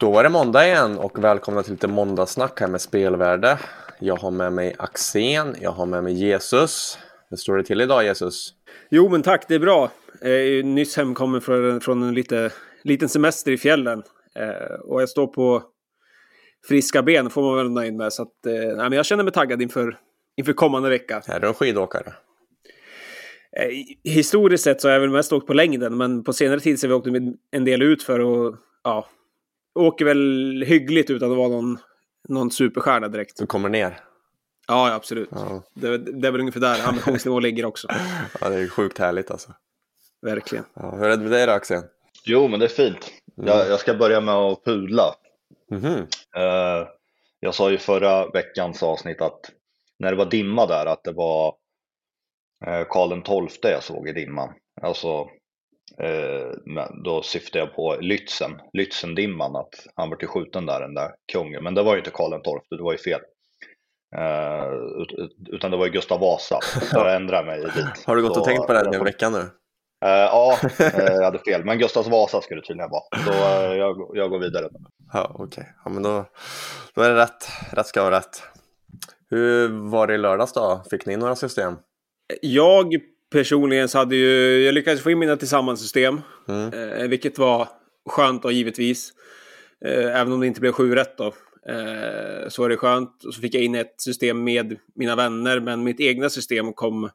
Då 0.00 0.10
var 0.10 0.22
det 0.22 0.28
måndag 0.28 0.66
igen 0.66 0.98
och 0.98 1.24
välkomna 1.24 1.62
till 1.62 1.72
lite 1.72 1.88
måndagssnack 1.88 2.60
här 2.60 2.68
med 2.68 2.80
spelvärde. 2.80 3.58
Jag 4.00 4.16
har 4.16 4.30
med 4.30 4.52
mig 4.52 4.74
Axén, 4.78 5.56
jag 5.60 5.70
har 5.70 5.86
med 5.86 6.04
mig 6.04 6.12
Jesus. 6.12 6.98
Hur 7.30 7.36
står 7.36 7.56
det 7.56 7.64
till 7.64 7.80
idag 7.80 8.04
Jesus? 8.04 8.54
Jo 8.90 9.08
men 9.08 9.22
tack, 9.22 9.48
det 9.48 9.54
är 9.54 9.58
bra. 9.58 9.90
Jag 10.20 10.30
är 10.30 10.62
nyss 10.62 10.96
hemkommen 10.96 11.40
från, 11.40 11.80
från 11.80 12.02
en 12.02 12.14
lite, 12.14 12.50
liten 12.84 13.08
semester 13.08 13.52
i 13.52 13.58
fjällen. 13.58 14.02
Eh, 14.34 14.74
och 14.80 15.02
jag 15.02 15.08
står 15.08 15.26
på 15.26 15.62
friska 16.68 17.02
ben 17.02 17.30
får 17.30 17.42
man 17.42 17.56
väl 17.56 17.70
nöjd 17.70 17.94
med. 17.94 18.12
Så 18.12 18.22
att, 18.22 18.46
eh, 18.46 18.52
nej, 18.52 18.76
men 18.76 18.92
jag 18.92 19.06
känner 19.06 19.24
mig 19.24 19.32
taggad 19.32 19.62
inför, 19.62 19.98
inför 20.36 20.52
kommande 20.52 20.88
vecka. 20.88 21.22
Är 21.26 21.40
du 21.40 21.48
en 21.48 21.54
skidåkare? 21.54 22.12
Eh, 23.56 23.68
historiskt 24.04 24.64
sett 24.64 24.80
så 24.80 24.88
har 24.88 24.92
jag 24.92 25.00
väl 25.00 25.10
mest 25.10 25.32
åkt 25.32 25.46
på 25.46 25.54
längden, 25.54 25.96
men 25.96 26.24
på 26.24 26.32
senare 26.32 26.60
tid 26.60 26.80
så 26.80 26.86
har 26.86 26.88
vi 26.88 26.94
åkt 26.94 27.36
en 27.50 27.64
del 27.64 27.82
ut 27.82 28.02
för 28.02 28.20
och 28.20 28.56
ja, 28.84 29.08
åker 29.78 30.04
väl 30.04 30.64
hyggligt 30.66 31.10
utan 31.10 31.30
att 31.30 31.36
vara 31.36 31.48
någon, 31.48 31.78
någon 32.28 32.50
superstjärna 32.50 33.08
direkt. 33.08 33.38
Du 33.38 33.46
kommer 33.46 33.68
ner? 33.68 34.00
Ja, 34.68 34.92
absolut. 34.92 35.28
Ja. 35.32 35.62
Det, 35.74 35.98
det 35.98 36.28
är 36.28 36.32
väl 36.32 36.40
ungefär 36.40 36.60
där 36.60 36.88
ambitionsnivån 36.88 37.42
ligger 37.42 37.64
också. 37.64 37.88
Ja, 38.40 38.48
det 38.48 38.56
är 38.56 38.68
sjukt 38.68 38.98
härligt 38.98 39.30
alltså. 39.30 39.52
Verkligen. 40.22 40.64
Ja, 40.74 40.90
hur 40.90 41.04
är 41.04 41.10
det 41.10 41.16
med 41.16 41.30
dig 41.30 41.46
då, 41.46 41.52
Axel? 41.52 41.82
Jo, 42.24 42.48
men 42.48 42.60
det 42.60 42.66
är 42.66 42.68
fint. 42.68 43.12
Mm. 43.38 43.48
Jag, 43.48 43.68
jag, 43.68 43.80
ska 43.80 43.94
börja 43.94 44.20
med 44.20 44.34
att 44.34 44.64
pudla. 44.64 45.14
Mm 45.70 45.82
-hmm. 45.82 46.00
uh, 46.36 46.88
jag 47.40 47.54
sa 47.54 47.70
ju 47.70 47.78
förra 47.78 48.30
veckans 48.30 48.82
avsnitt 48.82 49.20
att 49.20 49.40
när 49.98 50.10
det 50.10 50.16
var 50.16 50.30
dimma 50.30 50.66
där, 50.66 50.86
att 50.86 51.04
det 51.04 51.12
var 51.12 51.54
uh, 52.66 52.84
Karl 52.88 53.48
XII 53.48 53.72
jag 53.72 53.82
såg 53.82 54.08
i 54.08 54.12
dimman. 54.12 54.52
Alltså 54.82 55.08
Eh, 55.18 55.37
då 57.04 57.22
syftar 57.22 57.60
jag 57.60 57.74
på 57.74 57.96
Lützen, 58.00 58.60
Lützendimman, 58.78 59.60
att 59.60 59.74
han 59.94 60.10
var 60.10 60.16
till 60.16 60.28
skjuten 60.28 60.66
där, 60.66 60.80
den 60.80 60.94
där 60.94 61.14
kungen. 61.32 61.64
Men 61.64 61.74
det 61.74 61.82
var 61.82 61.92
ju 61.92 61.98
inte 61.98 62.10
Karl 62.10 62.30
XII, 62.30 62.78
det 62.78 62.82
var 62.82 62.92
ju 62.92 62.98
fel. 62.98 63.20
Eh, 64.16 64.66
utan 65.52 65.70
det 65.70 65.76
var 65.76 65.86
ju 65.86 65.92
Gustav 65.92 66.20
Vasa, 66.20 66.58
så 66.62 66.96
jag 66.96 67.14
ändrade 67.14 67.46
mig 67.46 67.60
dit. 67.60 68.04
Har 68.06 68.16
du 68.16 68.22
gått 68.22 68.36
och 68.36 68.44
tänkt 68.44 68.66
på 68.66 68.72
det 68.72 68.78
här 68.78 68.94
i 68.94 68.96
en 68.96 69.04
vecka 69.04 69.30
nu? 69.30 69.50
Uh, 70.04 70.10
ja, 70.10 70.58
jag 70.78 71.24
hade 71.24 71.38
fel. 71.38 71.64
Men 71.64 71.78
Gustav 71.78 72.10
Vasa 72.10 72.40
skulle 72.40 72.60
det 72.60 72.66
tydligen 72.66 72.90
vara. 72.90 73.22
Så 73.24 73.30
uh, 73.30 73.76
jag, 73.76 74.10
jag 74.14 74.30
går 74.30 74.38
vidare. 74.38 74.68
Ja, 75.12 75.30
okej. 75.34 75.44
Okay. 75.44 75.64
Ja, 75.84 75.90
men 75.90 76.02
då, 76.02 76.24
då 76.94 77.02
är 77.02 77.10
det 77.10 77.16
rätt. 77.16 77.48
Rätt 77.72 77.86
ska 77.86 78.02
vara 78.02 78.16
rätt. 78.16 78.42
Hur 79.30 79.68
var 79.90 80.06
det 80.06 80.14
i 80.14 80.18
lördags 80.18 80.52
då? 80.52 80.82
Fick 80.90 81.06
ni 81.06 81.16
några 81.16 81.36
system? 81.36 81.76
Jag 82.42 82.94
personligen 83.30 83.88
så 83.88 83.98
hade 83.98 84.16
ju, 84.16 84.64
jag 84.64 84.74
lyckades 84.74 85.02
få 85.02 85.10
in 85.10 85.18
mina 85.18 85.36
tillsammans-system. 85.36 86.20
Mm. 86.48 86.72
Eh, 86.72 87.08
vilket 87.08 87.38
var 87.38 87.68
skönt 88.10 88.42
då 88.42 88.50
givetvis. 88.50 89.12
Eh, 89.84 90.20
även 90.20 90.32
om 90.32 90.40
det 90.40 90.46
inte 90.46 90.60
blev 90.60 90.72
sju 90.72 90.94
rätt 90.94 91.18
då. 91.18 91.26
Eh, 91.68 92.48
så 92.48 92.62
var 92.62 92.68
det 92.68 92.76
skönt. 92.76 93.24
Och 93.24 93.34
så 93.34 93.40
fick 93.40 93.54
jag 93.54 93.62
in 93.62 93.74
ett 93.74 93.94
system 94.00 94.44
med 94.44 94.76
mina 94.94 95.16
vänner, 95.16 95.60
men 95.60 95.84
mitt 95.84 96.00
egna 96.00 96.30
system 96.30 96.72
kom, 96.72 97.10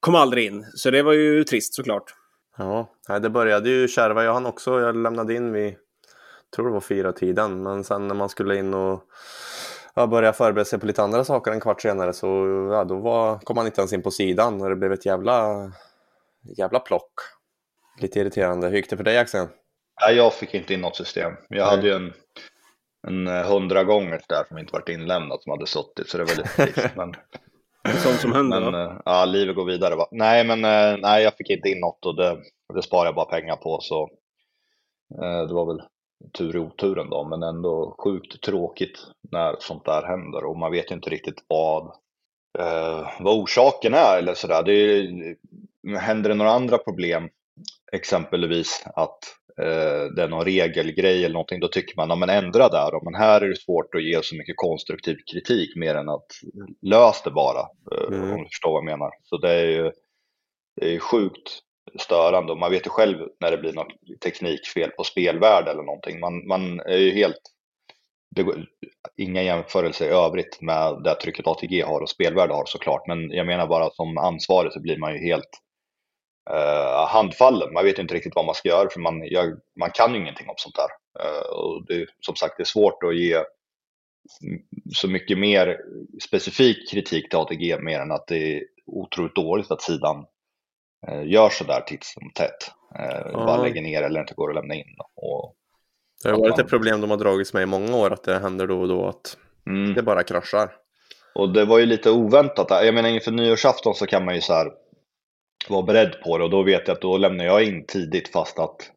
kom 0.00 0.14
aldrig 0.14 0.46
in. 0.46 0.66
Så 0.74 0.90
det 0.90 1.02
var 1.02 1.12
ju 1.12 1.44
trist 1.44 1.74
såklart. 1.74 2.14
Ja, 2.58 3.18
det 3.18 3.30
började 3.30 3.70
ju 3.70 3.88
kärva. 3.88 4.24
Jag 4.24 4.34
hann 4.34 4.46
också, 4.46 4.80
jag 4.80 4.96
lämnade 4.96 5.34
in 5.34 5.52
vid, 5.52 5.74
tror 6.56 6.66
det 6.66 6.72
var 6.72 6.80
fyra 6.80 7.12
tiden, 7.12 7.62
men 7.62 7.84
sen 7.84 8.08
när 8.08 8.14
man 8.14 8.28
skulle 8.28 8.56
in 8.56 8.74
och 8.74 9.04
jag 9.94 10.10
började 10.10 10.36
förbereda 10.36 10.64
sig 10.64 10.80
på 10.80 10.86
lite 10.86 11.02
andra 11.02 11.24
saker 11.24 11.50
en 11.50 11.60
kvart 11.60 11.82
senare 11.82 12.12
så 12.12 12.26
ja, 12.72 12.84
då 12.84 12.96
var, 12.96 13.38
kom 13.38 13.56
han 13.56 13.66
inte 13.66 13.80
ens 13.80 13.92
in 13.92 14.02
på 14.02 14.10
sidan 14.10 14.62
och 14.62 14.68
det 14.68 14.76
blev 14.76 14.92
ett 14.92 15.06
jävla, 15.06 15.70
jävla 16.56 16.78
plock. 16.80 17.12
Lite 18.00 18.20
irriterande. 18.20 18.68
Hur 18.68 18.76
gick 18.76 18.90
det 18.90 18.96
för 18.96 19.04
dig 19.04 19.18
Axel? 19.18 19.46
Nej, 20.00 20.16
jag 20.16 20.34
fick 20.34 20.54
inte 20.54 20.74
in 20.74 20.80
något 20.80 20.96
system. 20.96 21.32
Jag 21.48 21.58
Nej. 21.58 21.76
hade 21.76 21.86
ju 21.86 21.94
en, 21.94 22.12
en 23.06 23.26
eh, 23.26 23.46
hundra 23.46 23.84
gånger 23.84 24.20
där 24.28 24.44
som 24.48 24.58
inte 24.58 24.72
varit 24.72 24.88
inlämnat 24.88 25.42
som 25.42 25.50
hade 25.50 25.66
suttit 25.66 26.08
så 26.08 26.18
det 26.18 26.24
var 26.24 26.36
lite 26.36 26.72
trist. 26.72 26.90
men... 26.96 27.14
Sånt 28.02 28.20
som 28.20 28.32
händer 28.32 28.60
men, 28.60 28.72
va? 28.72 28.84
Eh, 28.84 29.00
ja, 29.04 29.24
livet 29.24 29.56
går 29.56 29.64
vidare 29.64 29.96
va? 29.96 30.08
Nej, 30.10 30.44
men 30.44 30.64
eh, 30.64 30.98
nej, 31.00 31.22
jag 31.22 31.36
fick 31.36 31.50
inte 31.50 31.68
in 31.68 31.80
något 31.80 32.06
och 32.06 32.16
det, 32.16 32.38
det 32.74 32.82
sparar 32.82 33.06
jag 33.06 33.14
bara 33.14 33.24
pengar 33.24 33.56
på 33.56 33.80
så 33.80 34.10
det 35.48 35.54
var 35.54 35.66
väl 35.66 35.82
tur 36.32 36.56
i 36.56 36.58
oturen 36.58 37.10
då, 37.10 37.24
men 37.24 37.42
ändå 37.42 37.96
sjukt 38.04 38.40
tråkigt 38.42 38.98
när 39.32 39.56
sånt 39.58 39.84
där 39.84 40.02
händer 40.02 40.44
och 40.44 40.58
man 40.58 40.72
vet 40.72 40.90
ju 40.90 40.94
inte 40.94 41.10
riktigt 41.10 41.44
vad, 41.48 41.82
eh, 42.58 43.08
vad 43.20 43.38
orsaken 43.38 43.94
är 43.94 44.18
eller 44.18 44.34
sådär. 44.34 44.62
Det 44.62 45.98
händer 45.98 46.28
det 46.28 46.34
några 46.34 46.50
andra 46.50 46.78
problem, 46.78 47.28
exempelvis 47.92 48.84
att 48.94 49.18
eh, 49.60 50.04
det 50.16 50.22
är 50.22 50.28
någon 50.28 50.44
regelgrej 50.44 51.24
eller 51.24 51.32
någonting, 51.32 51.60
då 51.60 51.68
tycker 51.68 51.96
man, 51.96 52.08
ja 52.08 52.16
men 52.16 52.30
ändra 52.30 52.68
där 52.68 52.90
då. 52.90 53.00
Men 53.04 53.14
här 53.14 53.40
är 53.40 53.48
det 53.48 53.60
svårt 53.60 53.94
att 53.94 54.04
ge 54.04 54.22
så 54.22 54.36
mycket 54.36 54.56
konstruktiv 54.56 55.16
kritik 55.32 55.76
mer 55.76 55.94
än 55.94 56.08
att 56.08 56.26
lös 56.82 57.22
det 57.22 57.30
bara, 57.30 57.60
eh, 57.92 58.16
mm. 58.16 58.32
om 58.32 58.42
du 58.42 58.48
förstår 58.48 58.70
vad 58.70 58.78
jag 58.78 58.98
menar. 58.98 59.10
Så 59.22 59.36
det 59.36 59.52
är 59.52 59.66
ju 59.66 59.92
det 60.76 60.94
är 60.94 60.98
sjukt 60.98 61.60
störande 61.98 62.52
och 62.52 62.58
man 62.58 62.70
vet 62.70 62.86
ju 62.86 62.90
själv 62.90 63.28
när 63.40 63.50
det 63.50 63.58
blir 63.58 63.72
något 63.72 63.92
teknikfel 64.24 64.90
på 64.90 65.04
spelvärde 65.04 65.70
eller 65.70 65.82
någonting. 65.82 66.20
Man, 66.20 66.46
man 66.46 66.80
är 66.80 66.96
ju 66.96 67.10
helt, 67.10 67.40
det 68.36 68.42
går, 68.42 68.66
inga 69.16 69.42
jämförelser 69.42 70.04
i 70.06 70.08
övrigt 70.08 70.60
med 70.60 71.02
det 71.04 71.14
trycket 71.14 71.46
ATG 71.46 71.80
har 71.82 72.00
och 72.00 72.08
spelvärde 72.08 72.54
har 72.54 72.64
såklart, 72.66 73.06
men 73.06 73.30
jag 73.30 73.46
menar 73.46 73.66
bara 73.66 73.90
som 73.90 74.18
ansvarig 74.18 74.72
så 74.72 74.80
blir 74.80 74.98
man 74.98 75.12
ju 75.14 75.18
helt 75.18 75.50
uh, 76.50 77.06
handfallen. 77.08 77.72
Man 77.72 77.84
vet 77.84 77.98
ju 77.98 78.02
inte 78.02 78.14
riktigt 78.14 78.34
vad 78.34 78.44
man 78.44 78.54
ska 78.54 78.68
göra 78.68 78.90
för 78.90 79.00
man, 79.00 79.26
jag, 79.26 79.58
man 79.80 79.90
kan 79.90 80.14
ju 80.14 80.20
ingenting 80.20 80.48
om 80.48 80.54
sånt 80.58 80.76
där. 80.76 80.88
Uh, 81.24 81.48
och 81.48 81.86
det, 81.86 82.06
som 82.20 82.36
sagt, 82.36 82.56
det 82.56 82.62
är 82.62 82.64
svårt 82.64 83.02
att 83.02 83.16
ge 83.16 83.44
så 84.94 85.08
mycket 85.08 85.38
mer 85.38 85.80
specifik 86.22 86.90
kritik 86.90 87.28
till 87.28 87.38
ATG 87.38 87.78
mer 87.80 88.00
än 88.00 88.12
att 88.12 88.26
det 88.26 88.56
är 88.56 88.62
otroligt 88.86 89.34
dåligt 89.34 89.70
att 89.70 89.82
sidan 89.82 90.26
gör 91.24 91.48
sådär 91.48 91.80
titt 91.80 92.04
som 92.04 92.30
tätt. 92.34 92.70
Eh, 92.98 93.30
ja. 93.32 93.46
Bara 93.46 93.62
lägger 93.62 93.82
ner 93.82 94.02
eller 94.02 94.20
inte 94.20 94.34
går 94.34 94.50
att 94.50 94.54
lämna 94.54 94.74
in. 94.74 94.96
Och 95.14 95.56
det 96.22 96.30
har 96.30 96.38
varit 96.38 96.58
ett 96.58 96.68
problem 96.68 97.00
de 97.00 97.10
har 97.10 97.16
dragits 97.16 97.52
med 97.54 97.62
i 97.62 97.66
många 97.66 97.96
år 97.96 98.12
att 98.12 98.24
det 98.24 98.38
händer 98.38 98.66
då 98.66 98.80
och 98.80 98.88
då 98.88 99.06
att 99.06 99.36
mm. 99.66 99.94
det 99.94 100.02
bara 100.02 100.22
kraschar. 100.22 100.76
Och 101.34 101.52
det 101.52 101.64
var 101.64 101.78
ju 101.78 101.86
lite 101.86 102.10
oväntat. 102.10 102.66
Jag 102.70 102.94
menar 102.94 103.08
inför 103.08 103.30
nyårsafton 103.30 103.94
så 103.94 104.06
kan 104.06 104.24
man 104.24 104.34
ju 104.34 104.40
så 104.40 104.52
här 104.52 104.72
vara 105.68 105.82
beredd 105.82 106.20
på 106.24 106.38
det 106.38 106.44
och 106.44 106.50
då 106.50 106.62
vet 106.62 106.88
jag 106.88 106.94
att 106.94 107.02
då 107.02 107.16
lämnar 107.18 107.44
jag 107.44 107.64
in 107.64 107.84
tidigt 107.86 108.32
fast 108.32 108.58
att 108.58 108.90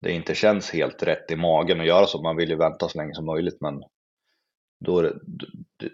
det 0.00 0.12
inte 0.12 0.34
känns 0.34 0.70
helt 0.70 1.02
rätt 1.02 1.30
i 1.30 1.36
magen 1.36 1.80
att 1.80 1.86
göra 1.86 2.06
så. 2.06 2.22
Man 2.22 2.36
vill 2.36 2.50
ju 2.50 2.56
vänta 2.56 2.88
så 2.88 2.98
länge 2.98 3.14
som 3.14 3.26
möjligt 3.26 3.60
men 3.60 3.82
då 4.84 4.98
är 4.98 5.02
det, 5.02 5.14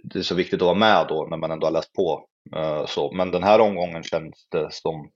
det 0.04 0.18
är 0.18 0.22
så 0.22 0.34
viktigt 0.34 0.62
att 0.62 0.66
vara 0.66 0.74
med 0.74 1.06
då 1.08 1.26
när 1.30 1.36
man 1.36 1.50
ändå 1.50 1.66
har 1.66 1.72
läst 1.72 1.92
på. 1.92 2.26
Eh, 2.56 2.86
så. 2.86 3.12
Men 3.12 3.30
den 3.30 3.42
här 3.42 3.60
omgången 3.60 4.02
känns 4.02 4.48
det 4.50 4.68
som 4.72 5.10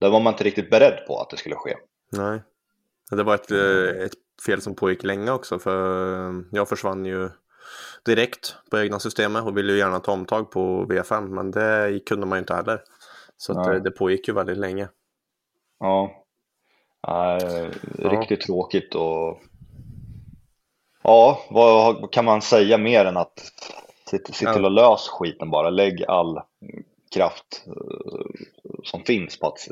där 0.00 0.10
var 0.10 0.20
man 0.20 0.32
inte 0.32 0.44
riktigt 0.44 0.70
beredd 0.70 1.06
på 1.06 1.20
att 1.20 1.30
det 1.30 1.36
skulle 1.36 1.54
ske. 1.54 1.76
Nej, 2.12 2.42
det 3.10 3.22
var 3.22 3.34
ett, 3.34 3.50
eh, 3.50 4.04
ett 4.04 4.12
fel 4.46 4.60
som 4.60 4.74
pågick 4.74 5.02
länge 5.02 5.30
också 5.30 5.58
för 5.58 6.14
eh, 6.28 6.34
jag 6.50 6.68
försvann 6.68 7.04
ju 7.04 7.30
direkt 8.04 8.56
på 8.70 8.78
egna 8.78 8.98
systemet 8.98 9.44
och 9.44 9.56
ville 9.56 9.72
ju 9.72 9.78
gärna 9.78 10.00
ta 10.00 10.12
omtag 10.12 10.50
på 10.50 10.84
V5 10.84 11.28
men 11.28 11.50
det 11.50 12.00
kunde 12.06 12.26
man 12.26 12.36
ju 12.36 12.40
inte 12.40 12.54
heller. 12.54 12.82
Så 13.36 13.52
det, 13.52 13.76
eh, 13.76 13.82
det 13.82 13.90
pågick 13.90 14.28
ju 14.28 14.34
väldigt 14.34 14.58
länge. 14.58 14.88
Ja, 15.80 16.24
äh, 17.08 17.70
riktigt 17.98 18.40
ja. 18.40 18.46
tråkigt 18.46 18.94
och 18.94 19.40
ja, 21.02 21.40
vad 21.50 22.12
kan 22.12 22.24
man 22.24 22.42
säga 22.42 22.78
mer 22.78 23.04
än 23.04 23.16
att 23.16 23.52
se, 24.10 24.18
se 24.32 24.52
till 24.52 24.64
att 24.64 24.72
lösa 24.72 25.12
skiten 25.12 25.50
bara. 25.50 25.70
Lägg 25.70 26.04
all 26.08 26.40
kraft 27.14 27.64
som 28.84 29.04
finns 29.04 29.38
på 29.38 29.46
att 29.46 29.68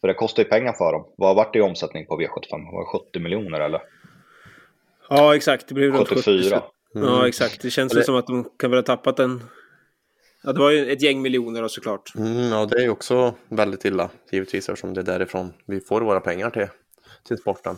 för 0.00 0.08
det 0.08 0.14
kostar 0.14 0.42
ju 0.42 0.48
pengar 0.48 0.72
för 0.72 0.92
dem. 0.92 1.06
Vad 1.16 1.28
har 1.28 1.34
varit 1.34 1.52
det 1.52 1.58
i 1.58 1.62
omsättning 1.62 2.06
på 2.06 2.20
V75? 2.20 2.72
Var 2.72 2.80
det 2.80 3.06
70 3.06 3.20
miljoner 3.20 3.60
eller? 3.60 3.82
Ja 5.08 5.36
exakt, 5.36 5.68
det 5.68 5.74
blev 5.74 6.04
74. 6.04 6.62
Mm. 6.94 7.08
Ja 7.08 7.28
exakt, 7.28 7.62
det 7.62 7.70
känns 7.70 7.96
väl 7.96 8.04
som 8.04 8.16
att 8.16 8.26
de 8.26 8.50
kan 8.58 8.70
väl 8.70 8.78
ha 8.78 8.82
tappat 8.82 9.18
en... 9.18 9.44
Ja 10.42 10.52
det 10.52 10.60
var 10.60 10.70
ju 10.70 10.92
ett 10.92 11.02
gäng 11.02 11.22
miljoner 11.22 11.62
då 11.62 11.68
såklart. 11.68 12.12
Mm, 12.16 12.36
ja 12.36 12.66
det 12.66 12.76
är 12.76 12.82
ju 12.82 12.90
också 12.90 13.34
väldigt 13.48 13.84
illa 13.84 14.10
givetvis 14.32 14.68
eftersom 14.68 14.94
det 14.94 15.00
är 15.00 15.04
därifrån 15.04 15.52
vi 15.66 15.80
får 15.80 16.00
våra 16.00 16.20
pengar 16.20 16.50
till, 16.50 16.66
till 17.28 17.38
sporten. 17.38 17.76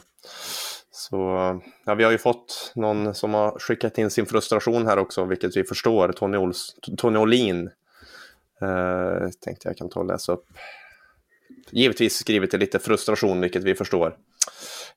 Så 0.91 1.17
ja, 1.85 1.95
vi 1.95 2.05
har 2.05 2.13
ju 2.13 2.19
fått 2.19 2.73
någon 2.75 3.15
som 3.15 3.35
har 3.35 3.59
skickat 3.59 3.99
in 3.99 4.11
sin 4.11 4.27
frustration 4.27 4.87
här 4.87 4.99
också, 4.99 5.25
vilket 5.25 5.57
vi 5.57 5.65
förstår. 5.65 6.13
Tony, 6.13 6.37
Ols 6.37 6.77
Tony 6.97 7.19
Olin 7.19 7.71
Uh, 8.63 9.31
tänkte 9.41 9.69
jag 9.69 9.77
kan 9.77 9.89
ta 9.89 10.01
och 10.01 10.07
läsa 10.07 10.33
upp. 10.33 10.45
Givetvis 11.71 12.17
skrivit 12.17 12.51
det 12.51 12.59
lite 12.59 12.79
frustration, 12.79 13.41
vilket 13.41 13.65
vi 13.65 13.75
förstår. 13.75 14.17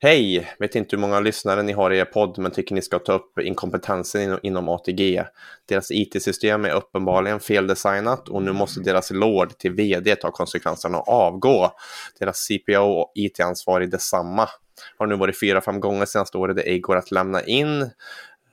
Hej! 0.02 0.50
Vet 0.60 0.76
inte 0.76 0.96
hur 0.96 1.02
många 1.02 1.20
lyssnare 1.20 1.64
ni 1.64 1.72
har 1.72 1.92
i 1.92 1.98
er 1.98 2.06
podd, 2.06 2.38
men 2.38 2.52
tycker 2.52 2.76
ni 2.76 2.82
ska 2.82 3.00
ta 3.00 3.14
upp 3.14 3.40
inkompetensen 3.40 4.40
inom 4.44 4.70
ATG. 4.70 5.24
Deras 5.66 5.92
IT-system 5.92 6.66
är 6.66 6.74
uppenbarligen 6.74 7.40
feldesignat 7.40 8.30
och 8.30 8.44
nu 8.44 8.52
måste 8.52 8.80
deras 8.80 9.12
lord 9.12 9.58
till 9.58 9.72
vd 9.72 10.16
ta 10.16 10.32
konsekvenserna 10.32 11.00
och 11.00 11.08
avgå. 11.08 11.72
Deras 12.20 12.48
CPO 12.48 12.84
och 12.84 13.12
IT-ansvarig 13.16 13.92
detsamma. 13.92 14.50
Har 14.98 15.08
nu 15.08 15.16
varit 15.16 15.40
fyra, 15.40 15.62
fem 15.62 15.80
gånger 15.80 16.06
senaste 16.06 16.38
året 16.38 16.56
det 16.56 16.62
ej 16.62 16.80
går 16.80 16.96
att 16.96 17.12
lämna 17.12 17.44
in. 17.44 17.90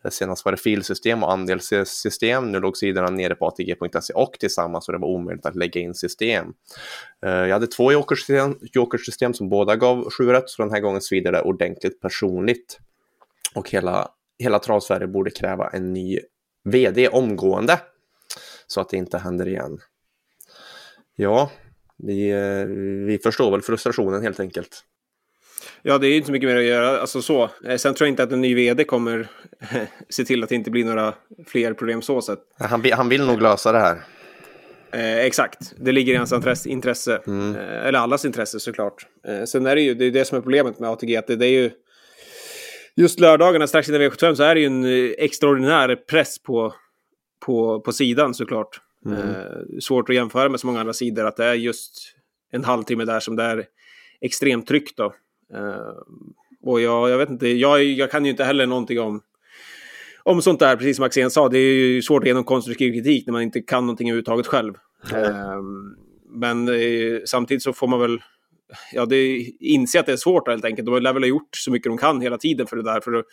Eh, 0.06 0.10
senast 0.10 0.44
var 0.44 0.52
det 0.52 0.58
filsystem 0.58 1.22
och 1.22 1.32
andelssystem. 1.32 2.52
Nu 2.52 2.60
låg 2.60 2.76
sidorna 2.76 3.10
nere 3.10 3.34
på 3.34 3.46
ATG.se 3.46 4.12
och 4.12 4.32
tillsammans 4.40 4.88
och 4.88 4.92
det 4.92 4.98
var 4.98 5.08
omöjligt 5.08 5.46
att 5.46 5.56
lägga 5.56 5.80
in 5.80 5.94
system. 5.94 6.46
Eh, 7.26 7.30
jag 7.30 7.52
hade 7.52 7.66
två 7.66 7.92
jokersystem, 7.92 8.58
jokersystem 8.72 9.34
som 9.34 9.48
båda 9.48 9.76
gav 9.76 10.10
7 10.10 10.32
rätt, 10.32 10.50
så 10.50 10.62
den 10.62 10.72
här 10.72 10.80
gången 10.80 11.00
svider 11.00 11.32
det 11.32 11.42
ordentligt 11.42 12.00
personligt. 12.00 12.78
Och 13.54 13.70
hela, 13.70 14.08
hela 14.38 14.58
Travsverige 14.58 15.06
borde 15.06 15.30
kräva 15.30 15.68
en 15.68 15.92
ny 15.92 16.20
vd 16.64 17.08
omgående 17.08 17.80
så 18.66 18.80
att 18.80 18.88
det 18.88 18.96
inte 18.96 19.18
händer 19.18 19.48
igen. 19.48 19.78
Ja, 21.16 21.50
vi, 21.96 22.30
eh, 22.30 22.66
vi 23.06 23.18
förstår 23.22 23.50
väl 23.50 23.62
frustrationen 23.62 24.22
helt 24.22 24.40
enkelt. 24.40 24.84
Ja, 25.82 25.98
det 25.98 26.08
är 26.08 26.16
inte 26.16 26.26
så 26.26 26.32
mycket 26.32 26.48
mer 26.48 26.56
att 26.56 26.64
göra. 26.64 27.00
Alltså 27.00 27.22
så. 27.22 27.50
Eh, 27.64 27.76
sen 27.76 27.94
tror 27.94 28.06
jag 28.06 28.12
inte 28.12 28.22
att 28.22 28.32
en 28.32 28.40
ny 28.40 28.54
vd 28.54 28.84
kommer 28.84 29.28
se 30.08 30.24
till 30.24 30.42
att 30.42 30.48
det 30.48 30.54
inte 30.54 30.70
blir 30.70 30.84
några 30.84 31.14
fler 31.46 31.74
problem 31.74 32.02
så 32.02 32.20
sett. 32.20 32.38
Han, 32.58 32.82
vill, 32.82 32.92
han 32.92 33.08
vill 33.08 33.26
nog 33.26 33.42
lösa 33.42 33.72
det 33.72 33.78
här. 33.78 33.96
Eh, 34.92 35.18
exakt, 35.18 35.74
det 35.76 35.92
ligger 35.92 36.12
i 36.12 36.16
hans 36.16 36.66
intresse. 36.66 37.20
Mm. 37.26 37.56
Eh, 37.56 37.86
eller 37.86 37.98
allas 37.98 38.24
intresse 38.24 38.60
såklart. 38.60 39.06
Eh, 39.28 39.44
sen 39.44 39.66
är 39.66 39.74
det 39.74 39.82
ju 39.82 39.94
det, 39.94 40.04
är 40.04 40.10
det 40.10 40.24
som 40.24 40.38
är 40.38 40.42
problemet 40.42 40.78
med 40.78 40.90
ATG. 40.90 41.16
Att 41.16 41.26
det, 41.26 41.36
det 41.36 41.46
är 41.46 41.62
ju 41.62 41.70
just 42.96 43.20
lördagarna 43.20 43.66
strax 43.66 43.88
innan 43.88 44.00
V75 44.00 44.34
så 44.34 44.42
är 44.42 44.54
det 44.54 44.60
ju 44.60 44.66
en 44.66 44.84
eh, 44.84 45.10
extraordinär 45.18 45.96
press 45.96 46.42
på, 46.42 46.74
på, 47.46 47.80
på 47.80 47.92
sidan 47.92 48.34
såklart. 48.34 48.80
Mm. 49.06 49.18
Eh, 49.18 49.78
svårt 49.80 50.08
att 50.08 50.14
jämföra 50.14 50.48
med 50.48 50.60
så 50.60 50.66
många 50.66 50.80
andra 50.80 50.92
sidor. 50.92 51.26
Att 51.26 51.36
det 51.36 51.44
är 51.44 51.54
just 51.54 52.14
en 52.52 52.64
halvtimme 52.64 53.04
där 53.04 53.20
som 53.20 53.36
det 53.36 53.42
är 53.42 53.64
extremt 54.20 54.66
tryck 54.66 54.96
då. 54.96 55.14
Uh, 55.54 56.02
och 56.62 56.80
jag, 56.80 57.10
jag 57.10 57.18
vet 57.18 57.30
inte, 57.30 57.48
jag, 57.48 57.84
jag 57.84 58.10
kan 58.10 58.24
ju 58.24 58.30
inte 58.30 58.44
heller 58.44 58.66
någonting 58.66 59.00
om, 59.00 59.20
om 60.22 60.42
sånt 60.42 60.60
där, 60.60 60.76
precis 60.76 60.96
som 60.96 61.04
Axén 61.04 61.30
sa. 61.30 61.48
Det 61.48 61.58
är 61.58 61.74
ju 61.74 62.02
svårt 62.02 62.22
att 62.22 62.26
ge 62.26 62.34
någon 62.34 62.44
konstruktiv 62.44 62.92
kritik 62.92 63.26
när 63.26 63.32
man 63.32 63.42
inte 63.42 63.60
kan 63.60 63.86
någonting 63.86 64.08
överhuvudtaget 64.08 64.46
själv. 64.46 64.74
Mm. 65.12 65.96
Men 66.28 66.68
uh, 66.68 67.20
samtidigt 67.24 67.62
så 67.62 67.72
får 67.72 67.88
man 67.88 68.00
väl 68.00 68.20
ja, 68.92 69.06
det, 69.06 69.36
inse 69.60 70.00
att 70.00 70.06
det 70.06 70.12
är 70.12 70.16
svårt 70.16 70.48
helt 70.48 70.64
enkelt. 70.64 70.86
De 70.86 71.02
lär 71.02 71.12
väl 71.12 71.22
ha 71.22 71.28
gjort 71.28 71.56
så 71.56 71.70
mycket 71.70 71.90
de 71.90 71.98
kan 71.98 72.20
hela 72.20 72.38
tiden 72.38 72.66
för 72.66 72.76
det 72.76 72.82
där. 72.82 73.00
För 73.00 73.12
att 73.12 73.24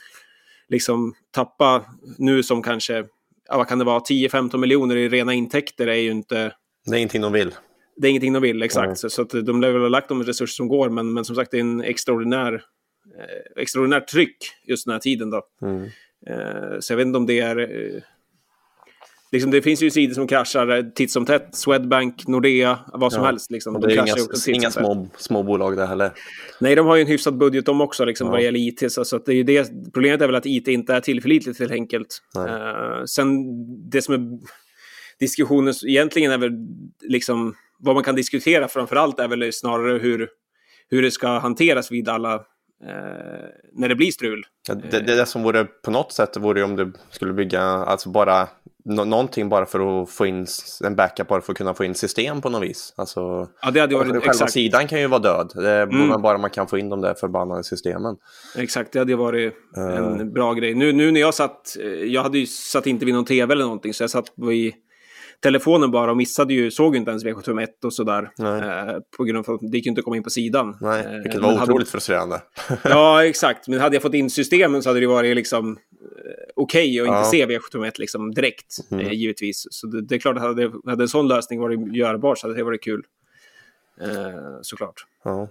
liksom 0.70 1.14
tappa 1.32 1.86
nu 2.18 2.44
som 2.44 2.62
kanske, 2.64 3.06
ja, 3.50 3.58
vad 3.58 3.68
kan 3.68 3.80
det 3.80 3.86
vara, 3.86 4.00
10-15 4.00 4.58
miljoner 4.58 4.96
i 4.96 5.10
rena 5.10 5.34
intäkter 5.34 5.88
är 5.88 5.96
ju 5.96 6.12
inte... 6.12 6.54
Det 6.86 6.96
är 6.96 6.98
ingenting 6.98 7.22
de 7.22 7.34
vill 7.34 7.52
det 7.96 8.08
är 8.08 8.10
ingenting 8.10 8.34
de 8.34 8.42
vill, 8.42 8.64
exakt. 8.64 8.86
Mm. 8.86 8.96
Så, 8.96 9.10
så, 9.10 9.22
att 9.22 9.46
de 9.46 9.62
lär 9.62 9.72
väl 9.72 9.82
ha 9.82 9.88
lagt 9.88 10.10
de 10.10 10.24
resurser 10.24 10.56
som 10.56 10.68
går, 10.68 10.90
men, 10.90 11.14
men 11.14 11.26
som 11.26 11.36
sagt 11.36 11.52
det 11.52 11.58
är 11.58 11.62
en 11.62 11.82
extraordinär, 11.82 12.54
eh, 12.54 13.62
extraordinär 13.62 14.00
tryck 14.00 14.38
just 14.68 14.86
den 14.86 14.92
här 14.92 15.00
tiden. 15.00 15.30
Då. 15.30 15.42
Mm. 15.62 15.84
Eh, 16.28 16.80
så 16.80 16.94
jag 16.94 16.98
vet 16.98 17.08
inte 17.08 17.18
om 17.18 17.26
det 17.26 17.40
är... 17.40 17.60
Eh, 17.60 18.02
liksom, 19.32 19.52
det 19.52 19.62
finns 19.62 19.82
ju 19.82 19.90
sidor 19.90 20.14
som 20.14 20.28
kraschar 20.28 20.92
titt 20.96 21.12
som 21.12 21.26
tätt. 21.26 21.56
Swedbank, 21.56 22.28
Nordea, 22.28 22.80
vad 22.94 23.14
som 23.14 23.22
ja. 23.22 23.28
helst. 23.28 23.52
Liksom. 23.52 23.74
De 23.74 23.82
det 23.82 23.94
är 23.94 24.08
inga, 24.08 24.56
inga 24.56 24.72
små, 24.72 25.08
små 25.18 25.44
bolag 25.44 25.78
där 25.78 25.86
heller. 25.86 26.12
Nej, 26.60 26.76
de 26.76 26.86
har 26.86 26.96
ju 26.96 27.02
en 27.02 27.08
hyfsad 27.08 27.38
budget 27.38 27.66
de 27.66 27.82
också 27.82 28.06
liksom, 28.06 28.28
ja. 28.28 28.32
vad 28.32 28.44
gäller 28.44 28.60
IT. 28.60 28.92
Så, 28.92 29.06
så 29.06 29.16
att 29.16 29.26
det 29.26 29.34
är 29.34 29.44
det, 29.44 29.72
problemet 29.94 30.22
är 30.22 30.26
väl 30.26 30.36
att 30.36 30.46
IT 30.46 30.68
inte 30.68 30.94
är 30.94 31.02
tillförlitligt 31.02 31.60
helt 31.60 31.72
enkelt. 31.72 32.22
Uh, 32.38 33.06
sen 33.06 33.30
det 33.90 34.02
som 34.02 34.14
är 34.14 34.40
diskussionen 35.20 35.74
egentligen 35.88 36.32
är 36.32 36.38
väl 36.38 36.52
liksom 37.02 37.56
vad 37.84 37.96
man 37.96 38.04
kan 38.04 38.16
diskutera 38.16 38.68
framför 38.68 38.96
allt 38.96 39.20
är 39.20 39.28
väl 39.28 39.54
snarare 39.54 39.98
hur, 39.98 40.30
hur 40.90 41.02
det 41.02 41.12
ska 41.12 41.28
hanteras 41.28 41.92
vid 41.92 42.10
alla 42.10 42.34
eh, 42.34 42.42
när 43.74 43.90
det 43.90 43.96
blir 43.96 44.12
strul. 44.12 44.44
Ja, 44.68 44.76
det, 44.76 45.00
det, 45.00 45.26
som 45.26 45.44
vore 45.44 45.66
på 45.66 45.92
något 45.92 46.12
sätt 46.12 46.38
vore 46.38 46.64
om 46.64 46.76
du 46.76 46.94
skulle 47.10 47.34
bygga 47.34 47.62
alltså 47.62 48.10
bara 48.10 48.48
no 48.86 49.04
någonting 49.04 49.50
bara 49.50 49.66
för 49.66 50.04
att 50.04 50.10
få 50.10 50.26
in 50.26 50.48
en 50.84 50.96
backup 50.96 51.28
bara 51.28 51.42
för 51.42 51.52
att 51.52 51.58
kunna 51.58 51.74
få 51.74 51.84
in 51.84 51.96
system 51.96 52.42
på 52.42 52.50
något 52.50 52.64
vis. 52.64 52.94
Alltså, 52.98 53.48
ja, 53.62 53.72
det 53.72 53.80
hade 53.80 53.96
varit, 53.96 54.12
själva 54.12 54.26
exakt. 54.26 54.52
sidan 54.52 54.88
kan 54.88 55.00
ju 55.00 55.08
vara 55.08 55.22
död. 55.22 55.52
Det 55.56 55.70
är 55.70 55.84
mm. 55.84 56.22
bara 56.22 56.38
man 56.38 56.50
kan 56.50 56.68
få 56.68 56.78
in 56.78 56.90
de 56.90 57.02
där 57.02 57.14
förbannade 57.14 57.64
systemen. 57.64 58.16
Exakt, 58.58 58.92
det 58.92 59.00
hade 59.00 59.16
varit 59.16 59.54
uh. 59.78 59.98
en 59.98 60.34
bra 60.34 60.54
grej. 60.54 60.76
Nu, 60.76 60.92
nu 60.92 61.12
när 61.12 61.20
jag 61.20 61.34
satt, 61.34 61.78
eh, 61.80 61.88
jag 61.88 62.24
hade 62.24 62.38
ju 62.38 62.46
satt 62.46 62.88
inte 62.88 63.06
vid 63.06 63.14
någon 63.14 63.26
tv 63.26 63.54
eller 63.54 63.64
någonting 63.64 63.94
så 63.94 64.04
jag 64.04 64.10
satt 64.10 64.34
vid 64.36 64.74
telefonen 65.44 65.92
bara 65.92 66.12
och 66.12 66.18
missade 66.18 66.54
ju, 66.54 66.72
såg 66.72 66.96
inte 66.96 67.12
ens 67.12 67.26
V751 67.26 67.68
och 67.84 67.94
sådär. 67.94 68.32
Eh, 68.40 69.00
på 69.18 69.24
grund 69.24 69.50
av 69.50 69.56
att 69.56 69.62
det 69.72 69.78
gick 69.78 69.86
inte 69.86 70.00
att 70.00 70.06
komma 70.06 70.18
in 70.18 70.24
på 70.24 70.30
sidan. 70.30 70.78
Nej, 70.82 71.06
eh, 71.06 71.12
vilket 71.12 71.42
var 71.42 71.54
otroligt 71.54 71.70
hade... 71.70 71.86
frustrerande. 71.86 72.42
ja, 72.84 73.26
exakt. 73.26 73.68
Men 73.68 73.80
hade 73.80 73.96
jag 73.96 74.04
fått 74.04 74.14
in 74.14 74.30
systemen 74.30 74.84
så 74.84 74.90
hade 74.90 75.00
det 75.00 75.08
varit 75.08 75.36
liksom 75.36 75.72
eh, 75.72 75.78
okej 76.56 77.02
okay 77.02 77.14
att 77.14 77.18
inte 77.18 77.30
se 77.30 77.46
V751 77.46 77.92
liksom 77.98 78.32
direkt, 78.32 78.78
mm. 78.92 79.06
eh, 79.06 79.14
givetvis. 79.14 79.68
Så 79.70 79.88
det, 79.88 80.02
det, 80.02 80.16
är 80.16 80.20
klart 80.20 80.36
att 80.36 80.42
hade, 80.42 80.72
hade 80.86 81.04
en 81.04 81.08
sån 81.08 81.28
lösning 81.28 81.60
varit 81.60 81.96
görbar 81.96 82.36
så 82.36 82.48
hade 82.48 82.60
det 82.60 82.64
varit 82.64 82.84
kul. 82.84 83.04
Eh, 84.02 84.60
såklart. 84.62 85.06
Ja. 85.24 85.48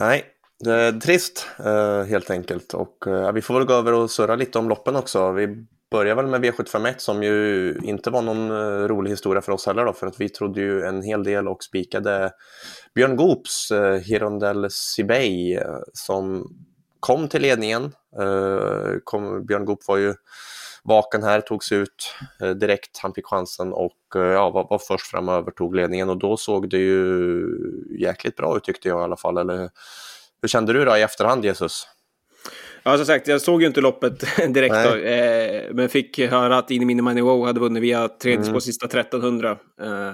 Nej, 0.00 0.24
det 0.64 0.72
är 0.72 1.00
trist 1.00 1.46
eh, 1.58 2.02
helt 2.02 2.30
enkelt. 2.30 2.74
Och 2.74 3.04
vi 3.34 3.42
får 3.42 3.54
väl 3.54 3.64
gå 3.64 3.74
över 3.74 3.92
och 3.92 4.10
surra 4.10 4.36
lite 4.36 4.58
om 4.58 4.68
loppen 4.68 4.96
också. 4.96 5.32
Vi 5.32 5.66
börjar 5.90 6.14
väl 6.14 6.26
med 6.26 6.44
V751 6.44 6.94
som 6.98 7.22
ju 7.22 7.74
inte 7.82 8.10
var 8.10 8.22
någon 8.22 8.50
eh, 8.50 8.88
rolig 8.88 9.10
historia 9.10 9.42
för 9.42 9.52
oss 9.52 9.66
heller 9.66 9.84
då, 9.84 9.92
för 9.92 10.06
att 10.06 10.20
vi 10.20 10.28
trodde 10.28 10.60
ju 10.60 10.82
en 10.82 11.02
hel 11.02 11.24
del 11.24 11.48
och 11.48 11.62
spikade 11.62 12.30
Björn 12.94 13.16
Goops 13.16 13.70
eh, 13.70 13.94
Hirondell 13.94 14.66
Sibey 14.70 15.54
eh, 15.54 15.78
som 15.92 16.48
kom 17.00 17.28
till 17.28 17.42
ledningen. 17.42 17.84
Eh, 18.20 18.98
kom, 19.04 19.46
Björn 19.46 19.64
Goop 19.64 19.88
var 19.88 19.96
ju 19.96 20.14
vaken 20.84 21.22
här, 21.22 21.40
togs 21.40 21.72
ut 21.72 22.14
eh, 22.40 22.50
direkt, 22.50 22.98
han 23.02 23.14
fick 23.14 23.26
chansen 23.26 23.72
och 23.72 24.16
eh, 24.16 24.22
ja, 24.22 24.50
var, 24.50 24.66
var 24.70 24.78
först 24.78 25.06
fram 25.06 25.28
och 25.28 25.34
övertog 25.34 25.76
ledningen 25.76 26.10
och 26.10 26.18
då 26.18 26.36
såg 26.36 26.70
det 26.70 26.78
ju 26.78 27.44
jäkligt 28.00 28.36
bra 28.36 28.56
ut 28.56 28.64
tyckte 28.64 28.88
jag 28.88 29.00
i 29.00 29.04
alla 29.04 29.16
fall. 29.16 29.38
Eller, 29.38 29.70
hur 30.42 30.48
kände 30.48 30.72
du 30.72 30.84
då 30.84 30.96
i 30.96 31.02
efterhand 31.02 31.44
Jesus? 31.44 31.88
Ja, 32.86 32.96
som 32.96 33.06
sagt, 33.06 33.28
jag 33.28 33.40
såg 33.40 33.62
ju 33.62 33.68
inte 33.68 33.80
loppet 33.80 34.20
direkt 34.54 34.74
då, 34.74 34.96
eh, 34.96 35.74
men 35.74 35.88
fick 35.88 36.18
höra 36.18 36.58
att 36.58 36.70
Ini 36.70 36.84
Mini 36.84 37.02
Money 37.02 37.22
Wow 37.22 37.46
hade 37.46 37.60
vunnit 37.60 37.82
via 37.82 38.08
tredje 38.08 38.40
mm. 38.40 38.52
på 38.52 38.60
sista 38.60 38.86
1300, 38.86 39.58
eh, 39.82 40.12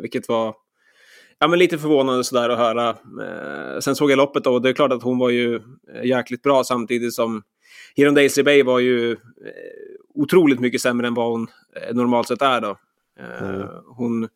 vilket 0.00 0.28
var 0.28 0.54
ja, 1.38 1.48
men 1.48 1.58
lite 1.58 1.78
förvånande 1.78 2.24
sådär 2.24 2.48
att 2.48 2.58
höra. 2.58 2.88
Eh, 2.88 3.80
sen 3.80 3.96
såg 3.96 4.10
jag 4.10 4.16
loppet 4.16 4.44
då 4.44 4.52
och 4.52 4.62
det 4.62 4.68
är 4.68 4.72
klart 4.72 4.92
att 4.92 5.02
hon 5.02 5.18
var 5.18 5.30
ju 5.30 5.54
eh, 5.54 6.04
jäkligt 6.04 6.42
bra 6.42 6.64
samtidigt 6.64 7.14
som 7.14 7.42
Hiron 7.96 8.14
Daisy 8.14 8.42
Bay 8.42 8.62
var 8.62 8.78
ju 8.78 9.12
eh, 9.12 9.16
otroligt 10.14 10.60
mycket 10.60 10.80
sämre 10.80 11.06
än 11.06 11.14
vad 11.14 11.30
hon 11.30 11.46
eh, 11.76 11.94
normalt 11.94 12.28
sett 12.28 12.42
är 12.42 12.60
då. 12.60 12.78
Mm. 13.42 13.68
Hon 13.86 14.28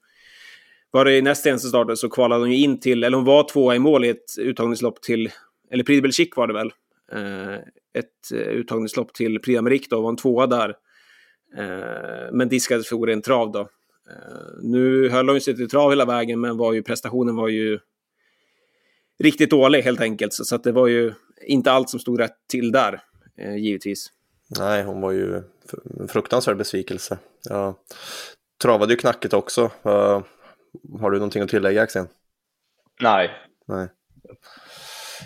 var 0.90 1.04
det 1.04 1.16
i 1.16 1.23
näst 1.23 1.42
senaste 1.42 1.68
starten 1.68 1.97
så 1.97 2.09
kvalade 2.09 2.42
hon 2.42 2.50
ju 2.50 2.57
in 2.57 2.80
till, 2.80 3.04
eller 3.04 3.16
hon 3.16 3.26
var 3.26 3.49
tvåa 3.49 3.75
i 3.75 3.78
mål 3.78 4.04
i 4.04 4.09
ett 4.09 4.38
uttagningslopp 4.38 5.02
till, 5.02 5.30
eller 5.71 5.85
Prix 5.85 6.37
var 6.37 6.47
det 6.47 6.54
väl, 6.54 6.71
Eh, 6.71 6.88
ett 7.99 8.33
eh, 8.33 8.38
uttagningslopp 8.38 9.15
till 9.15 9.41
Prix 9.41 9.88
då, 9.88 10.00
var 10.00 10.09
en 10.09 10.17
tvåa 10.17 10.47
där. 10.47 10.69
Eh, 11.57 12.33
men 12.33 12.49
diskades 12.49 12.88
för 12.88 13.09
en 13.09 13.23
trav 13.23 13.53
då. 13.53 13.69
Nu 14.62 15.09
höll 15.09 15.29
hon 15.29 15.41
sig 15.41 15.57
till 15.57 15.69
trav 15.69 15.91
hela 15.91 16.05
vägen, 16.05 16.41
men 16.41 16.57
var 16.57 16.73
ju, 16.73 16.83
prestationen 16.83 17.37
var 17.37 17.49
ju 17.49 17.79
riktigt 19.19 19.50
dålig 19.50 19.83
helt 19.83 20.00
enkelt. 20.00 20.33
Så, 20.33 20.55
att 20.55 20.65
det 20.65 20.73
var 20.73 20.87
ju 20.87 21.12
inte 21.47 21.73
allt 21.73 21.91
som 21.91 22.00
stod 22.00 22.21
rätt 22.21 22.37
till 22.50 22.73
där, 22.73 23.00
givetvis. 23.59 24.12
Nej, 24.59 24.83
hon 24.83 25.00
var 25.00 25.12
ju 25.12 25.43
en 26.00 26.09
fruktansvärd 26.09 26.57
besvikelse. 26.57 27.19
Jag 27.49 27.75
travade 28.62 28.93
ju 28.93 28.97
knackigt 28.97 29.35
också. 29.35 29.62
Uh, 29.62 30.23
har 31.00 31.11
du 31.11 31.19
någonting 31.19 31.43
att 31.43 31.49
tillägga 31.49 31.83
Axel? 31.83 32.07
Nej. 33.00 33.31
Nej. 33.67 33.88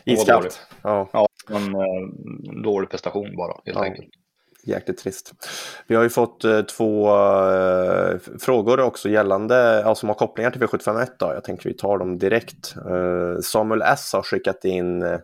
Iskallt. 0.04 0.60
Ja. 0.82 1.10
ja, 1.12 1.28
en 1.48 1.74
eh, 1.74 2.62
dålig 2.62 2.90
prestation 2.90 3.36
bara 3.36 3.52
helt 3.64 3.78
ja. 3.78 3.84
enkelt. 3.84 4.08
Jäkligt 4.64 4.98
trist. 4.98 5.32
Vi 5.86 5.94
har 5.94 6.02
ju 6.02 6.08
fått 6.08 6.44
eh, 6.44 6.62
två 6.62 7.08
eh, 7.08 8.18
frågor 8.40 8.80
också 8.80 9.08
gällande, 9.08 9.82
ja, 9.84 9.94
som 9.94 10.08
har 10.08 10.16
kopplingar 10.16 10.50
till 10.50 10.60
V751. 10.60 11.06
Då. 11.18 11.26
Jag 11.26 11.44
tänker 11.44 11.68
vi 11.68 11.74
tar 11.74 11.98
dem 11.98 12.18
direkt. 12.18 12.74
Eh, 12.76 13.40
Samuel 13.42 13.82
S 13.82 14.12
har 14.12 14.22
skickat 14.22 14.64
in 14.64 15.02
eh, 15.02 15.18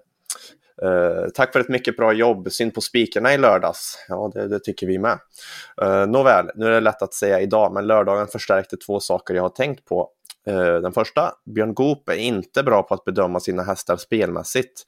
tack 1.34 1.52
för 1.52 1.60
ett 1.60 1.68
mycket 1.68 1.96
bra 1.96 2.12
jobb. 2.12 2.52
Synd 2.52 2.74
på 2.74 2.80
spikarna 2.80 3.34
i 3.34 3.38
lördags. 3.38 4.04
Ja, 4.08 4.30
det, 4.34 4.48
det 4.48 4.60
tycker 4.60 4.86
vi 4.86 4.98
med. 4.98 5.18
Uh, 5.82 6.06
nåväl, 6.06 6.50
nu 6.54 6.66
är 6.66 6.70
det 6.70 6.80
lätt 6.80 7.02
att 7.02 7.14
säga 7.14 7.40
idag, 7.40 7.72
men 7.72 7.86
lördagen 7.86 8.26
förstärkte 8.26 8.76
två 8.76 9.00
saker 9.00 9.34
jag 9.34 9.42
har 9.42 9.48
tänkt 9.48 9.84
på. 9.84 10.10
Eh, 10.48 10.80
den 10.80 10.92
första, 10.92 11.32
Björn 11.44 11.74
Goop 11.74 12.08
är 12.08 12.14
inte 12.14 12.62
bra 12.62 12.82
på 12.82 12.94
att 12.94 13.04
bedöma 13.04 13.40
sina 13.40 13.62
hästar 13.62 13.96
spelmässigt. 13.96 14.82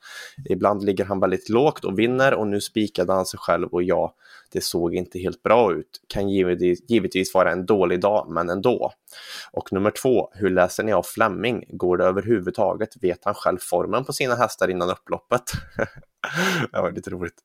Ibland 0.49 0.85
ligger 0.85 1.05
han 1.05 1.21
väldigt 1.21 1.49
lågt 1.49 1.85
och 1.85 1.99
vinner 1.99 2.35
och 2.35 2.47
nu 2.47 2.61
spikade 2.61 3.13
han 3.13 3.27
sig 3.27 3.39
själv 3.39 3.69
och 3.69 3.83
ja, 3.83 4.15
det 4.53 4.65
såg 4.65 4.95
inte 4.95 5.19
helt 5.19 5.43
bra 5.43 5.73
ut. 5.73 6.01
Kan 6.09 6.29
givetvis 6.29 7.35
vara 7.35 7.53
en 7.53 7.67
dålig 7.67 8.01
dag, 8.01 8.27
men 8.31 8.51
ändå. 8.51 8.93
Och 9.53 9.73
nummer 9.73 9.91
två, 9.91 10.31
hur 10.35 10.51
läser 10.51 10.85
ni 10.85 10.93
av 10.93 11.03
Fleming? 11.03 11.65
Går 11.69 11.97
det 11.97 12.05
överhuvudtaget? 12.05 12.89
Vet 13.03 13.25
han 13.25 13.35
själv 13.35 13.59
formen 13.59 14.05
på 14.05 14.13
sina 14.13 14.35
hästar 14.35 14.69
innan 14.69 14.91
upploppet? 14.91 15.43
det 16.73 16.81
var 16.81 16.93
lite 16.93 17.11
roligt. 17.11 17.39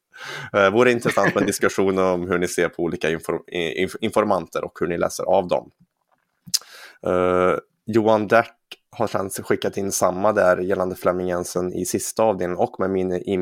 Det 0.52 0.70
vore 0.70 0.92
intressant 0.92 1.36
med 1.36 1.42
en 1.42 1.48
diskussion 1.48 2.00
om 2.00 2.28
hur 2.28 2.38
ni 2.38 2.48
ser 2.48 2.70
på 2.70 2.84
olika 2.84 3.10
inform 3.10 3.42
informanter 4.02 4.64
och 4.64 4.78
hur 4.80 4.88
ni 4.88 4.98
läser 4.98 5.24
av 5.24 5.48
dem. 5.48 5.72
Eh, 7.08 7.58
Johan 7.86 8.28
Dert 8.28 8.52
har 8.92 9.08
sen 9.08 9.30
skickat 9.30 9.78
in 9.78 9.92
samma 9.92 10.32
där 10.32 10.58
gällande 10.58 10.96
Flemming 10.96 11.28
Jensen 11.28 11.74
i 11.74 11.86
sista 11.86 12.24
avdelningen 12.24 12.60
och 12.60 12.80
med 12.80 12.90
mini, 12.90 13.18
i, 13.18 13.34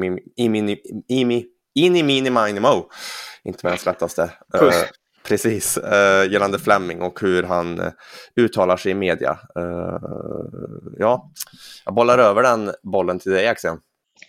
i, 0.44 0.82
i, 1.08 1.22
i, 1.22 1.46
Ini 1.76 2.04
Mini 2.04 2.30
Minimo. 2.30 2.90
Inte 3.44 3.68
världens 3.68 3.86
lättaste. 3.86 4.22
Uh, 4.62 4.72
precis, 5.28 5.78
uh, 5.78 6.32
gällande 6.32 6.60
Fleming 6.60 7.02
och 7.02 7.22
hur 7.22 7.44
han 7.44 7.80
uh, 7.80 7.92
uttalar 8.36 8.78
sig 8.78 8.92
i 8.92 8.96
media. 8.96 9.40
ja, 10.98 11.32
jag 11.86 11.94
bollar 11.94 12.18
över 12.18 12.44
den 12.44 12.72
bollen 12.84 13.20
till 13.20 13.32
dig 13.32 13.48
Axel. 13.48 13.78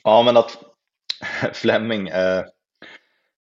Ja, 0.05 0.23
men 0.23 0.37
att 0.37 0.59
Fleming, 1.53 2.11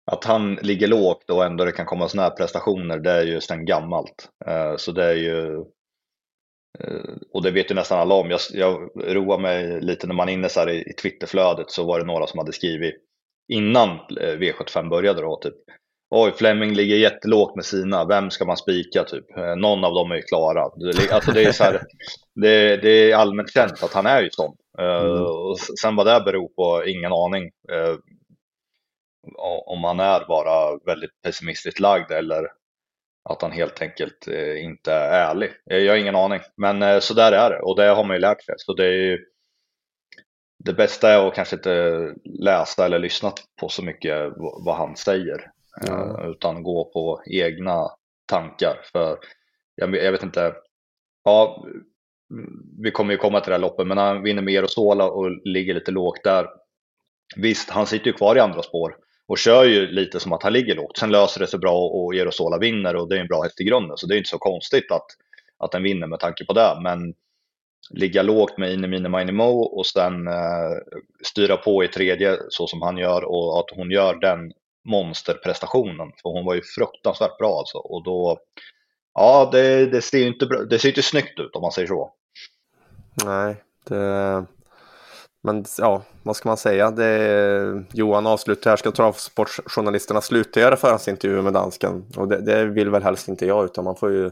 att 0.06 0.24
han 0.24 0.54
ligger 0.54 0.86
lågt 0.86 1.30
och 1.30 1.44
ändå 1.44 1.64
det 1.64 1.72
kan 1.72 1.86
komma 1.86 2.08
sådana 2.08 2.28
här 2.28 2.36
prestationer, 2.36 2.98
det 2.98 3.12
är 3.12 3.22
ju 3.22 3.40
sedan 3.40 3.64
gammalt. 3.64 4.28
så 4.76 4.92
det 4.92 5.04
är 5.04 5.14
ju 5.14 5.64
och 7.32 7.42
det 7.42 7.50
vet 7.50 7.70
ju 7.70 7.74
nästan 7.74 7.98
alla 7.98 8.14
om. 8.14 8.30
Jag, 8.30 8.40
jag 8.52 8.90
roar 8.96 9.38
mig 9.38 9.80
lite 9.80 10.06
när 10.06 10.14
man 10.14 10.28
är 10.28 10.32
inne 10.32 10.48
så 10.48 10.60
här 10.60 10.70
i, 10.70 10.90
i 10.90 10.92
Twitterflödet 10.92 11.70
så 11.70 11.84
var 11.84 12.00
det 12.00 12.06
några 12.06 12.26
som 12.26 12.38
hade 12.38 12.52
skrivit 12.52 12.94
innan 13.48 13.90
eh, 13.90 14.38
V75 14.38 14.88
började 14.88 15.22
då, 15.22 15.36
typ. 15.36 15.54
Oj, 16.10 16.32
Fleming 16.36 16.74
ligger 16.74 16.96
jättelågt 16.96 17.56
med 17.56 17.64
sina, 17.64 18.04
vem 18.04 18.30
ska 18.30 18.44
man 18.44 18.56
spika 18.56 19.04
typ? 19.04 19.36
Eh, 19.36 19.56
någon 19.56 19.84
av 19.84 19.94
dem 19.94 20.10
är 20.10 20.16
ju 20.16 20.22
klara. 20.22 20.62
Alltså 21.12 21.32
det 21.32 21.44
är, 21.44 21.52
så 21.52 21.64
här, 21.64 21.80
det, 22.34 22.76
det, 22.76 23.10
är 23.10 23.16
allmänt 23.16 23.52
känt 23.52 23.82
att 23.82 23.92
han 23.92 24.06
är 24.06 24.22
ju 24.22 24.30
sån. 24.30 24.56
Eh, 24.78 25.00
mm. 25.00 25.12
Uh, 25.12 25.54
sen 25.82 25.96
vad 25.96 26.06
det 26.06 26.22
beror 26.24 26.48
på, 26.48 26.84
ingen 26.86 27.12
aning. 27.12 27.50
Om 29.66 29.84
han 29.84 30.00
är 30.00 30.26
bara 30.28 30.78
väldigt 30.86 31.22
pessimistiskt 31.22 31.80
lagd 31.80 32.10
eller 32.10 32.48
att 33.24 33.42
han 33.42 33.52
helt 33.52 33.82
enkelt 33.82 34.28
uh, 34.28 34.64
inte 34.64 34.92
är 34.92 35.30
ärlig. 35.30 35.50
Jag 35.64 35.92
har 35.92 35.96
ingen 35.96 36.16
aning, 36.16 36.40
men 36.56 37.00
så 37.00 37.14
där 37.14 37.32
är 37.32 37.50
det 37.50 37.60
och 37.60 37.76
det 37.76 37.86
har 37.86 38.04
man 38.04 38.16
ju 38.16 38.20
lärt 38.20 38.44
sig. 38.44 38.54
Så 38.58 38.74
det 38.74 38.86
är 38.86 38.92
ju, 38.92 39.24
det 40.64 40.72
bästa 40.72 41.10
är 41.10 41.28
att 41.28 41.34
kanske 41.34 41.56
inte 41.56 42.14
läsa 42.24 42.86
eller 42.86 42.98
lyssna 42.98 43.32
på 43.60 43.68
så 43.68 43.84
mycket 43.84 44.32
vad 44.36 44.76
han 44.76 44.96
säger. 44.96 45.50
Mm. 45.88 46.30
Utan 46.30 46.62
gå 46.62 46.84
på 46.84 47.22
egna 47.26 47.88
tankar. 48.26 48.80
För 48.92 49.18
jag, 49.74 49.96
jag, 49.96 50.12
vet 50.12 50.22
inte, 50.22 50.54
ja, 51.24 51.66
vi 52.82 52.90
kommer 52.90 53.12
ju 53.12 53.18
komma 53.18 53.40
till 53.40 53.50
det 53.50 53.54
här 53.54 53.60
loppet, 53.60 53.86
men 53.86 53.98
han 53.98 54.22
vinner 54.22 54.42
med 54.42 54.54
Erosola 54.54 55.10
och 55.10 55.30
ligger 55.30 55.74
lite 55.74 55.90
lågt 55.90 56.24
där. 56.24 56.48
Visst, 57.36 57.70
han 57.70 57.86
sitter 57.86 58.06
ju 58.06 58.12
kvar 58.12 58.36
i 58.36 58.40
andra 58.40 58.62
spår 58.62 58.96
och 59.26 59.38
kör 59.38 59.64
ju 59.64 59.86
lite 59.86 60.20
som 60.20 60.32
att 60.32 60.42
han 60.42 60.52
ligger 60.52 60.74
lågt. 60.74 60.98
Sen 60.98 61.10
löser 61.10 61.40
det 61.40 61.46
sig 61.46 61.58
bra 61.58 61.78
och 61.78 62.14
Erosola 62.14 62.58
vinner 62.58 62.96
och 62.96 63.08
det 63.08 63.16
är 63.16 63.20
en 63.20 63.26
bra 63.26 63.42
häst 63.42 63.60
i 63.60 63.64
grunden. 63.64 63.96
Så 63.96 64.06
det 64.06 64.14
är 64.14 64.18
inte 64.18 64.30
så 64.30 64.38
konstigt 64.38 64.92
att, 64.92 65.06
att 65.58 65.72
den 65.72 65.82
vinner 65.82 66.06
med 66.06 66.20
tanke 66.20 66.44
på 66.44 66.52
det. 66.52 66.78
Men 66.82 67.14
ligga 67.90 68.22
lågt 68.22 68.58
med 68.58 68.72
Inemine 68.72 69.08
Minimo 69.08 69.60
och 69.60 69.86
sen 69.86 70.26
eh, 70.28 70.72
styra 71.24 71.56
på 71.56 71.84
i 71.84 71.88
tredje 71.88 72.38
så 72.48 72.66
som 72.66 72.82
han 72.82 72.96
gör 72.96 73.24
och 73.24 73.58
att 73.58 73.76
hon 73.76 73.90
gör 73.90 74.14
den 74.14 74.52
monsterprestationen. 74.84 76.12
För 76.22 76.30
hon 76.30 76.44
var 76.44 76.54
ju 76.54 76.62
fruktansvärt 76.76 77.38
bra 77.38 77.58
alltså. 77.58 77.78
Och 77.78 78.04
då, 78.04 78.38
ja 79.14 79.48
det, 79.52 79.86
det 79.86 80.02
ser 80.02 80.18
ju 80.18 80.26
inte, 80.26 80.46
det 80.46 80.78
ser 80.78 80.88
inte 80.88 81.02
snyggt 81.02 81.40
ut 81.40 81.56
om 81.56 81.62
man 81.62 81.72
säger 81.72 81.88
så. 81.88 82.12
Nej, 83.24 83.56
det, 83.88 84.46
men 85.44 85.64
ja, 85.78 86.02
vad 86.22 86.36
ska 86.36 86.48
man 86.48 86.56
säga? 86.56 86.90
Det, 86.90 87.84
Johan 87.92 88.26
avslutar 88.26 88.70
här, 88.70 88.76
ska 88.76 88.90
travsportjournalisterna 88.90 90.20
sluta 90.20 90.60
göra 90.60 90.76
förhandsintervjuer 90.76 91.42
med 91.42 91.52
dansken? 91.52 92.04
Och 92.16 92.28
det, 92.28 92.40
det, 92.40 92.64
vill 92.64 92.90
väl 92.90 93.02
helst 93.02 93.28
inte 93.28 93.46
jag, 93.46 93.64
utan 93.64 93.84
man 93.84 93.96
får 93.96 94.12
ju 94.12 94.30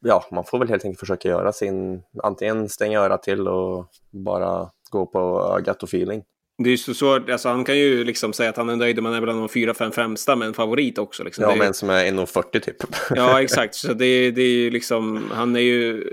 ja, 0.00 0.24
man 0.32 0.44
får 0.44 0.58
väl 0.58 0.68
helt 0.68 0.84
enkelt 0.84 1.00
försöka 1.00 1.28
göra 1.28 1.52
sin, 1.52 2.02
antingen 2.22 2.68
stänga 2.68 3.00
örat 3.00 3.22
till 3.22 3.48
och 3.48 3.86
bara 4.24 4.70
gå 4.90 5.06
på 5.06 5.54
ögat 5.58 5.82
och 5.82 5.88
feeling. 5.88 6.22
Det 6.64 6.68
är 6.68 6.70
ju 6.70 6.78
så 6.78 6.94
svårt, 6.94 7.30
alltså 7.30 7.48
han 7.48 7.64
kan 7.64 7.78
ju 7.78 8.04
liksom 8.04 8.32
säga 8.32 8.50
att 8.50 8.56
han 8.56 8.68
är 8.68 8.76
nöjd 8.76 9.02
man 9.02 9.14
är 9.14 9.20
bland 9.20 9.38
de 9.38 9.48
fyra, 9.48 9.74
fem 9.74 9.92
främsta 9.92 10.36
med 10.36 10.48
en 10.48 10.54
favorit 10.54 10.98
också. 10.98 11.24
Liksom. 11.24 11.44
Ja, 11.44 11.54
men 11.54 11.66
en 11.66 11.74
som 11.74 11.90
är 11.90 12.04
1,40 12.04 12.60
typ. 12.60 12.76
ja, 13.10 13.42
exakt. 13.42 13.74
Så 13.74 13.92
det, 13.92 14.30
det 14.30 14.42
är 14.42 14.52
ju 14.52 14.70
liksom, 14.70 15.30
han 15.32 15.56
är 15.56 15.60
ju 15.60 16.04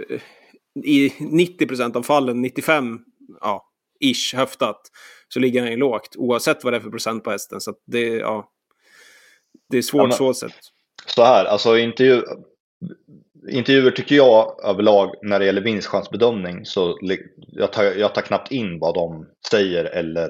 i 0.83 1.13
90 1.19 1.67
procent 1.67 1.95
av 1.95 2.03
fallen, 2.03 2.41
95, 2.41 2.99
ja, 3.41 3.66
ish 3.99 4.35
höftat, 4.35 4.81
så 5.27 5.39
ligger 5.39 5.61
han 5.61 5.71
ju 5.71 5.77
lågt 5.77 6.15
oavsett 6.17 6.63
vad 6.63 6.73
det 6.73 6.77
är 6.77 6.81
för 6.81 6.89
procent 6.89 7.23
på 7.23 7.31
hästen. 7.31 7.61
Så 7.61 7.73
det, 7.85 8.07
ja, 8.07 8.49
det 9.69 9.77
är 9.77 9.81
svårt 9.81 10.01
ja, 10.01 10.07
men, 10.07 10.17
så 10.17 10.33
sätt. 10.33 10.55
Så 11.05 11.23
här, 11.23 11.45
alltså 11.45 11.77
intervju, 11.77 12.21
intervjuer 13.49 13.91
tycker 13.91 14.15
jag 14.15 14.59
överlag 14.63 15.15
när 15.21 15.39
det 15.39 15.45
gäller 15.45 15.61
vinstchansbedömning 15.61 16.65
så 16.65 16.97
jag 17.37 17.73
tar, 17.73 17.83
jag 17.83 18.15
tar 18.15 18.21
knappt 18.21 18.51
in 18.51 18.79
vad 18.79 18.95
de 18.95 19.27
säger 19.51 19.85
eller, 19.85 20.29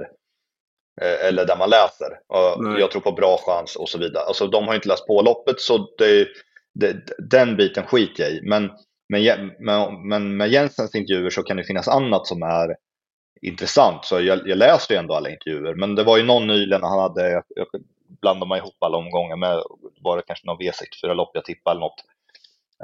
eh, 1.01 1.27
eller 1.27 1.45
där 1.45 1.57
man 1.57 1.69
läser. 1.69 2.19
Nej. 2.59 2.79
Jag 2.79 2.91
tror 2.91 3.01
på 3.01 3.11
bra 3.11 3.39
chans 3.45 3.75
och 3.75 3.89
så 3.89 3.97
vidare. 3.97 4.23
Alltså 4.23 4.47
de 4.47 4.67
har 4.67 4.75
inte 4.75 4.87
läst 4.87 5.07
på 5.07 5.21
loppet 5.21 5.59
så 5.59 5.77
det, 5.97 6.27
det, 6.79 6.95
den 7.29 7.57
biten 7.57 7.83
skiter 7.83 8.23
jag 8.23 8.31
i. 8.31 8.41
Men, 8.43 8.71
men, 9.59 10.07
men 10.07 10.37
med 10.37 10.49
Jensens 10.49 10.95
intervjuer 10.95 11.29
så 11.29 11.43
kan 11.43 11.57
det 11.57 11.63
finnas 11.63 11.87
annat 11.87 12.27
som 12.27 12.43
är 12.43 12.75
intressant. 13.41 14.05
Så 14.05 14.21
jag, 14.21 14.47
jag 14.47 14.57
läste 14.57 14.93
ju 14.93 14.99
ändå 14.99 15.13
alla 15.13 15.29
intervjuer. 15.29 15.75
Men 15.75 15.95
det 15.95 16.03
var 16.03 16.17
ju 16.17 16.23
någon 16.23 16.47
nyligen 16.47 16.83
han 16.83 16.99
hade, 16.99 17.29
jag, 17.31 17.43
jag 17.55 17.67
blandade 18.21 18.49
mig 18.49 18.59
ihop 18.59 18.75
alla 18.79 18.97
omgångar 18.97 19.35
med, 19.35 19.63
var 20.01 20.17
det 20.17 20.23
kanske 20.27 20.47
någon 20.47 20.57
V64-lopp 20.57 21.31
jag 21.33 21.45
tippade 21.45 21.71
eller 21.71 21.81
något. 21.81 22.03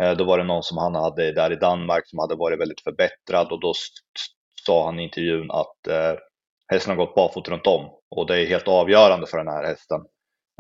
Eh, 0.01 0.17
då 0.17 0.23
var 0.23 0.37
det 0.37 0.43
någon 0.43 0.63
som 0.63 0.77
han 0.77 0.95
hade 0.95 1.31
där 1.31 1.51
i 1.51 1.55
Danmark 1.55 2.07
som 2.07 2.19
hade 2.19 2.35
varit 2.35 2.59
väldigt 2.59 2.81
förbättrad 2.81 3.51
och 3.51 3.59
då 3.59 3.73
sa 4.65 4.85
han 4.85 4.99
i 4.99 5.03
intervjun 5.03 5.51
att 5.51 5.87
eh, 5.87 6.19
hästen 6.67 6.97
har 6.97 7.05
gått 7.05 7.15
barfota 7.15 7.51
runt 7.51 7.67
om 7.67 7.89
och 8.09 8.27
det 8.27 8.41
är 8.41 8.45
helt 8.45 8.67
avgörande 8.67 9.27
för 9.27 9.37
den 9.37 9.47
här 9.47 9.63
hästen. 9.63 10.01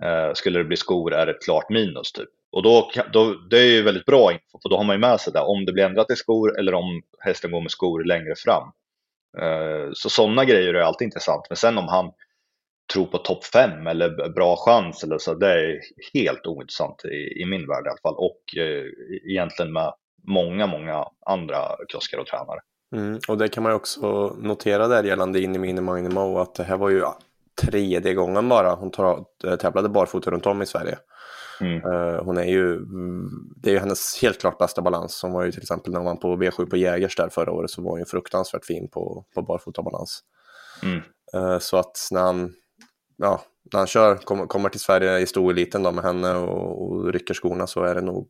Eh, 0.03 0.33
skulle 0.33 0.59
det 0.59 0.65
bli 0.65 0.77
skor 0.77 1.13
är 1.13 1.25
det 1.25 1.31
ett 1.31 1.45
klart 1.45 1.69
minus 1.69 2.11
typ. 2.11 2.29
Och 2.51 2.63
då, 2.63 2.91
då, 3.13 3.33
det 3.33 3.59
är 3.59 3.71
ju 3.71 3.81
väldigt 3.81 4.05
bra 4.05 4.31
info 4.31 4.59
för 4.61 4.69
då 4.69 4.77
har 4.77 4.83
man 4.83 4.95
ju 4.95 4.99
med 4.99 5.19
sig 5.19 5.33
det 5.33 5.39
om 5.39 5.65
det 5.65 5.73
blir 5.73 5.85
ändrat 5.85 6.11
i 6.11 6.15
skor 6.15 6.59
eller 6.59 6.73
om 6.73 7.01
hästen 7.19 7.51
går 7.51 7.61
med 7.61 7.71
skor 7.71 8.03
längre 8.03 8.35
fram. 8.35 8.71
Eh, 9.41 9.89
så 9.93 10.09
sådana 10.09 10.45
grejer 10.45 10.73
är 10.73 10.81
alltid 10.81 11.05
intressant. 11.05 11.45
Men 11.49 11.57
sen 11.57 11.77
om 11.77 11.87
han 11.87 12.11
tror 12.93 13.05
på 13.05 13.17
topp 13.17 13.45
fem 13.45 13.87
eller 13.87 14.29
bra 14.29 14.55
chans 14.55 15.03
eller 15.03 15.17
så, 15.17 15.33
det 15.33 15.47
är 15.47 15.79
helt 16.13 16.47
ointressant 16.47 17.05
i, 17.05 17.41
i 17.41 17.45
min 17.45 17.67
värld 17.67 17.85
i 17.85 17.89
alla 17.89 18.01
fall. 18.01 18.15
Och 18.15 18.57
eh, 18.57 18.85
egentligen 19.31 19.73
med 19.73 19.93
många, 20.27 20.67
många 20.67 21.05
andra 21.25 21.57
kuskar 21.89 22.17
och 22.17 22.27
tränare. 22.27 22.59
Mm, 22.95 23.19
och 23.27 23.37
det 23.37 23.47
kan 23.47 23.63
man 23.63 23.71
ju 23.71 23.75
också 23.75 24.35
notera 24.39 24.87
där 24.87 25.03
gällande 25.03 25.41
Inimini 25.41 25.81
Magnimo 25.81 26.37
att 26.37 26.55
det 26.55 26.63
här 26.63 26.77
var 26.77 26.89
ju 26.89 27.03
tredje 27.61 28.13
gången 28.13 28.49
bara 28.49 28.75
hon 28.75 28.91
eh, 29.43 29.55
tävlade 29.55 29.89
barfota 29.89 30.31
runt 30.31 30.45
om 30.45 30.61
i 30.61 30.65
Sverige. 30.65 30.97
Mm. 31.61 31.85
Uh, 31.85 32.23
hon 32.23 32.37
är 32.37 32.43
ju, 32.43 32.79
det 33.55 33.69
är 33.69 33.73
ju 33.73 33.79
hennes 33.79 34.21
helt 34.21 34.39
klart 34.41 34.57
bästa 34.57 34.81
balans. 34.81 35.21
Hon 35.21 35.31
var 35.31 35.43
ju 35.43 35.51
till 35.51 35.61
exempel 35.61 35.91
när 35.91 35.99
hon 35.99 36.05
vann 36.05 36.19
på 36.19 36.35
V7 36.35 36.69
på 36.69 36.77
Jägers 36.77 37.15
där 37.15 37.29
förra 37.29 37.51
året 37.51 37.71
så 37.71 37.81
var 37.81 37.89
hon 37.89 37.99
ju 37.99 38.05
fruktansvärt 38.05 38.65
fin 38.65 38.87
på, 38.87 39.25
på 39.35 39.41
barfotabalans. 39.41 40.23
Mm. 40.83 41.01
Uh, 41.35 41.59
så 41.59 41.77
att 41.77 42.07
när 42.11 42.21
han 42.21 42.53
ja, 43.17 43.41
när 43.73 43.79
han 43.79 43.87
kör, 43.87 44.15
kom, 44.15 44.47
kommer 44.47 44.69
till 44.69 44.79
Sverige 44.79 45.19
i 45.19 45.25
stoeliten 45.25 45.83
då 45.83 45.91
med 45.91 46.03
henne 46.03 46.35
och, 46.35 46.91
och 46.91 47.13
rycker 47.13 47.33
skorna 47.33 47.67
så 47.67 47.83
är 47.83 47.95
det 47.95 48.01
nog 48.01 48.27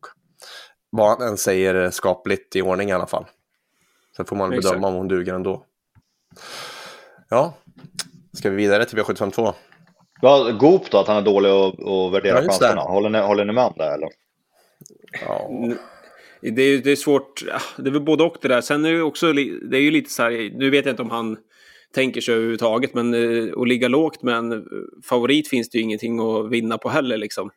vad 0.90 1.08
han 1.08 1.28
än 1.28 1.36
säger 1.36 1.90
skapligt 1.90 2.56
i 2.56 2.62
ordning 2.62 2.88
i 2.88 2.92
alla 2.92 3.06
fall. 3.06 3.26
Sen 4.16 4.26
får 4.26 4.36
man 4.36 4.52
Exakt. 4.52 4.72
bedöma 4.72 4.88
om 4.88 4.94
hon 4.94 5.08
duger 5.08 5.34
ändå. 5.34 5.64
Ja, 7.28 7.54
ska 8.32 8.50
vi 8.50 8.56
vidare 8.56 8.84
till 8.84 8.98
V752? 8.98 9.52
Ja, 10.24 10.50
Goop 10.50 10.90
då, 10.90 10.98
att 10.98 11.06
han 11.06 11.16
är 11.16 11.22
dålig 11.22 11.50
att 11.50 12.12
värdera 12.12 12.36
ja, 12.36 12.42
chanserna. 12.42 12.80
Håller 12.80 13.10
ni, 13.10 13.18
håller 13.18 13.44
ni 13.44 13.52
med 13.52 13.64
om 13.64 13.74
det 13.76 13.84
eller? 13.84 14.08
Ja. 15.26 15.50
Det 16.42 16.62
är, 16.62 16.78
det 16.78 16.92
är 16.92 16.96
svårt, 16.96 17.44
det 17.76 17.88
är 17.88 17.92
väl 17.92 18.02
både 18.02 18.24
och 18.24 18.36
det 18.40 18.48
där. 18.48 18.60
Sen 18.60 18.84
är 18.84 18.92
det 18.92 19.02
också, 19.02 19.32
det 19.32 19.76
är 19.76 19.80
ju 19.80 19.90
lite 19.90 20.10
så 20.10 20.22
här, 20.22 20.58
nu 20.58 20.70
vet 20.70 20.86
jag 20.86 20.92
inte 20.92 21.02
om 21.02 21.10
han 21.10 21.36
tänker 21.94 22.20
sig 22.20 22.34
överhuvudtaget. 22.34 22.94
Men 22.94 23.14
eh, 23.14 23.52
att 23.56 23.68
ligga 23.68 23.88
lågt 23.88 24.22
med 24.22 24.34
en 24.34 24.64
favorit 25.08 25.48
finns 25.48 25.70
det 25.70 25.78
ju 25.78 25.84
ingenting 25.84 26.20
att 26.20 26.50
vinna 26.50 26.78
på 26.78 26.88
heller 26.88 27.16
liksom. 27.16 27.50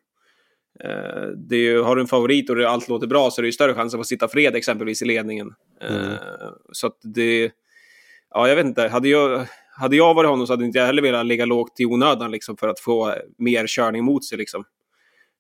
Eh, 0.84 1.28
det 1.50 1.56
är 1.56 1.60
ju, 1.60 1.82
har 1.82 1.96
du 1.96 2.02
en 2.02 2.08
favorit 2.08 2.50
och 2.50 2.62
allt 2.62 2.90
låter 2.90 3.08
bra 3.08 3.32
så 3.32 3.42
är 3.42 3.44
det 3.44 3.48
ju 3.48 3.52
större 3.52 3.74
chans 3.74 3.94
att 3.94 4.00
få 4.00 4.04
sitta 4.04 4.28
fred 4.28 4.56
exempelvis 4.56 5.02
i 5.02 5.06
ledningen. 5.06 5.54
Eh, 5.82 5.96
Mm. 5.96 6.18
Så 6.72 6.88
att 6.88 6.98
det... 7.02 7.52
Ja, 8.30 8.48
jag 8.48 8.56
vet 8.56 8.66
inte. 8.66 8.88
Hade 8.88 9.10
jag, 9.10 9.48
hade 9.80 9.96
jag 9.96 10.14
varit 10.14 10.30
honom 10.30 10.48
så 10.48 10.54
hade 10.54 10.66
inte 10.66 10.78
jag 10.80 10.86
heller 10.86 11.02
velat 11.02 11.26
ligga 11.26 11.46
lågt 11.46 11.80
i 11.80 11.86
onödan 11.86 12.32
liksom, 12.32 12.58
för 12.58 12.68
att 12.68 12.80
få 12.80 13.14
mer 13.38 13.68
körning 13.68 14.04
mot 14.04 14.26
sig. 14.26 14.38
Liksom. 14.38 14.64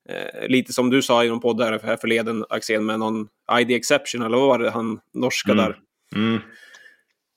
Eh, 0.10 0.48
lite 0.48 0.74
som 0.74 0.89
du 0.89 1.01
sa 1.01 1.24
i 1.24 1.29
någon 1.29 1.39
podd 1.39 1.62
här 1.62 1.79
här 1.84 1.98
förleden, 1.98 2.46
Axén, 2.50 2.86
med 2.86 3.00
någon 3.00 3.27
ID 3.60 3.72
exception, 3.72 4.22
eller 4.22 4.38
vad 4.38 4.48
var 4.48 4.60
det 4.60 4.70
han 4.70 5.00
norska 5.13 5.51
Mm. 5.51 5.65
där? 5.65 5.79
Mm. 6.15 6.41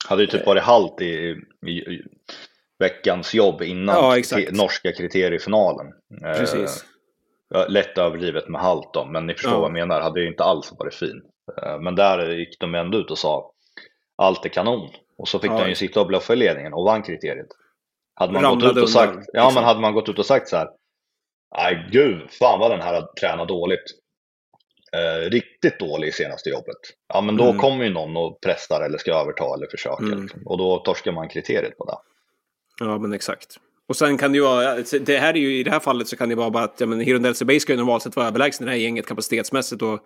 Hade 0.08 0.22
ju 0.22 0.26
typ 0.26 0.46
varit 0.46 0.62
halt 0.62 1.00
i, 1.00 1.36
i, 1.66 1.70
i 1.70 2.02
veckans 2.78 3.34
jobb 3.34 3.62
innan 3.62 3.94
Ja, 3.96 4.38
norska 4.52 4.92
kriteriefinalen. 4.92 5.86
Eh, 6.24 6.32
Precis. 6.38 6.84
ja, 7.48 7.66
lätt 7.68 7.98
överdrivet 7.98 8.48
med 8.48 8.60
halt 8.60 8.90
då, 8.94 9.04
men 9.04 9.26
ni 9.26 9.34
förstår 9.34 9.52
Ja. 9.52 9.58
vad 9.60 9.68
jag 9.68 9.72
menar. 9.72 10.00
Hade 10.00 10.20
ju 10.20 10.28
inte 10.28 10.44
alls 10.44 10.72
varit 10.78 10.94
fin. 10.94 11.22
Eh, 11.62 11.80
men 11.80 11.94
där 11.94 12.30
gick 12.32 12.60
de 12.60 12.74
ändå 12.74 12.98
ut 12.98 13.10
och 13.10 13.18
sa 13.18 13.52
allt 14.16 14.44
är 14.44 14.48
kanon. 14.48 14.88
Och 15.20 15.28
så 15.28 15.38
fick 15.38 15.50
Ja. 15.50 15.58
de 15.58 15.68
ju 15.68 15.74
sitta 15.74 16.00
och 16.00 16.06
bluffa 16.06 16.32
i 16.32 16.36
ledningen 16.36 16.72
och 16.72 16.84
vann 16.84 17.02
kriteriet. 17.02 17.46
Hade 18.14 18.32
man, 18.32 18.42
gått 18.42 18.58
ut 18.58 18.62
och 18.62 18.68
undan, 18.76 18.88
sagt, 18.88 19.12
ja, 19.32 19.44
liksom. 19.44 19.54
men 19.54 19.64
hade 19.64 19.80
man 19.80 19.94
gått 19.94 20.08
ut 20.08 20.18
och 20.18 20.26
sagt 20.26 20.48
så 20.48 20.56
här. 20.56 20.68
Nej, 21.56 21.88
gud, 21.92 22.30
fan 22.30 22.60
vad 22.60 22.70
den 22.70 22.80
här 22.80 22.94
har 22.94 23.08
tränat 23.20 23.48
dåligt. 23.48 23.84
Eh, 24.96 25.30
riktigt 25.30 25.78
dålig 25.78 26.08
i 26.08 26.12
senaste 26.12 26.50
jobbet. 26.50 26.76
Ja, 27.14 27.20
men 27.20 27.36
då 27.36 27.44
Mm. 27.44 27.58
kommer 27.58 27.84
ju 27.84 27.90
någon 27.90 28.16
och 28.16 28.40
pressar 28.40 28.80
eller 28.80 28.98
ska 28.98 29.14
överta 29.14 29.54
eller 29.54 29.66
försöka. 29.70 30.02
Mm. 30.04 30.22
Liksom. 30.22 30.42
Och 30.46 30.58
då 30.58 30.78
torskar 30.78 31.12
man 31.12 31.28
kriteriet 31.28 31.78
på 31.78 31.84
det. 31.84 31.96
Ja, 32.84 32.98
men 32.98 33.12
exakt. 33.12 33.56
Och 33.88 33.96
sen 33.96 34.18
kan 34.18 34.32
det 34.32 34.38
ju 34.38 34.44
vara, 34.44 34.76
det 35.00 35.18
här 35.18 35.34
är 35.34 35.38
ju, 35.38 35.58
i 35.58 35.62
det 35.62 35.70
här 35.70 35.80
fallet 35.80 36.08
så 36.08 36.16
kan 36.16 36.28
det 36.28 36.34
vara 36.34 36.50
bara 36.50 36.64
att 36.64 36.80
ja, 36.80 36.86
men 36.86 37.00
Hirondelle 37.00 37.44
Bay 37.44 37.60
ska 37.60 37.72
ju 37.72 37.76
normalt 37.78 38.02
sett 38.02 38.16
vara 38.16 38.26
överlägsen 38.26 38.66
det 38.66 38.72
här 38.72 38.78
gänget 38.78 39.06
kapacitetsmässigt 39.06 39.82
och 39.82 40.00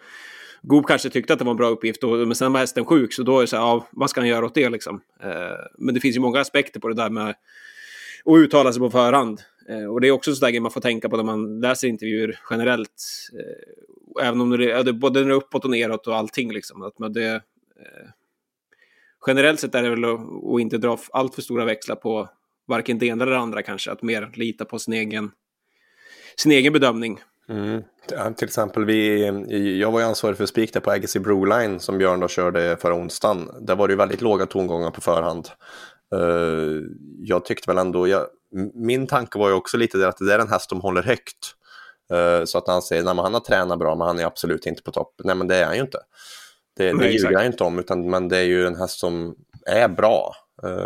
Goop 0.67 0.87
kanske 0.87 1.11
tyckte 1.11 1.33
att 1.33 1.39
det 1.39 1.45
var 1.45 1.53
en 1.53 1.57
bra 1.57 1.69
uppgift, 1.69 2.05
och, 2.05 2.19
men 2.19 2.35
sen 2.35 2.53
var 2.53 2.61
hästen 2.61 2.85
sjuk, 2.85 3.13
så 3.13 3.23
då 3.23 3.39
är 3.39 3.41
det 3.41 3.47
så 3.47 3.57
här, 3.57 3.63
ja, 3.63 3.89
vad 3.91 4.11
ska 4.11 4.21
han 4.21 4.29
göra 4.29 4.47
åt 4.47 4.55
det 4.55 4.69
liksom? 4.69 5.01
Eh, 5.23 5.31
men 5.79 5.95
det 5.95 6.01
finns 6.01 6.17
ju 6.17 6.21
många 6.21 6.41
aspekter 6.41 6.81
på 6.81 6.89
det 6.89 6.95
där 6.95 7.11
med 7.11 7.35
att 8.25 8.37
uttala 8.37 8.73
sig 8.73 8.81
på 8.81 8.91
förhand. 8.91 9.41
Eh, 9.69 9.85
och 9.85 10.01
det 10.01 10.09
är 10.09 10.13
också 10.13 10.35
sådär 10.35 10.61
man 10.61 10.71
får 10.71 10.81
tänka 10.81 11.09
på 11.09 11.17
när 11.17 11.25
man 11.25 11.61
läser 11.61 11.89
intervjuer 11.89 12.41
generellt. 12.51 13.03
Eh, 13.39 14.27
även 14.27 14.41
om 14.41 14.51
det 14.51 14.73
är 14.73 14.93
både 14.93 15.21
när 15.21 15.27
det 15.27 15.33
är 15.33 15.37
uppåt 15.37 15.65
och 15.65 15.71
neråt 15.71 16.07
och 16.07 16.17
allting 16.17 16.53
liksom. 16.53 16.83
Att 16.83 16.99
man 16.99 17.13
det, 17.13 17.35
eh, 17.35 18.09
generellt 19.27 19.61
sett 19.61 19.75
är 19.75 19.83
det 19.83 19.91
väl 19.91 20.05
att, 20.05 20.21
att 20.55 20.61
inte 20.61 20.79
dra 20.79 20.99
allt 21.13 21.35
för 21.35 21.43
stora 21.43 21.65
växlar 21.65 21.97
på 21.97 22.29
varken 22.67 22.99
det 22.99 23.07
ena 23.07 23.25
eller 23.25 23.33
det 23.33 23.39
andra 23.39 23.63
kanske. 23.63 23.93
Att 23.93 24.03
mer 24.03 24.31
lita 24.35 24.65
på 24.65 24.79
sin 24.79 24.95
egen, 24.95 25.31
sin 26.37 26.53
egen 26.53 26.73
bedömning. 26.73 27.21
Mm. 27.49 27.83
Till 28.37 28.45
exempel, 28.49 28.85
vi, 28.85 29.79
jag 29.81 29.91
var 29.93 30.01
ju 30.01 30.07
ansvarig 30.07 30.37
för 30.37 30.47
spik 30.47 30.73
där 30.73 30.81
på 30.81 30.91
Agassi 30.91 31.21
Broline 31.21 31.81
som 31.81 31.99
Björn 31.99 32.21
då 32.21 32.29
körde 32.29 32.77
förra 32.81 32.95
onsdagen. 32.95 33.51
Där 33.61 33.77
var 33.77 33.89
det 33.89 33.93
ju 33.93 33.99
väldigt 33.99 34.21
låga 34.21 34.47
tongångar 34.47 34.91
på 34.91 35.01
förhand. 35.01 35.49
Eh, 36.15 36.83
jag 37.19 37.45
tyckte 37.45 37.71
väl 37.71 37.79
ändå, 37.79 38.09
jag, 38.09 38.27
min 38.75 39.07
tanke 39.07 39.39
var 39.39 39.49
ju 39.49 39.55
också 39.55 39.77
lite 39.77 39.99
där 39.99 40.09
att 40.09 40.19
det 40.19 40.35
är 40.35 40.39
en 40.39 40.49
häst 40.49 40.71
de 40.71 40.81
håller 40.81 41.03
högt. 41.03 41.55
Eh, 42.13 42.45
så 42.45 42.59
att 42.59 42.69
han 42.69 42.83
säger, 42.83 43.03
att 43.03 43.17
han 43.17 43.35
har 43.35 43.41
tränat 43.41 43.79
bra 43.79 43.95
men 43.95 44.07
han 44.07 44.19
är 44.19 44.25
absolut 44.25 44.67
inte 44.67 44.83
på 44.83 44.91
topp. 44.91 45.15
Nej 45.25 45.35
men 45.35 45.49
det 45.49 45.57
är 45.57 45.65
han 45.65 45.75
ju 45.75 45.81
inte. 45.81 45.99
Det, 46.77 46.87
det 46.87 46.93
Nej, 46.95 47.13
ljuger 47.13 47.33
jag 47.33 47.47
inte 47.47 47.65
om, 47.65 47.79
utan, 47.79 48.11
men 48.11 48.29
det 48.29 48.39
är 48.39 48.45
ju 48.45 48.67
en 48.67 48.77
häst 48.77 48.99
som 48.99 49.35
är 49.67 49.89
bra. 49.89 50.35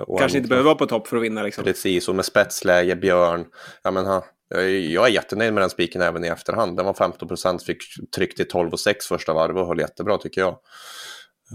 Och 0.06 0.18
Kanske 0.18 0.36
han- 0.36 0.36
inte 0.36 0.48
behöver 0.48 0.64
vara 0.66 0.74
på 0.74 0.86
topp 0.86 1.08
för 1.08 1.16
att 1.16 1.22
vinna 1.22 1.42
liksom. 1.42 1.64
Precis, 1.64 2.08
och 2.08 2.14
med 2.14 2.24
spetsläge, 2.24 2.96
Björn. 2.96 3.44
Ja, 3.82 3.90
men, 3.90 4.06
ha, 4.06 4.24
jag 4.48 5.06
är- 5.06 5.08
jättenöjd 5.08 5.54
med 5.54 5.62
den 5.62 5.70
spiken 5.70 6.02
även 6.02 6.24
i 6.24 6.28
efterhand. 6.28 6.76
Den 6.76 6.86
var 6.86 6.94
15 6.94 7.28
procent, 7.28 7.62
fick 7.62 7.82
tryckt 8.16 8.40
i 8.40 8.44
12 8.44 8.72
och 8.72 8.80
6 8.80 9.06
första 9.06 9.34
varvet 9.34 9.60
och 9.62 9.66
höll 9.66 9.80
jättebra 9.80 10.18
tycker 10.18 10.40
jag. 10.40 10.58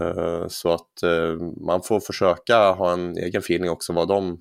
Eh, 0.00 0.46
så 0.48 0.72
att 0.72 1.02
eh, 1.02 1.36
man 1.66 1.82
får 1.82 2.00
försöka 2.00 2.56
ha 2.72 2.92
en 2.92 3.18
egen 3.18 3.38
feeling 3.40 3.70
också 3.70 3.92
vad 3.92 4.08
de... 4.08 4.38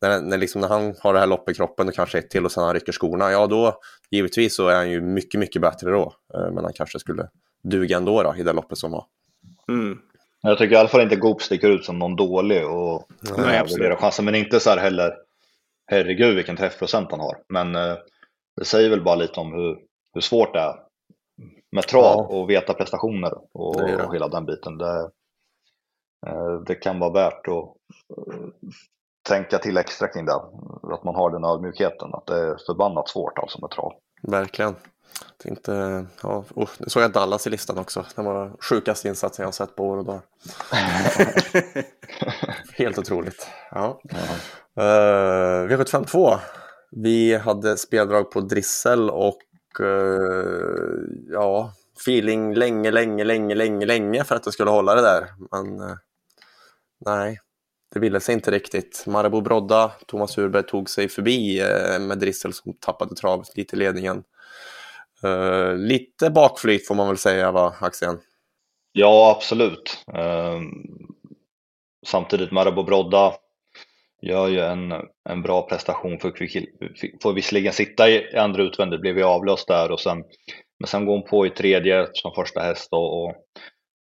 När, 0.00 0.20
när, 0.20 0.38
liksom, 0.38 0.60
när 0.60 0.68
han 0.68 0.94
har 1.00 1.12
det 1.12 1.18
här 1.20 1.26
loppet 1.26 1.52
i 1.52 1.56
kroppen 1.56 1.88
och 1.88 1.94
kanske 1.94 2.18
ett 2.18 2.30
till 2.30 2.44
och 2.44 2.52
sen 2.52 2.64
han 2.64 2.74
rycker 2.74 2.92
skorna, 2.92 3.30
ja 3.30 3.46
då 3.46 3.80
givetvis 4.10 4.56
så 4.56 4.68
är 4.68 4.74
han 4.76 4.90
ju 4.90 5.00
mycket, 5.00 5.40
mycket 5.40 5.62
bättre 5.62 5.90
då. 5.90 6.14
Eh, 6.34 6.52
men 6.52 6.64
han 6.64 6.72
kanske 6.72 6.98
skulle 6.98 7.28
duga 7.62 7.96
ändå 7.96 8.22
då, 8.22 8.34
i 8.38 8.42
det 8.42 8.52
loppet 8.52 8.78
som 8.78 8.90
var. 8.90 9.04
Mm. 9.68 9.98
Jag 10.42 10.58
tycker 10.58 10.74
i 10.74 10.78
alla 10.78 10.88
fall 10.88 11.00
inte 11.00 11.16
Goop 11.16 11.42
sticker 11.42 11.70
ut 11.70 11.84
som 11.84 11.98
någon 11.98 12.16
dålig 12.16 12.66
och 12.66 13.08
Nej, 13.36 13.58
övervärderar 13.58 13.96
chansen. 13.96 14.24
Men 14.24 14.34
inte 14.34 14.60
så 14.60 14.70
här 14.70 14.76
heller, 14.76 15.14
herregud 15.86 16.36
vilken 16.36 16.56
träffprocent 16.56 17.10
han 17.10 17.20
har. 17.20 17.42
Men 17.48 17.74
eh, 17.74 17.96
det 18.56 18.64
säger 18.64 18.90
väl 18.90 19.04
bara 19.04 19.14
lite 19.14 19.40
om 19.40 19.52
hur, 19.52 19.78
hur 20.14 20.20
svårt 20.20 20.52
det 20.52 20.60
är 20.60 20.74
med 21.72 21.84
trav 21.88 22.02
Ja. 22.02 22.26
och 22.36 22.50
veta 22.50 22.74
prestationer 22.74 23.32
och, 23.52 23.76
Det 23.76 23.96
det. 23.96 24.06
och 24.06 24.14
hela 24.14 24.28
den 24.28 24.46
biten. 24.46 24.78
Det, 24.78 25.10
eh, 26.26 26.54
det 26.66 26.74
kan 26.74 26.98
vara 26.98 27.12
värt 27.12 27.48
att 27.48 27.64
eh, 28.18 28.44
tänka 29.28 29.58
till 29.58 29.76
extra 29.76 30.08
kring 30.08 30.24
det. 30.24 30.34
Att 30.94 31.04
man 31.04 31.14
har 31.14 31.30
den 31.30 31.44
ödmjukheten. 31.44 32.14
Att 32.14 32.26
det 32.26 32.38
är 32.38 32.56
förbannat 32.66 33.08
svårt 33.08 33.38
alltså 33.38 33.60
med 33.60 33.70
trav. 33.70 33.92
Verkligen. 34.22 34.74
Inte, 35.44 36.06
ja, 36.22 36.44
oh, 36.54 36.68
nu 36.78 36.88
såg 36.88 37.02
jag 37.02 37.12
Dallas 37.12 37.46
i 37.46 37.50
listan 37.50 37.78
också. 37.78 38.06
Det 38.16 38.22
var 38.22 38.52
sjukaste 38.60 39.08
insatsen 39.08 39.42
jag 39.42 39.46
har 39.46 39.52
sett 39.52 39.76
på 39.76 39.88
år 39.88 39.96
och 39.96 40.04
dagar. 40.04 40.22
Helt 42.78 42.98
otroligt. 42.98 43.48
Ja. 43.70 44.00
Uh, 44.78 45.68
V75 45.68 46.04
2. 46.04 46.38
Vi 46.96 47.34
hade 47.34 47.76
speldrag 47.76 48.30
på 48.30 48.40
Drissel 48.40 49.10
och 49.10 49.40
eh, 49.80 51.00
ja, 51.30 51.72
feeling 52.00 52.54
länge, 52.54 52.90
länge, 52.90 53.24
länge, 53.24 53.54
länge, 53.54 53.86
länge 53.86 54.24
för 54.24 54.34
att 54.34 54.42
det 54.42 54.52
skulle 54.52 54.70
hålla 54.70 54.94
det 54.94 55.02
där. 55.02 55.26
Men 55.50 55.80
eh, 55.80 55.96
nej, 57.06 57.40
det 57.94 58.00
ville 58.00 58.20
sig 58.20 58.34
inte 58.34 58.50
riktigt. 58.50 59.04
Marabou 59.06 59.40
Brodda, 59.40 59.92
Thomas 60.06 60.38
Urberg 60.38 60.66
tog 60.66 60.90
sig 60.90 61.08
förbi 61.08 61.60
eh, 61.60 62.00
med 62.00 62.18
Drissel 62.18 62.52
som 62.52 62.74
tappade 62.80 63.14
trav 63.14 63.44
lite 63.54 63.76
i 63.76 63.78
ledningen. 63.78 64.22
Eh, 65.22 65.76
lite 65.76 66.30
bakflyt 66.30 66.86
får 66.86 66.94
man 66.94 67.08
väl 67.08 67.18
säga 67.18 67.52
va, 67.52 67.74
Axén? 67.80 68.20
Ja, 68.92 69.34
absolut. 69.36 70.04
Ehm, 70.14 70.68
samtidigt 72.06 72.50
Marabou 72.52 72.84
Brodda 72.84 73.34
gör 74.22 74.48
ju 74.48 74.60
en, 74.60 74.92
en 75.28 75.42
bra 75.42 75.68
prestation. 75.68 76.18
För 76.18 76.30
fick- 76.32 77.22
får 77.22 77.32
visserligen 77.32 77.72
sitta 77.72 78.08
i 78.10 78.36
andra 78.36 78.62
utvändigt, 78.62 79.00
blev 79.00 79.18
ju 79.18 79.24
avlöst 79.24 79.68
där 79.68 79.90
och 79.90 80.00
sen, 80.00 80.24
men 80.78 80.86
sen 80.86 81.06
går 81.06 81.12
hon 81.12 81.28
på 81.28 81.46
i 81.46 81.50
tredje 81.50 82.08
som 82.12 82.34
första 82.34 82.60
häst 82.60 82.88
och, 82.92 83.24
och 83.24 83.34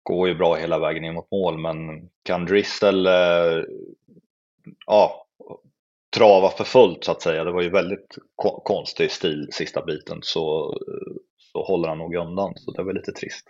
går 0.02 0.28
ju 0.28 0.34
bra 0.34 0.54
hela 0.54 0.78
vägen 0.78 1.04
in 1.04 1.14
mot 1.14 1.30
mål. 1.30 1.58
Men 1.58 1.76
kan 2.24 2.44
Drissel 2.44 3.06
eh, 3.06 3.62
ja, 4.86 5.26
trava 6.16 6.50
för 6.50 6.64
fullt 6.64 7.04
så 7.04 7.12
att 7.12 7.22
säga, 7.22 7.44
det 7.44 7.52
var 7.52 7.62
ju 7.62 7.70
väldigt 7.70 8.18
ko- 8.36 8.60
konstig 8.60 9.10
stil 9.10 9.48
sista 9.52 9.84
biten, 9.84 10.18
så, 10.22 10.74
så 11.52 11.62
håller 11.64 11.88
han 11.88 11.98
nog 11.98 12.14
undan. 12.14 12.52
Så 12.56 12.70
det 12.70 12.82
var 12.82 12.92
lite 12.92 13.12
trist. 13.12 13.44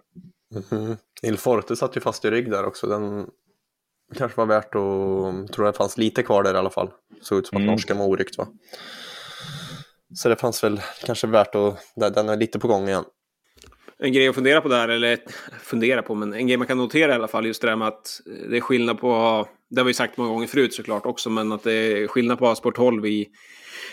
Mhm. 0.70 0.96
Il 1.22 1.36
Forte 1.38 1.76
satt 1.76 1.96
ju 1.96 2.00
fast 2.00 2.24
i 2.24 2.30
rygg 2.30 2.50
där 2.50 2.64
också. 2.64 2.86
Den 2.86 3.26
kanske 4.16 4.36
var 4.40 4.46
värt 4.46 4.74
att... 4.74 5.52
tror 5.52 5.64
det 5.64 5.72
fanns 5.72 5.98
lite 5.98 6.22
kvar 6.22 6.42
där 6.42 6.54
i 6.54 6.58
alla 6.58 6.70
fall. 6.70 6.90
Såg 7.22 7.38
ut 7.38 7.46
som 7.46 7.56
att 7.56 7.62
Mm. 7.62 7.72
norskan 7.72 7.98
var 7.98 8.06
oryckt 8.06 8.38
va? 8.38 8.48
Så 10.14 10.28
det 10.28 10.36
fanns 10.36 10.64
väl 10.64 10.80
kanske 11.04 11.26
värt 11.26 11.54
att... 11.54 11.78
Den 12.14 12.28
är 12.28 12.36
lite 12.36 12.58
på 12.58 12.68
gång 12.68 12.88
igen. 12.88 13.04
En 13.98 14.12
grej 14.12 14.28
att 14.28 14.34
fundera 14.34 14.60
på 14.60 14.68
där, 14.68 14.88
eller 14.88 15.18
fundera 15.60 16.02
på, 16.02 16.14
men 16.14 16.34
en 16.34 16.46
grej 16.46 16.56
man 16.56 16.66
kan 16.66 16.78
notera 16.78 17.12
i 17.12 17.14
alla 17.14 17.28
fall, 17.28 17.46
just 17.46 17.60
det 17.62 17.68
där 17.68 17.76
med 17.76 17.88
att 17.88 18.20
det 18.50 18.56
är 18.56 18.60
skillnad 18.60 18.98
på, 19.00 19.46
det 19.70 19.80
har 19.80 19.86
vi 19.86 19.94
sagt 19.94 20.16
många 20.16 20.30
gånger 20.30 20.46
förut 20.46 20.74
såklart 20.74 21.06
också, 21.06 21.30
men 21.30 21.52
att 21.52 21.62
det 21.62 21.72
är 21.72 22.06
skillnad 22.06 22.38
på 22.38 22.54
sport 22.54 22.76
12 22.76 23.06
i, 23.06 23.26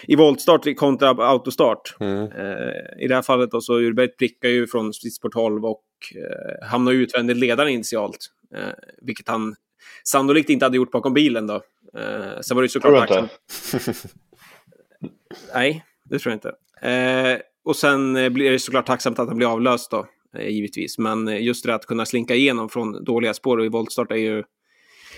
i 0.08 0.16
voltstart 0.16 0.76
kontra 0.78 1.10
autostart. 1.10 1.96
Mm. 2.00 2.24
Eh, 2.24 3.04
I 3.04 3.08
det 3.08 3.16
här 3.16 3.22
fallet 3.22 3.52
då, 3.52 3.62
så 3.62 3.80
Urberg 3.80 4.08
prickar 4.08 4.50
ju 4.50 4.68
från 4.68 4.94
sport 4.94 5.34
12 5.34 5.66
och 5.66 5.84
eh, 6.16 6.68
hamnar 6.68 6.92
ju 6.92 7.04
utvändigt 7.04 7.38
ledaren 7.38 7.70
initialt, 7.72 8.18
eh, 8.56 8.64
vilket 9.02 9.28
han 9.28 9.56
sannolikt 10.04 10.50
inte 10.50 10.66
hade 10.66 10.78
gjort 10.78 10.92
bakom 10.92 11.14
bilen 11.14 11.48
då. 11.48 11.56
Eh, 11.98 12.40
sen 12.42 12.56
var 12.56 12.62
det 12.62 12.66
ju 12.66 12.68
Tror 12.68 12.82
såklart 12.82 13.08
du 13.10 13.16
inte? 13.16 13.30
tacksamt- 13.62 14.06
Nej, 15.54 15.86
det 16.10 16.20
tror 16.20 16.32
jag 16.32 16.36
inte. 16.38 16.56
Eh, 16.90 17.40
och 17.66 17.76
sen 17.76 18.16
eh, 18.16 18.30
blir 18.30 18.52
det 18.52 18.60
såklart 18.60 18.86
tacksamt 18.86 19.20
att 19.20 19.28
han 19.28 19.38
blir 19.38 19.52
avlöst 19.52 19.92
då, 19.92 20.06
eh, 20.38 20.48
givetvis. 20.50 20.98
Men 20.98 21.28
eh, 21.28 21.44
just 21.44 21.66
det 21.66 21.76
att 21.76 21.86
kunna 21.86 22.06
slinka 22.06 22.36
igenom 22.36 22.70
från 22.70 23.04
dåliga 23.04 23.34
spår 23.34 23.58
och 23.58 23.66
i 23.66 23.70
voltstart 23.70 24.12
är 24.12 24.16
ju 24.16 24.44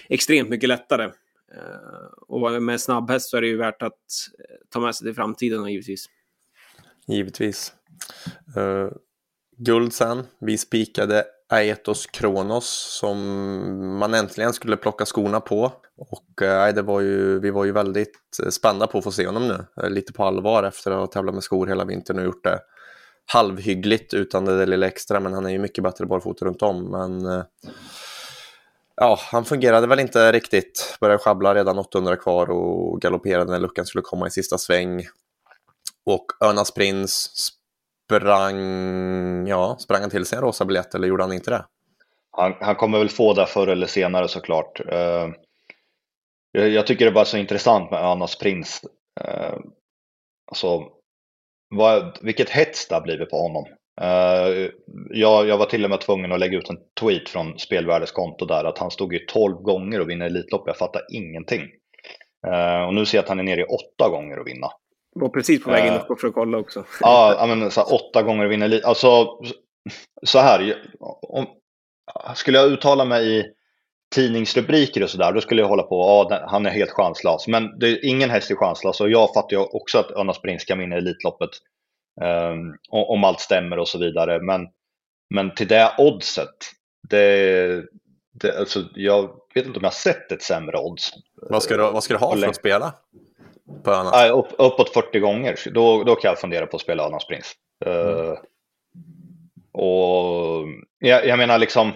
extremt 0.10 0.50
mycket 0.50 0.70
lättare. 0.70 1.04
Eh, 1.56 2.08
och 2.28 2.62
med 2.62 2.82
snabbhäst 2.82 3.30
så 3.30 3.38
är 3.38 3.42
det 3.42 3.48
ju 3.48 3.58
värt 3.58 3.82
att 3.82 3.94
eh, 4.40 4.56
ta 4.70 4.80
med 4.80 4.96
sig 4.96 5.08
till 5.08 5.16
framtiden 5.16 5.66
givetvis. 5.66 6.06
Givetvis. 7.08 7.74
Uh, 8.58 8.90
guld 9.58 9.94
sen. 9.94 10.24
Vi 10.40 10.58
spikade 10.58 11.26
Aetos 11.50 12.08
Kronos 12.08 12.98
som 13.00 13.18
man 14.00 14.14
äntligen 14.14 14.54
skulle 14.54 14.78
plocka 14.78 15.06
skorna 15.06 15.40
på. 15.40 15.72
Och 15.98 16.42
eh, 16.42 16.74
det 16.74 16.82
var 16.82 17.02
ju, 17.02 17.40
vi 17.40 17.50
var 17.50 17.66
ju 17.66 17.72
väldigt 17.72 18.40
spända 18.50 18.88
på 18.88 18.98
att 18.98 19.04
få 19.04 19.12
se 19.12 19.26
honom 19.26 19.48
nu. 19.48 19.90
Lite 19.90 20.14
på 20.14 20.24
allvar 20.24 20.64
efter 20.64 20.92
att 20.92 20.98
ha 20.98 21.08
tävlat 21.08 21.34
med 21.34 21.44
skor 21.44 21.68
hela 21.68 21.86
vintern 21.86 22.20
och 22.20 22.26
gjort 22.26 22.44
det 22.44 22.60
halvhyggligt 23.26 24.14
utan 24.14 24.46
det 24.46 24.58
där 24.58 24.66
lilla 24.66 24.88
extra, 24.88 25.20
men 25.20 25.34
han 25.34 25.46
är 25.46 25.50
ju 25.50 25.60
mycket 25.60 25.84
bättre 25.84 26.06
barfota 26.06 26.46
runt 26.46 26.62
om. 26.62 26.92
Men 26.92 27.26
eh, 27.26 27.44
ja, 29.02 29.20
han 29.32 29.46
fungerade 29.46 29.88
väl 29.88 30.00
inte 30.00 30.32
riktigt. 30.32 30.98
Började 31.00 31.24
sjabbla 31.24 31.56
redan 31.56 31.80
800 31.80 32.16
kvar 32.16 32.50
och 32.50 33.02
galopperade 33.02 33.52
när 33.52 33.60
luckan 33.60 33.86
skulle 33.86 34.02
komma 34.02 34.28
i 34.28 34.32
sista 34.32 34.58
sväng. 34.58 35.04
Och 36.06 36.26
Önas 36.44 36.72
prins 36.72 37.32
sprang, 38.08 39.48
ja, 39.48 39.78
sprang 39.80 40.02
han 40.02 40.10
till 40.10 40.26
sig 40.26 40.38
en 40.38 40.44
rosa 40.44 40.66
biljett 40.66 40.96
eller 40.96 41.08
gjorde 41.08 41.24
han 41.24 41.34
inte 41.34 41.52
det? 41.52 41.66
Han, 42.32 42.54
han 42.60 42.76
kommer 42.76 42.98
väl 42.98 43.10
få 43.10 43.34
det 43.34 43.46
förr 43.46 43.68
eller 43.68 43.88
senare 43.88 44.28
såklart. 44.28 44.80
Uh, 44.80 45.34
jag, 46.52 46.70
jag, 46.70 46.88
tycker 46.88 47.06
det 47.06 47.12
var 47.12 47.26
så 47.26 47.38
intressant 47.38 47.92
med 47.92 48.04
Önas 48.04 48.38
prins. 48.38 48.82
Uh, 49.26 49.60
alltså, 50.52 50.84
vad, 51.76 52.18
vilket 52.22 52.50
hets 52.50 52.88
det 52.88 52.96
har 52.96 53.02
blivit 53.02 53.30
på 53.30 53.38
honom. 53.38 53.66
Uh, 54.02 54.70
jag, 55.10 55.48
jag, 55.48 55.58
var 55.58 55.66
till 55.66 55.84
och 55.84 55.90
med 55.90 56.02
tvungen 56.02 56.32
att 56.32 56.40
lägga 56.40 56.58
ut 56.58 56.70
en 56.70 56.78
tweet 57.02 57.30
från 57.30 57.60
Spelvärdes 57.60 58.12
konto 58.12 58.46
där 58.46 58.64
att 58.64 58.78
han 58.78 58.92
stod 58.92 59.14
ju 59.14 59.20
12 59.20 59.56
gånger 59.56 60.02
och 60.02 60.10
vinner 60.10 60.26
Elitlopp. 60.26 60.64
Jag 60.66 60.78
fattar 60.78 61.02
ingenting. 61.14 61.62
Uh, 62.48 62.88
och 62.88 62.94
nu 62.94 63.06
ser 63.06 63.18
jag 63.18 63.24
att 63.24 63.30
han 63.30 63.40
är 63.40 63.44
nere 63.44 63.62
i 63.62 63.66
åtta 63.66 64.10
gånger 64.10 64.38
att 64.38 64.48
vinna. 64.48 64.68
Var 65.16 65.30
precis 65.30 65.64
på 65.64 65.72
väg 65.72 65.88
in 65.88 66.00
och 66.08 66.20
för 66.20 66.28
att 66.28 66.34
kolla 66.34 66.58
också. 66.58 66.86
Ja, 67.02 67.46
men 67.48 67.72
så 67.72 67.82
här, 67.82 67.94
åtta 67.94 68.24
gånger 68.24 68.46
att 68.46 68.52
vinna 68.52 68.66
Elitlopp. 68.66 68.90
Alltså, 68.90 69.28
så 70.26 70.40
här. 70.40 70.84
Om, 71.22 71.46
skulle 72.36 72.58
jag 72.58 72.72
uttala 72.72 73.06
mig 73.06 73.40
i 73.40 73.46
tidningsrubriker 74.16 75.04
och 75.04 75.10
sådär, 75.10 75.32
då 75.32 75.42
skulle 75.42 75.62
jag 75.62 75.68
hålla 75.68 75.84
på, 75.84 76.28
ja, 76.30 76.46
han 76.48 76.66
är 76.66 76.70
helt 76.70 76.92
chanslös. 76.92 77.48
Men 77.48 77.80
det 77.80 77.88
är 77.88 78.06
ingen 78.06 78.30
häst 78.30 78.52
är 78.52 78.56
chanslös 78.56 79.02
och 79.02 79.10
jag 79.10 79.34
fattar 79.34 79.58
ju 79.58 79.64
också 79.64 80.00
att 80.00 80.12
Önas 80.12 80.42
Prins 80.42 80.66
kan 80.66 80.80
vinna 80.80 80.96
Elitloppet. 80.96 81.50
Um, 82.22 82.78
om 82.90 83.24
allt 83.24 83.40
stämmer 83.40 83.80
och 83.80 83.88
så 83.88 83.98
vidare. 83.98 84.40
Men, 84.40 84.68
men 85.30 85.56
till 85.56 85.68
det 85.68 85.94
oddset, 85.98 86.56
det, 87.10 87.86
det, 88.34 88.60
alltså, 88.60 88.84
jag 88.96 89.30
vet 89.56 89.66
inte 89.66 89.80
om 89.80 89.84
jag 89.84 89.90
har 89.90 89.92
sett 89.92 90.32
ett 90.32 90.42
sämre 90.42 90.78
odds. 90.78 91.12
Vad 91.42 91.64
ska 91.64 91.78
du, 91.78 91.84
vad 91.84 92.04
ska 92.04 92.14
du 92.14 92.20
ha 92.20 92.36
för 92.36 92.48
att 92.48 92.56
spela? 92.56 92.94
På 93.84 93.92
Önas? 93.92 94.12
Nej, 94.14 94.30
upp, 94.30 94.48
uppåt 94.58 94.94
40 94.94 95.20
gånger, 95.20 95.60
då, 95.72 96.04
då 96.04 96.16
kan 96.16 96.30
jag 96.30 96.40
fundera 96.40 96.68
på 96.68 96.76
att 96.76 96.82
spela 96.82 97.08
Önas 97.08 97.28
Prins. 97.28 97.54
Mm. 97.86 98.08
Uh, 98.08 98.38
och 99.72 100.68
jag, 101.00 101.28
jag 101.28 101.38
menar 101.38 101.58
liksom, 101.58 101.92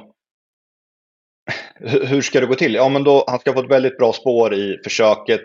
hur 1.80 2.22
ska 2.22 2.40
det 2.40 2.46
gå 2.46 2.56
till? 2.56 2.76
Ja, 2.76 2.90
men 2.90 3.04
då, 3.04 3.24
han 3.28 3.40
ska 3.40 3.54
få 3.54 3.60
ett 3.60 3.72
väldigt 3.72 3.98
bra 3.98 4.14
spår 4.14 4.54
i 4.54 4.80
försöket 4.84 5.44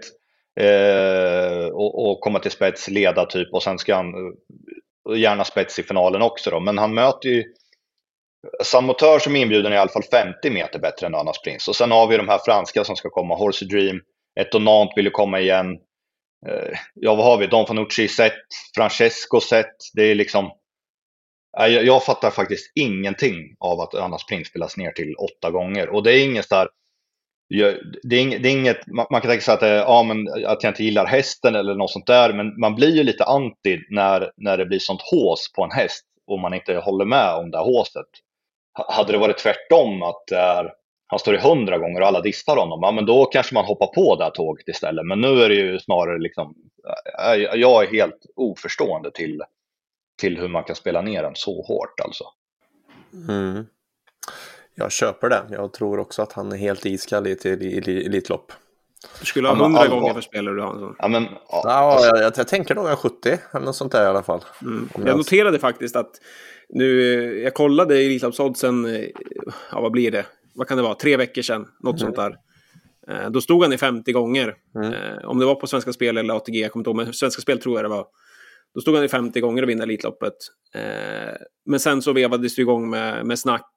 eh, 0.61 1.66
och, 1.66 2.11
och, 2.11 2.21
komma 2.21 2.38
till 2.38 2.51
spets, 2.51 2.88
leda 2.88 3.27
typ 3.27 3.53
och 3.53 3.62
sen 3.62 3.79
ska 3.79 3.95
han 3.95 4.14
eh, 4.14 5.19
gärna 5.19 5.45
spets 5.45 5.79
i 5.79 5.83
finalen 5.83 6.23
också 6.23 6.51
då. 6.51 6.61
Men 6.61 6.79
han 6.79 6.95
möter 6.95 7.29
ju 7.29 7.45
Samotör 8.64 9.19
som 9.19 9.37
är 9.37 9.40
inbjuden 9.40 9.73
är 9.73 9.77
i 9.77 9.79
alla 9.79 9.90
fall 9.90 10.03
50 10.03 10.51
meter 10.51 10.79
bättre 10.79 11.07
än 11.07 11.14
Annas 11.14 11.42
Prins. 11.42 11.69
Och 11.69 11.77
sen 11.77 11.90
har 11.90 12.07
vi 12.07 12.16
de 12.16 12.29
här 12.29 12.40
franska 12.45 12.85
som 12.85 12.97
ska 12.97 13.11
komma, 13.11 13.35
Horse 13.35 13.64
Dream, 13.64 14.01
Etonant 14.40 14.90
vill 14.97 15.05
ju 15.05 15.11
komma 15.11 15.40
igen. 15.40 15.73
Eh, 16.49 16.79
ja, 16.95 17.14
vad 17.14 17.25
har 17.25 17.38
vi? 17.38 17.47
Don 17.47 17.66
Fanucci 17.66 18.09
sett, 18.09 18.47
Francesco 18.75 19.40
sett. 19.40 19.77
Det 19.95 20.03
är 20.03 20.14
liksom 20.14 20.51
jag, 21.53 21.85
jag 21.85 22.05
fattar 22.05 22.31
faktiskt 22.31 22.73
ingenting 22.75 23.57
av 23.59 23.81
att 23.81 23.95
Annas 23.95 24.27
Prins 24.27 24.49
spelas 24.49 24.77
ner 24.77 24.90
till 24.90 25.14
åtta 25.14 25.51
gånger. 25.51 25.88
Och 25.88 26.03
det 26.03 26.12
är 26.12 26.25
inget 26.25 26.51
där, 26.51 26.69
det 27.48 28.18
är, 28.18 28.38
det 28.38 28.48
är 28.48 28.52
inget, 28.52 28.87
man, 28.87 29.06
kan 29.06 29.20
tänka 29.20 29.40
sig 29.40 29.54
att, 29.54 29.62
eh, 29.62 29.68
ja, 29.68 30.02
men, 30.02 30.44
att 30.46 30.62
jag 30.62 30.70
inte 30.70 30.85
gillar 30.85 31.06
hästen 31.06 31.54
eller 31.54 31.74
något 31.74 31.90
sånt 31.90 32.06
där, 32.06 32.32
men 32.32 32.61
man 32.61 32.74
blir 32.74 32.96
ju 32.96 33.02
lite 33.02 33.24
anti 33.24 33.78
när, 33.90 34.32
när 34.37 34.59
det 34.59 34.66
blir 34.66 34.78
sånt 34.78 35.00
hås 35.02 35.52
på 35.56 35.64
en 35.64 35.70
häst 35.70 36.04
och 36.26 36.40
man 36.40 36.54
inte 36.54 36.74
håller 36.74 37.04
med 37.04 37.35
om 37.35 37.50
det 37.50 37.59
här 37.59 37.64
håset. 37.64 38.06
Hade 38.72 39.12
det 39.12 39.18
varit 39.18 39.38
tvärtom, 39.38 40.02
att 40.02 40.30
är, 40.30 40.72
han 41.06 41.18
står 41.18 41.35
i 41.35 41.38
hundra 41.38 41.78
gånger 41.78 42.00
och 42.00 42.06
alla 42.06 42.20
distar 42.20 42.56
honom, 42.56 42.80
ja, 42.82 42.90
men 42.90 43.06
då 43.06 43.24
kanske 43.24 43.54
man 43.54 43.64
hoppar 43.64 43.87
på 43.87 44.16
det 44.16 44.24
här 44.24 44.30
tåget 44.30 44.68
istället. 44.68 45.06
Men 45.06 45.20
nu 45.20 45.42
är 45.42 45.48
det 45.48 45.54
ju 45.54 45.78
snarare 45.78 46.18
liksom, 46.18 46.54
jag 47.54 47.85
är 47.85 47.92
helt 47.92 48.26
oförstående 48.37 49.11
till 49.11 49.42
till 50.16 50.38
hur 50.38 50.48
man 50.48 50.64
kan 50.64 50.76
spela 50.76 51.02
ner 51.02 51.22
den 51.22 51.35
så 51.35 51.62
hårt 51.62 52.00
alltså. 52.00 52.24
Mm. 53.28 53.66
Jag 54.79 54.93
köper 54.93 55.29
det. 55.29 55.43
Jag 55.51 55.73
tror 55.73 55.99
också 55.99 56.23
att 56.23 56.33
han 56.33 56.53
är 56.53 56.57
helt 56.57 56.87
iskall 56.87 57.27
i 57.27 57.33
ett 57.33 57.47
Elitlopp. 57.47 58.53
Du 59.21 59.27
skulle 59.27 59.49
ha 59.49 59.55
hundra 59.55 59.85
ja, 59.85 59.91
gånger 59.91 60.15
för 60.15 60.21
spelare 60.21 60.55
du 60.55 60.62
har 60.62 60.79
sån. 60.79 60.97
Ja, 60.99 61.09
men, 61.09 61.27
ja, 61.49 61.71
alltså. 61.71 62.09
jag, 62.09 62.25
jag, 62.25 62.33
jag, 62.37 62.49
tänker 62.49 62.75
nog 62.75 62.89
en 62.89 62.97
70 62.97 63.39
eller 63.55 63.67
något 63.67 63.77
sånt 63.77 63.93
där 63.93 64.05
i 64.05 64.07
alla 64.07 64.23
fall. 64.23 64.45
Mm. 64.62 64.89
Jag 65.05 65.17
noterade 65.17 65.59
faktiskt 65.59 65.97
att 65.97 66.11
nu, 66.69 67.03
jag 67.43 67.55
kollade 67.55 67.97
Elitloppsoddsen, 67.97 69.07
ja 69.73 69.81
vad 69.81 69.93
blir 69.93 70.11
det? 70.11 70.27
Vad 70.55 70.69
kan 70.69 70.77
det 70.77 70.83
vara? 70.83 70.95
Tre 70.95 71.17
veckor 71.17 71.43
sedan, 71.43 71.69
något 71.81 72.01
mm. 72.01 72.15
sånt 72.15 72.17
där. 72.17 72.37
Eh, 73.09 73.31
då 73.31 73.41
stod 73.41 73.62
han 73.62 73.73
i 73.73 73.79
50 73.79 74.12
gånger. 74.12 74.55
Mm. 74.75 74.93
Eh, 74.93 75.25
om 75.25 75.39
det 75.39 75.47
var 75.47 75.55
på 75.55 75.67
Svenska 75.67 75.93
Spel 75.93 76.17
eller 76.17 76.35
ATG, 76.35 76.61
jag 76.61 76.73
kommer 76.73 76.81
inte 76.81 76.91
ihåg, 76.91 76.97
men 76.97 77.12
Svenska 77.12 77.43
Spel 77.43 77.61
tror 77.61 77.77
jag 77.77 77.85
det 77.85 77.89
var. 77.89 78.07
Då 78.75 78.81
stod 78.81 78.95
han 78.95 79.05
i 79.05 79.09
50 79.09 79.41
gånger 79.41 79.62
och 79.62 79.69
vinna 79.69 79.83
Elitloppet. 79.83 80.35
Eh, 80.75 81.35
men 81.67 81.81
sen 81.81 82.03
så 82.03 82.12
vevades 82.12 82.57
det 82.57 82.62
igång 82.62 82.91
med, 82.91 83.27
med 83.27 83.39
snack 83.39 83.71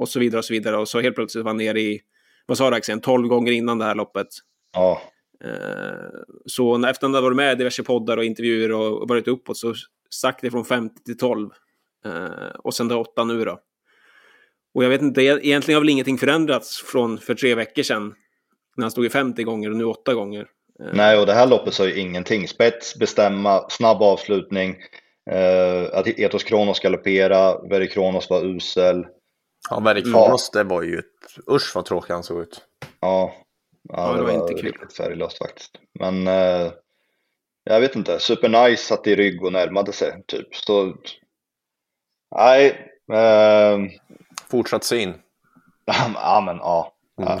och 0.00 0.08
så 0.08 0.20
vidare 0.20 0.38
och 0.38 0.44
så 0.44 0.52
vidare. 0.52 0.76
Och 0.76 0.88
så 0.88 1.00
helt 1.00 1.14
plötsligt 1.14 1.44
var 1.44 1.50
han 1.50 1.56
nere 1.56 1.80
i, 1.80 2.00
vad 2.46 2.58
sa 2.58 2.70
du 2.70 2.76
Axel, 2.76 3.00
12 3.00 3.28
gånger 3.28 3.52
innan 3.52 3.78
det 3.78 3.84
här 3.84 3.94
loppet. 3.94 4.26
Ja. 4.72 5.02
Eh, 5.44 5.50
så 6.46 6.86
efter 6.86 7.06
att 7.06 7.14
han 7.14 7.22
varit 7.22 7.36
med 7.36 7.52
i 7.52 7.56
diverse 7.56 7.82
poddar 7.82 8.16
och 8.16 8.24
intervjuer 8.24 8.72
och, 8.72 9.08
varit 9.08 9.28
uppåt 9.28 9.56
så 9.56 9.74
stack 10.10 10.38
det 10.42 10.50
från 10.50 10.64
50 10.64 11.04
till 11.04 11.18
12. 11.18 11.50
Eh, 12.06 12.50
och 12.58 12.74
sen 12.74 12.88
det 12.88 12.94
8 12.94 13.24
nu 13.24 13.44
då. 13.44 13.60
Och 14.74 14.84
jag 14.84 14.88
vet 14.88 15.02
inte, 15.02 15.22
egentligen 15.22 15.76
har 15.76 15.80
väl 15.80 15.90
ingenting 15.90 16.18
förändrats 16.18 16.82
från 16.82 17.18
för 17.18 17.34
tre 17.34 17.54
veckor 17.54 17.82
sedan. 17.82 18.14
När 18.76 18.84
han 18.84 18.90
stod 18.90 19.06
i 19.06 19.10
50 19.10 19.42
gånger 19.42 19.70
och 19.70 19.76
nu 19.76 19.84
8 19.84 20.14
gånger. 20.14 20.46
Eh. 20.84 20.90
Nej, 20.92 21.18
och 21.18 21.26
det 21.26 21.32
här 21.32 21.46
loppet 21.46 21.74
sa 21.74 21.86
ju 21.86 22.00
ingenting. 22.00 22.48
Spets, 22.48 22.98
bestämma, 22.98 23.68
snabb 23.68 24.02
avslutning. 24.02 24.76
Att 25.92 26.06
Etos 26.06 26.44
Kronos 26.44 26.80
galoppera, 26.80 27.68
Very 27.68 27.88
Kronos 27.88 28.30
var 28.30 28.44
usel. 28.44 29.06
Ja, 29.70 29.80
Very 29.80 30.02
Kronos, 30.02 30.50
ja. 30.52 30.62
det 30.62 30.68
var 30.68 30.82
ju 30.82 30.98
ett... 30.98 31.50
Usch 31.50 31.74
vad 31.74 31.84
tråkig 31.84 32.14
han 32.14 32.22
såg 32.22 32.40
ut. 32.40 32.60
Ja, 33.00 33.34
ja, 33.88 34.10
ja 34.10 34.16
det, 34.16 34.22
var, 34.22 34.30
inte 34.30 34.54
kul. 34.54 34.72
riktigt 34.72 34.92
färglöst 34.92 35.38
faktiskt. 35.38 35.70
Men 35.98 36.26
eh, 36.26 36.72
jag 37.64 37.80
vet 37.80 37.96
inte, 37.96 38.18
Super 38.18 38.48
Nice 38.48 38.82
satt 38.84 39.06
i 39.06 39.16
rygg 39.16 39.42
och 39.42 39.52
närmade 39.52 39.92
sig 39.92 40.22
typ. 40.26 40.56
Så, 40.56 40.94
nej. 42.36 42.90
Eh, 43.12 43.78
Fortsatt 44.50 44.84
syn. 44.84 45.14
ja, 46.14 46.42
men 46.46 46.56
ja. 46.56 46.94
Mm. 47.20 47.38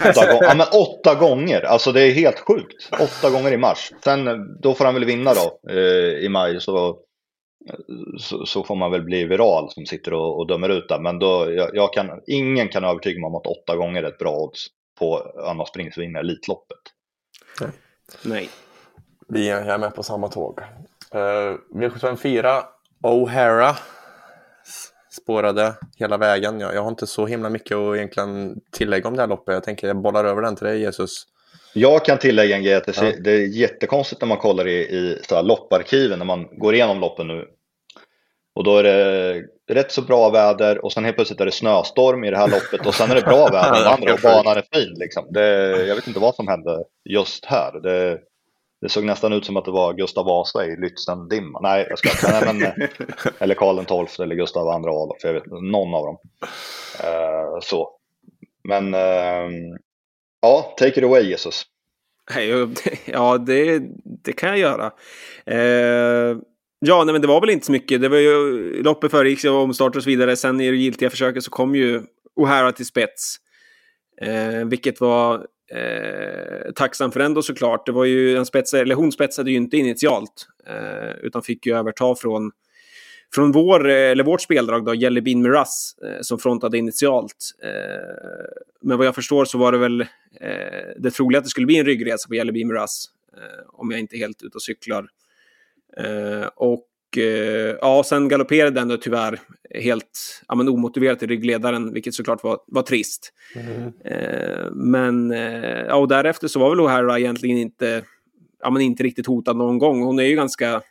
åtta, 0.00 0.26
gånger, 0.26 0.44
ja, 0.44 0.54
men 0.54 0.66
åtta 0.72 1.14
gånger, 1.14 1.62
alltså 1.62 1.92
det 1.92 2.02
är 2.02 2.12
helt 2.12 2.38
sjukt. 2.38 2.88
Åtta 2.92 3.30
gånger 3.30 3.52
i 3.52 3.56
mars. 3.56 3.92
Sen 4.04 4.46
då 4.60 4.74
får 4.74 4.84
han 4.84 4.94
väl 4.94 5.04
vinna 5.04 5.34
då 5.34 5.72
eh, 5.72 6.24
i 6.24 6.28
maj 6.28 6.60
så, 6.60 6.98
så, 8.18 8.46
så, 8.46 8.64
får 8.64 8.76
man 8.76 8.90
väl 8.90 9.02
bli 9.02 9.24
viral 9.24 9.70
som 9.70 9.86
sitter 9.86 10.14
och, 10.14 10.38
och 10.38 10.46
dömer 10.46 10.68
ut 10.68 10.88
det. 10.88 11.00
Men 11.00 11.18
då, 11.18 11.52
jag, 11.52 11.70
jag, 11.72 11.92
kan, 11.92 12.20
ingen 12.26 12.68
kan 12.68 12.84
övertyga 12.84 13.20
mig 13.20 13.26
om 13.26 13.34
att 13.34 13.46
åtta 13.46 13.76
gånger 13.76 14.02
är 14.02 14.08
ett 14.08 14.18
bra 14.18 14.36
odds 14.36 14.66
på 14.98 15.32
Anna 15.44 15.66
Springs 15.66 15.98
vinna 15.98 16.18
Elitloppet. 16.18 16.78
Nej. 17.60 17.70
Nej. 18.24 18.48
Vi 19.28 19.50
är 19.50 19.78
med 19.78 19.94
på 19.94 20.02
samma 20.02 20.28
tåg. 20.28 20.60
Uh, 21.14 21.56
V754 21.74 22.62
O'Hara 23.02 23.74
spårade 25.10 25.74
hela 25.96 26.16
vägen. 26.16 26.60
Jag, 26.60 26.74
jag, 26.74 26.82
har 26.82 26.88
inte 26.88 27.06
så 27.06 27.26
himla 27.26 27.50
mycket 27.50 27.76
att 27.76 27.96
egentligen 27.96 28.60
tillägga 28.72 29.08
om 29.08 29.16
det 29.16 29.22
här 29.22 29.28
loppet. 29.28 29.54
Jag 29.54 29.64
tänker 29.64 29.86
jag 29.86 30.02
bollar 30.02 30.24
över 30.24 30.42
den 30.42 30.56
till 30.56 30.66
dig 30.66 30.80
Jesus. 30.80 31.26
Jag 31.72 32.04
kan 32.04 32.18
tillägga 32.18 32.56
en 32.56 32.62
grej, 32.62 32.74
att 32.74 32.86
det, 32.86 32.96
ja. 33.02 33.12
det 33.20 33.30
är 33.30 33.46
jättekonstigt 33.46 34.20
när 34.20 34.28
man 34.28 34.38
kollar 34.38 34.68
i, 34.68 34.78
i 34.78 35.18
så 35.28 35.42
lopparkiven, 35.42 36.18
när 36.18 36.26
man 36.26 36.48
går 36.52 36.74
igenom 36.74 37.00
loppen 37.00 37.26
nu. 37.26 37.48
Och 38.54 38.64
då 38.64 38.78
är 38.78 38.82
det 38.82 39.42
rätt 39.68 39.92
så 39.92 40.02
bra 40.02 40.30
väder 40.30 40.84
och 40.84 40.92
sen 40.92 41.04
helt 41.04 41.16
plötsligt 41.16 41.40
är 41.40 41.44
det 41.44 41.52
snöstorm 41.52 42.24
i 42.24 42.30
det 42.30 42.36
här 42.36 42.48
loppet 42.48 42.86
och 42.86 42.94
sen 42.94 43.10
är 43.10 43.14
det 43.14 43.22
bra 43.22 43.48
väder 43.52 43.86
andra 43.86 44.14
och 44.14 44.20
banan 44.22 44.56
är 44.56 44.78
fin. 44.78 44.94
Liksom. 44.98 45.26
Det, 45.30 45.46
jag 45.86 45.94
vet 45.94 46.06
inte 46.06 46.20
vad 46.20 46.34
som 46.34 46.48
hände 46.48 46.84
just 47.04 47.44
här. 47.44 47.80
Det, 47.82 48.18
det 48.80 48.88
såg 48.88 49.04
nästan 49.04 49.32
ut 49.32 49.46
som 49.46 49.56
att 49.56 49.64
det 49.64 49.70
var 49.70 49.92
Gustav 49.92 50.26
Vasa 50.26 50.64
i 50.64 50.76
Lützendimma. 50.76 51.58
Nej, 51.62 51.86
jag 51.88 51.98
ska 51.98 52.10
inte. 52.10 52.52
Men, 52.52 52.72
eller 53.38 53.54
Karl 53.54 54.06
XII 54.06 54.24
eller 54.24 54.34
Gustav 54.34 54.66
II 54.66 54.88
Adolf. 54.88 55.18
Jag 55.22 55.32
vet 55.32 55.46
någon 55.46 55.94
av 55.94 56.04
dem. 56.06 56.18
Uh, 57.04 57.60
så. 57.60 57.90
Men 58.64 58.94
uh, 58.94 59.50
ja, 60.42 60.74
take 60.78 60.98
it 61.00 61.04
away 61.04 61.22
Jesus. 61.22 61.62
Ja, 63.06 63.38
det, 63.38 63.82
det 64.24 64.32
kan 64.32 64.48
jag 64.48 64.58
göra. 64.58 64.92
Eh, 65.46 66.36
ja, 66.78 67.04
nej, 67.04 67.12
men 67.12 67.22
det 67.22 67.28
var 67.28 67.40
väl 67.40 67.50
inte 67.50 67.66
så 67.66 67.72
mycket. 67.72 68.00
Det 68.00 68.08
var 68.08 68.18
ju 68.18 68.82
loppet 68.82 69.10
föregicks 69.10 69.44
av 69.44 69.56
omstart 69.56 69.96
och 69.96 70.02
så 70.02 70.10
vidare. 70.10 70.36
Sen 70.36 70.60
i 70.60 70.70
det 70.70 70.76
giltiga 70.76 71.10
försöket 71.10 71.44
så 71.44 71.50
kom 71.50 71.74
ju 71.74 72.02
O'Hara 72.36 72.72
till 72.72 72.86
spets. 72.86 73.36
Eh, 74.20 74.64
vilket 74.64 75.00
var 75.00 75.46
eh, 75.74 76.72
tacksam 76.74 77.12
för 77.12 77.20
ändå 77.20 77.42
såklart. 77.42 77.86
Det 77.86 77.92
var 77.92 78.04
ju 78.04 78.36
en 78.36 78.46
spets, 78.46 78.74
eller 78.74 78.94
hon 78.94 79.12
spetsade 79.12 79.50
ju 79.50 79.56
inte 79.56 79.76
initialt, 79.76 80.46
eh, 80.66 81.10
utan 81.22 81.42
fick 81.42 81.66
ju 81.66 81.76
överta 81.76 82.14
från, 82.14 82.50
från 83.34 83.52
vår, 83.52 83.88
eh, 83.88 84.10
eller 84.10 84.24
vårt 84.24 84.40
speldrag 84.40 84.84
då, 84.84 84.94
Jelly 84.94 85.20
Bean 85.20 85.42
Miraz, 85.42 85.94
eh, 86.04 86.20
som 86.20 86.38
frontade 86.38 86.78
initialt. 86.78 87.50
Eh, 87.62 87.70
men 88.82 88.98
vad 88.98 89.06
jag 89.06 89.14
förstår 89.14 89.44
så 89.44 89.58
var 89.58 89.72
det 89.72 89.78
väl 89.78 90.06
det 90.98 91.10
troliga 91.10 91.38
att 91.38 91.44
det 91.44 91.50
skulle 91.50 91.66
bli 91.66 91.78
en 91.78 91.86
ryggresa 91.86 92.28
på 92.28 92.34
Jelly 92.34 92.52
Bean 92.52 92.68
Miraz, 92.68 93.04
eh, 93.36 93.68
om 93.68 93.90
jag 93.90 94.00
inte 94.00 94.16
är 94.16 94.18
helt 94.18 94.42
ute 94.42 94.54
och 94.54 94.62
cyklar. 94.62 95.08
Eh, 95.96 96.46
och 96.56 97.18
eh, 97.18 97.76
ja, 97.80 98.02
sen 98.06 98.28
galopperade 98.28 98.70
den 98.70 98.88
då 98.88 98.96
tyvärr 98.96 99.40
helt 99.74 100.42
ja, 100.48 100.54
men 100.54 100.68
omotiverat 100.68 101.22
i 101.22 101.26
ryggledaren, 101.26 101.92
vilket 101.92 102.14
såklart 102.14 102.42
var, 102.42 102.58
var 102.66 102.82
trist. 102.82 103.32
Mm. 103.54 103.92
men 104.72 105.30
ja, 105.88 105.96
och 105.96 106.08
därefter 106.08 106.48
så 106.48 106.60
var 106.60 106.70
väl 106.70 106.80
O'Hara 106.80 107.18
egentligen 107.18 107.58
inte, 107.58 108.04
ja, 108.62 108.70
men 108.70 108.82
inte 108.82 109.02
riktigt 109.02 109.26
hotad 109.26 109.56
någon 109.56 109.78
gång. 109.78 110.02
Hon 110.02 110.18
är 110.18 110.24
ju 110.24 110.36
ganska 110.36 110.82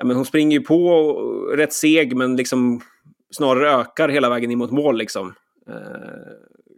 ja, 0.00 0.04
men 0.04 0.16
hon 0.16 0.24
springer 0.24 0.58
ju 0.58 0.64
på 0.64 1.12
rätt 1.56 1.72
seg, 1.72 2.16
men 2.16 2.36
liksom 2.36 2.80
snarare 3.30 3.80
ökar 3.80 4.08
hela 4.08 4.30
vägen 4.30 4.50
in 4.50 4.58
mot 4.58 4.70
mål. 4.70 4.98
Liksom. 4.98 5.34
Eh, 5.68 5.74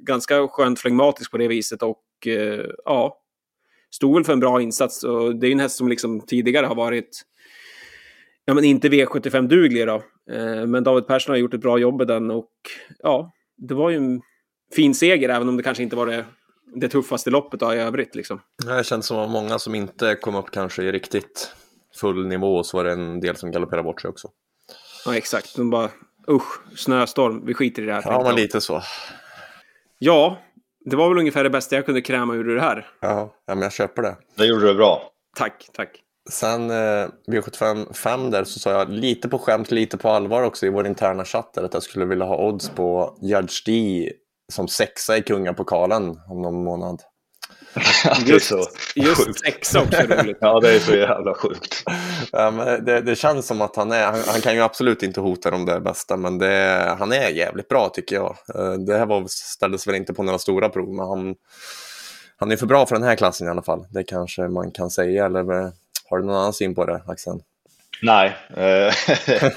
ganska 0.06 0.48
skönt 0.48 0.78
flegmatisk 0.78 1.30
på 1.30 1.38
det 1.38 1.48
viset 1.48 1.82
och 1.82 2.26
eh, 2.26 2.66
ja, 2.84 3.18
stod 3.90 4.14
väl 4.14 4.24
för 4.24 4.32
en 4.32 4.40
bra 4.40 4.62
insats. 4.62 5.04
Och 5.04 5.36
det 5.36 5.46
är 5.46 5.52
en 5.52 5.60
häst 5.60 5.76
som 5.76 5.88
liksom 5.88 6.20
tidigare 6.20 6.66
har 6.66 6.74
varit, 6.74 7.22
ja 8.44 8.54
men 8.54 8.64
inte 8.64 8.88
V75-duglig 8.88 9.86
då. 9.86 10.02
Eh, 10.34 10.66
men 10.66 10.84
David 10.84 11.06
Persson 11.06 11.32
har 11.32 11.38
gjort 11.38 11.54
ett 11.54 11.60
bra 11.60 11.78
jobb 11.78 11.98
med 11.98 12.06
den 12.06 12.30
och 12.30 12.52
ja, 12.98 13.32
det 13.56 13.74
var 13.74 13.90
ju 13.90 13.96
en 13.96 14.22
fin 14.74 14.94
seger, 14.94 15.28
även 15.28 15.48
om 15.48 15.56
det 15.56 15.62
kanske 15.62 15.82
inte 15.82 15.96
var 15.96 16.06
det 16.06 16.24
det 16.74 16.88
tuffaste 16.88 17.30
loppet 17.30 17.60
då, 17.60 17.74
i 17.74 17.78
övrigt. 17.78 18.14
Liksom. 18.14 18.40
Det 18.66 18.86
känns 18.86 19.06
som 19.06 19.18
att 19.18 19.30
många 19.30 19.58
som 19.58 19.74
inte 19.74 20.14
kom 20.14 20.34
upp 20.34 20.50
kanske 20.50 20.82
i 20.82 20.92
riktigt 20.92 21.52
full 21.94 22.26
nivå 22.26 22.56
och 22.56 22.66
så 22.66 22.76
var 22.76 22.84
det 22.84 22.92
en 22.92 23.20
del 23.20 23.36
som 23.36 23.50
galopperade 23.50 23.82
bort 23.82 24.00
sig 24.00 24.08
också. 24.08 24.28
Ja, 25.06 25.16
exakt. 25.16 25.56
De 25.56 25.70
bara, 25.70 25.90
usch, 26.30 26.76
snöstorm, 26.76 27.46
vi 27.46 27.54
skiter 27.54 27.82
i 27.82 27.86
det 27.86 27.92
här. 27.92 28.02
Ja, 28.04 28.22
men 28.24 28.34
lite 28.34 28.60
så. 28.60 28.82
Ja, 30.04 30.38
det 30.84 30.96
var 30.96 31.08
väl 31.08 31.18
ungefär 31.18 31.44
det 31.44 31.50
bästa 31.50 31.76
jag 31.76 31.86
kunde 31.86 32.00
kräma 32.00 32.34
ur 32.34 32.54
det 32.54 32.60
här. 32.60 32.86
Ja, 33.00 33.34
ja 33.46 33.54
men 33.54 33.62
jag 33.62 33.72
köper 33.72 34.02
det. 34.02 34.16
Det 34.36 34.46
gjorde 34.46 34.66
du 34.66 34.74
bra. 34.74 35.02
Tack, 35.36 35.68
tack. 35.72 36.02
Sen 36.30 36.70
eh, 36.70 37.08
V75 37.30 38.30
där 38.30 38.44
så 38.44 38.58
sa 38.58 38.70
jag 38.70 38.90
lite 38.90 39.28
på 39.28 39.38
skämt, 39.38 39.70
lite 39.70 39.98
på 39.98 40.08
allvar 40.08 40.42
också 40.42 40.66
i 40.66 40.68
vår 40.68 40.86
interna 40.86 41.24
chatt 41.24 41.54
där 41.54 41.62
att 41.62 41.74
jag 41.74 41.82
skulle 41.82 42.04
vilja 42.04 42.24
ha 42.24 42.46
odds 42.46 42.68
på 42.68 43.18
Judge 43.22 43.66
D 43.66 44.12
som 44.52 44.68
sexa 44.68 45.16
i 45.16 45.22
kungapokalen 45.22 46.18
om 46.28 46.42
någon 46.42 46.64
månad. 46.64 47.00
Det 48.26 48.32
är 48.32 48.38
så 48.38 48.66
just 48.94 49.26
sjukt. 49.26 49.40
sexa 49.40 49.80
också 49.80 49.96
är 49.96 50.06
roligt. 50.22 50.38
ja, 50.40 50.61
det 50.61 50.74
är 50.74 50.78
så 50.78 50.96
jävla 50.96 51.35
sjukt. 51.35 51.82
Ja, 52.32 52.50
men 52.50 52.85
det, 52.85 53.00
det 53.00 53.16
känns 53.16 53.46
som 53.46 53.61
att 53.61 53.76
han 53.76 53.92
är, 53.92 54.04
han, 54.04 54.20
han, 54.26 54.40
kan 54.40 54.54
ju 54.54 54.61
absolut 54.61 55.02
inte 55.02 55.20
hota 55.20 55.50
de 55.50 55.66
där 55.66 55.80
bästa, 55.80 56.16
men 56.16 56.38
det, 56.38 56.96
han 56.98 57.12
är 57.12 57.28
jävligt 57.28 57.68
bra 57.68 57.88
tycker 57.88 58.16
jag. 58.16 58.37
Eh, 58.54 58.72
det 58.72 58.98
här 58.98 59.06
var, 59.06 59.24
ställdes 59.28 59.87
väl 59.87 59.94
inte 59.94 60.14
på 60.14 60.22
några 60.22 60.38
stora 60.38 60.68
prov, 60.68 60.94
men 60.94 61.06
han, 61.06 61.35
han 62.37 62.52
är 62.52 62.56
för 62.56 62.66
bra 62.66 62.87
för 62.87 62.94
den 62.94 63.04
här 63.04 63.16
klassen 63.16 63.46
i 63.46 63.50
alla 63.50 63.62
fall. 63.62 63.87
Det 63.90 64.04
kanske 64.04 64.48
man 64.48 64.70
kan 64.70 64.90
säga, 64.90 65.26
eller 65.26 65.72
har 66.11 66.18
du 66.18 66.24
någon 66.24 66.37
annan 66.37 66.52
syn 66.52 66.74
på 66.74 66.85
det, 66.87 67.02
Axel? 67.06 67.42
Nej, 68.02 68.37
eh, 68.56 68.94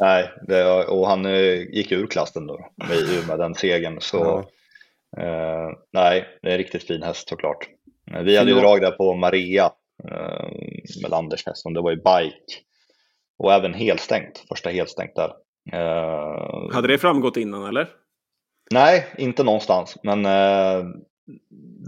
nej 0.00 0.32
det, 0.42 0.64
och 0.84 1.08
han 1.08 1.26
eh, 1.26 1.62
gick 1.72 1.92
ur 1.92 2.06
klassen 2.06 2.46
då 2.46 2.68
med, 2.74 3.28
med 3.28 3.38
den 3.38 3.54
segern. 3.54 4.00
Så 4.00 4.16
ja. 4.16 4.50
Nej, 5.92 6.38
det 6.42 6.48
är 6.48 6.52
en 6.52 6.58
riktigt 6.58 6.86
fin 6.86 7.02
häst 7.02 7.28
såklart. 7.28 7.68
Uh, 8.14 8.20
vi 8.20 8.36
hade 8.36 8.50
ju 8.50 8.60
drag 8.60 8.80
där 8.80 8.90
på 8.90 9.14
Maria 9.14 9.72
uh, 10.04 10.48
med 11.02 11.12
Anders 11.12 11.46
häst, 11.46 11.64
det 11.74 11.80
var 11.80 11.90
ju 11.90 11.96
bike. 11.96 12.60
Och 13.38 13.52
även 13.52 13.74
helstängt, 13.74 14.44
första 14.48 14.70
helstängt 14.70 15.14
där. 15.14 15.32
hade 16.72 16.88
det 16.88 16.98
framgått 16.98 17.36
innan 17.36 17.66
eller? 17.66 17.88
Nej, 18.70 19.06
inte 19.18 19.44
någonstans, 19.44 19.96
men 20.02 20.22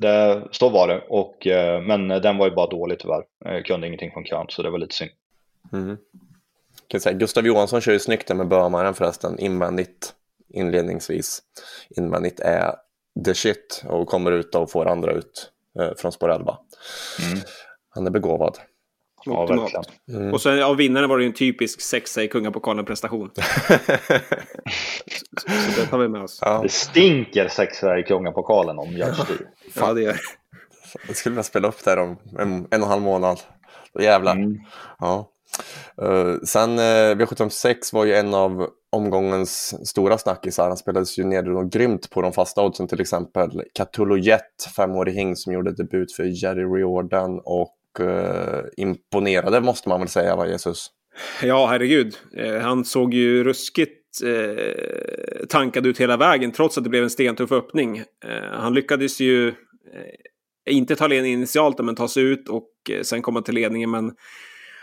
det, 0.01 0.49
så 0.51 0.69
var 0.69 0.89
det. 0.89 1.05
Och, 1.09 1.47
men 1.87 2.09
den 2.09 2.37
var 2.37 2.49
ju 2.49 2.55
bara 2.55 2.67
dålig 2.67 2.99
tyvärr. 2.99 3.23
Jag 3.39 3.65
kunde 3.65 3.87
ingenting 3.87 4.11
från 4.11 4.25
kön, 4.25 4.47
så 4.49 4.63
det 4.63 4.71
var 4.71 4.79
lite 4.79 4.95
synd. 4.95 5.11
Mm. 5.73 5.97
Kan 6.89 7.01
säga, 7.01 7.19
Gustav 7.19 7.47
Johansson 7.47 7.81
kör 7.81 7.93
ju 7.93 7.99
snyggt 7.99 8.37
med 8.37 8.49
Bömaren 8.49 8.95
förresten, 8.95 9.39
invändigt 9.39 10.15
inledningsvis. 10.49 11.43
Invändigt 11.97 12.41
är 12.41 12.75
the 13.25 13.35
shit 13.35 13.85
och 13.89 14.09
kommer 14.09 14.33
ut 14.33 14.55
och 14.55 14.71
får 14.71 14.87
andra 14.87 15.13
ut 15.13 15.51
eh, 15.81 15.91
från 15.97 16.13
spår 16.13 16.31
11. 16.31 16.59
Mm. 17.29 17.39
Han 17.95 18.07
är 18.07 18.11
begåvad. 18.11 18.59
Ja, 19.25 19.47
verkligen. 19.47 19.85
Mm. 20.09 20.35
Och 20.35 20.41
sen 20.41 20.63
av 20.63 20.77
vinnaren 20.77 21.09
var 21.09 21.19
det 21.19 21.25
ju 21.25 21.29
en 21.29 21.35
typisk 21.35 21.81
sexa 21.81 22.23
i 22.23 22.29
Kungapokalen-prestation. 22.29 23.31
så, 23.35 23.43
så 25.41 25.81
det 25.81 25.87
tar 25.87 25.99
vi 25.99 26.09
med 26.09 26.23
oss. 26.23 26.39
Ja. 26.43 26.61
Det 26.63 26.69
stinker 26.69 27.49
sexa 27.49 27.99
i 27.99 28.03
Kungapokalen 28.03 28.79
om 28.79 28.93
Gerd 28.93 29.15
Ja, 29.75 29.93
det 29.93 30.03
gör 30.03 30.17
Jag 31.07 31.17
skulle 31.17 31.33
vilja 31.33 31.43
spela 31.43 31.69
upp 31.69 31.85
det 31.85 32.01
om 32.01 32.19
en, 32.39 32.55
en 32.55 32.65
och 32.65 32.75
en 32.75 32.83
halv 32.83 33.03
månad. 33.03 33.41
Då 33.93 34.03
jävlar. 34.03 34.33
Mm. 34.37 34.59
Ja. 34.99 35.31
Uh, 36.03 36.37
sen 36.45 36.79
uh, 36.79 37.17
V756 37.17 37.95
var 37.95 38.05
ju 38.05 38.15
en 38.15 38.35
av 38.35 38.69
omgångens 38.97 39.75
stora 39.89 40.19
snackisar. 40.19 40.69
Han 40.69 40.77
spelades 40.77 41.19
ju 41.19 41.25
ner 41.25 41.69
grymt 41.71 42.11
på 42.11 42.23
de 42.23 42.33
fasta 42.33 42.63
oddsen, 42.63 42.89
till 42.89 43.01
exempel 43.01 43.63
Catullo 43.75 44.17
Jet, 44.17 44.73
femårig 44.77 45.15
hing 45.15 45.37
som 45.37 45.53
gjorde 45.53 45.73
debut 45.73 46.13
för 46.13 46.45
Jerry 46.45 46.65
Riordan 46.65 47.41
och 47.45 48.01
eh, 48.01 48.65
imponerade 48.77 49.61
måste 49.61 49.89
man 49.89 50.01
väl 50.01 50.09
säga, 50.09 50.37
va 50.37 50.47
Jesus? 50.47 50.91
Ja, 51.43 51.67
herregud. 51.67 52.17
Eh, 52.37 52.59
han 52.59 52.85
såg 52.85 53.15
ju 53.15 53.45
ruskigt 53.45 54.23
eh, 54.25 55.47
tankad 55.49 55.87
ut 55.87 56.01
hela 56.01 56.17
vägen, 56.17 56.53
trots 56.53 56.79
att 56.79 56.85
det 56.85 56.91
blev 56.91 57.03
en 57.03 57.11
stentuff 57.11 57.53
öppning. 57.53 57.99
Eh, 57.99 58.51
han 58.53 58.75
lyckades 58.75 59.21
ju 59.21 59.49
eh, 59.49 59.55
inte 60.71 60.97
ta 60.97 61.07
ledningen 61.07 61.39
initialt, 61.39 61.79
men 61.79 61.95
ta 61.95 62.09
sig 62.09 62.23
ut 62.23 62.49
och 62.49 62.71
eh, 62.91 63.03
sen 63.03 63.23
komma 63.23 63.43
till 63.43 63.55
ledningen. 63.55 63.91
Men 63.91 64.13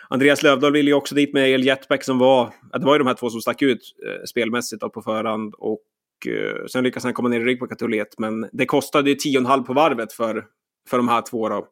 Andreas 0.10 0.44
Lövdahl 0.44 0.74
ville 0.74 0.90
ju 0.90 0.96
också 0.96 1.16
dit 1.16 1.34
med 1.34 1.50
El 1.50 1.64
Jetback 1.64 2.04
som 2.04 2.20
var, 2.20 2.54
det 2.74 2.86
var 2.86 2.94
ju 2.94 2.98
de 2.98 3.08
här 3.08 3.14
två 3.14 3.30
som 3.30 3.42
stack 3.42 3.62
ut 3.62 3.96
eh, 4.08 4.24
spelmässigt 4.26 4.82
då, 4.82 4.90
på 4.90 5.02
förhand. 5.02 5.54
Och 5.58 5.82
eh, 6.28 6.66
sen 6.66 6.84
lyckades 6.84 7.04
han 7.04 7.14
komma 7.14 7.30
ner 7.30 7.40
i 7.40 7.44
rygg 7.44 7.60
på 7.60 7.68
Katulet, 7.68 8.20
men 8.20 8.50
det 8.52 8.66
kostade 8.66 9.10
ju 9.10 9.16
10,5 9.16 9.64
på 9.64 9.74
varvet 9.74 10.14
för, 10.14 10.46
för 10.90 10.98
de 10.98 11.08
här 11.08 11.22
två 11.22 11.50
då. 11.50 11.68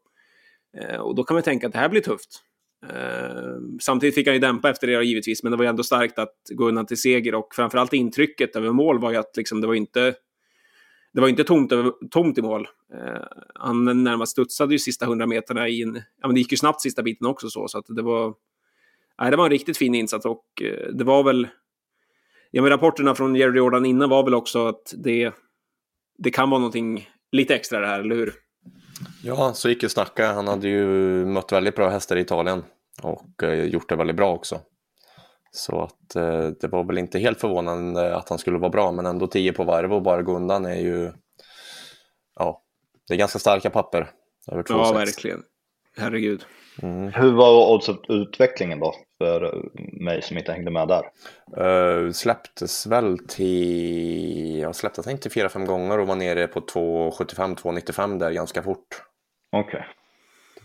Eh, 0.77 0.99
och 0.99 1.15
då 1.15 1.23
kan 1.23 1.35
man 1.35 1.43
tänka 1.43 1.67
att 1.67 1.73
det 1.73 1.79
här 1.79 1.89
blir 1.89 2.01
tufft. 2.01 2.43
Eh, 2.89 3.55
samtidigt 3.81 4.15
fick 4.15 4.27
han 4.27 4.33
ju 4.33 4.39
dämpa 4.39 4.69
efter 4.69 4.87
det 4.87 5.03
givetvis, 5.03 5.43
men 5.43 5.51
det 5.51 5.57
var 5.57 5.63
ju 5.63 5.69
ändå 5.69 5.83
starkt 5.83 6.19
att 6.19 6.35
gå 6.53 6.67
undan 6.67 6.85
till 6.85 6.97
seger 6.97 7.35
och 7.35 7.55
framförallt 7.55 7.93
intrycket 7.93 8.55
över 8.55 8.71
mål 8.71 8.99
var 8.99 9.11
ju 9.11 9.17
att 9.17 9.37
liksom, 9.37 9.61
det 9.61 9.67
var 9.67 9.73
inte 9.73 10.13
det 11.13 11.21
var 11.21 11.27
inte 11.27 11.43
tomt, 11.43 11.73
tomt 12.11 12.37
i 12.37 12.41
mål. 12.41 12.67
Eh, 12.93 13.23
han 13.55 14.03
närmast 14.03 14.31
studsade 14.31 14.73
ju 14.73 14.79
sista 14.79 15.05
hundra 15.05 15.27
meterna 15.27 15.67
i 15.67 15.81
en... 15.81 15.95
Ja, 15.95 16.27
men 16.27 16.33
det 16.33 16.39
gick 16.39 16.51
ju 16.51 16.57
snabbt 16.57 16.81
sista 16.81 17.03
biten 17.03 17.27
också 17.27 17.49
så, 17.49 17.67
så 17.67 17.77
att 17.77 17.85
det 17.87 18.01
var... 18.01 18.33
Nej, 19.21 19.31
det 19.31 19.37
var 19.37 19.45
en 19.45 19.51
riktigt 19.51 19.77
fin 19.77 19.95
insats 19.95 20.25
och 20.25 20.45
eh, 20.61 20.93
det 20.93 21.03
var 21.03 21.23
väl... 21.23 21.47
Ja, 22.51 22.61
men 22.61 22.71
rapporterna 22.71 23.15
från 23.15 23.35
Jerry 23.35 23.57
Jordan 23.57 23.85
innan 23.85 24.09
var 24.09 24.23
väl 24.23 24.33
också 24.33 24.67
att 24.67 24.93
det, 24.97 25.33
det 26.17 26.31
kan 26.31 26.49
vara 26.49 26.59
någonting 26.59 27.09
lite 27.31 27.55
extra 27.55 27.79
det 27.79 27.87
här, 27.87 27.99
eller 27.99 28.15
hur? 28.15 28.33
Ja, 29.23 29.53
så 29.53 29.69
gick 29.69 29.83
ju 29.83 29.89
snacka. 29.89 30.33
Han 30.33 30.47
hade 30.47 30.67
ju 30.67 30.85
mött 31.25 31.51
väldigt 31.51 31.75
bra 31.75 31.89
hästar 31.89 32.15
i 32.15 32.21
Italien 32.21 32.63
och 33.01 33.43
eh, 33.43 33.63
gjort 33.63 33.89
det 33.89 33.95
väldigt 33.95 34.15
bra 34.15 34.33
också. 34.33 34.59
Så 35.51 35.81
att 35.81 36.15
eh, 36.15 36.47
det 36.47 36.67
var 36.67 36.83
väl 36.83 36.97
inte 36.97 37.19
helt 37.19 37.41
förvånande 37.41 38.15
att 38.15 38.29
han 38.29 38.37
skulle 38.37 38.57
vara 38.57 38.69
bra, 38.69 38.91
men 38.91 39.05
ändå 39.05 39.27
10 39.27 39.53
på 39.53 39.63
varv 39.63 39.93
och 39.93 40.01
bara 40.01 40.21
gå 40.21 40.35
undan 40.35 40.65
är 40.65 40.79
ju... 40.79 41.11
Ja, 42.35 42.61
det 43.07 43.13
är 43.13 43.17
ganska 43.17 43.39
starka 43.39 43.69
papper. 43.69 44.11
Över 44.51 44.65
ja, 44.69 44.91
verkligen. 44.93 45.43
Herregud. 45.97 46.45
Mm. 46.81 47.13
Hur 47.13 47.31
var 47.31 47.73
oddsutvecklingen 47.73 48.79
då 48.79 48.95
för 49.17 49.69
mig 50.03 50.21
som 50.21 50.37
inte 50.37 50.51
hängde 50.51 50.71
med 50.71 50.87
där? 50.87 51.03
Uh, 51.65 52.11
släpptes 52.11 52.87
väl 52.87 53.17
till, 53.27 54.59
jag 54.59 54.75
släpptes 54.75 55.07
inte 55.07 55.29
4-5 55.29 55.65
gånger 55.65 55.99
och 55.99 56.07
var 56.07 56.15
nere 56.15 56.47
på 56.47 56.59
2,75-2,95 56.59 58.19
där 58.19 58.31
ganska 58.31 58.63
fort. 58.63 58.87
Okej. 59.51 59.67
Okay. 59.67 60.00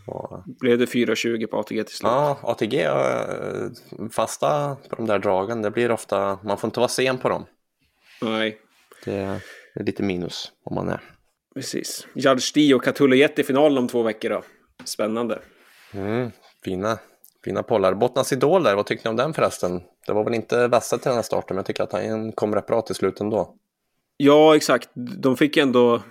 Och... 0.07 0.43
Blev 0.47 0.79
det 0.79 0.85
4,20 0.85 1.47
på 1.47 1.59
ATG 1.59 1.85
till 1.85 1.97
slut? 1.97 2.11
Ja, 2.11 2.39
ATG 2.43 2.83
eh, 2.83 4.09
fasta 4.13 4.77
på 4.89 4.97
de 4.97 5.07
där 5.07 5.19
dragen. 5.19 5.63
Det 5.63 5.71
blir 5.71 5.91
ofta, 5.91 6.39
man 6.45 6.59
får 6.59 6.69
inte 6.69 6.81
vara 6.81 6.89
sen 6.89 7.19
på 7.19 7.29
dem. 7.29 7.47
Nej. 8.23 8.59
Det, 9.05 9.41
är 9.75 9.85
lite 9.85 10.03
minus 10.03 10.53
om 10.65 10.75
man 10.75 10.89
är. 10.89 11.01
Precis. 11.55 12.07
D 12.55 12.75
och 12.75 12.85
Catullo 12.85 13.17
i 13.17 13.43
finalen 13.43 13.79
om 13.79 13.89
två 13.89 14.03
veckor 14.03 14.31
då. 14.31 14.43
Spännande. 14.85 15.39
Mm, 15.93 16.31
fina, 16.65 16.99
fina 17.45 17.63
pollar. 17.63 17.95
Bottnas 17.95 18.33
Idol 18.33 18.63
där, 18.63 18.75
vad 18.75 18.87
tyckte 18.87 19.09
ni 19.09 19.11
om 19.11 19.17
den 19.17 19.35
förresten? 19.35 19.83
Det 20.07 20.13
var 20.13 20.25
väl 20.25 20.35
inte 20.35 20.69
bästa 20.69 20.99
till 20.99 21.09
den 21.09 21.15
här 21.15 21.23
starten, 21.23 21.55
men 21.55 21.57
jag 21.57 21.67
tycker 21.67 21.83
att 21.83 21.93
han 21.93 22.33
kom 22.33 22.55
rätt 22.55 22.67
bra 22.67 22.83
till 22.83 22.95
slut 22.95 23.21
ändå. 23.21 23.55
Ja, 24.17 24.57
exakt. 24.57 24.91
De 24.95 25.37
fick 25.37 25.57
ändå 25.57 26.03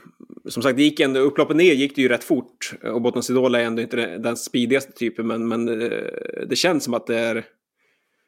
som 0.47 0.63
sagt, 0.63 0.77
det 0.77 0.83
gick 0.83 0.99
ändå, 0.99 1.19
upploppet 1.19 1.57
ner 1.57 1.73
gick 1.73 1.95
det 1.95 2.01
ju 2.01 2.07
rätt 2.07 2.23
fort. 2.23 2.73
Och 2.83 3.01
Bottnas 3.01 3.29
Idol 3.29 3.55
är 3.55 3.59
ändå 3.59 3.81
inte 3.81 4.17
den 4.17 4.37
speedigaste 4.37 4.91
typen, 4.91 5.27
men, 5.27 5.47
men 5.47 5.81
eh, 5.81 5.89
det 6.47 6.55
känns 6.55 6.83
som 6.83 6.93
att 6.93 7.07
det 7.07 7.19
är 7.19 7.45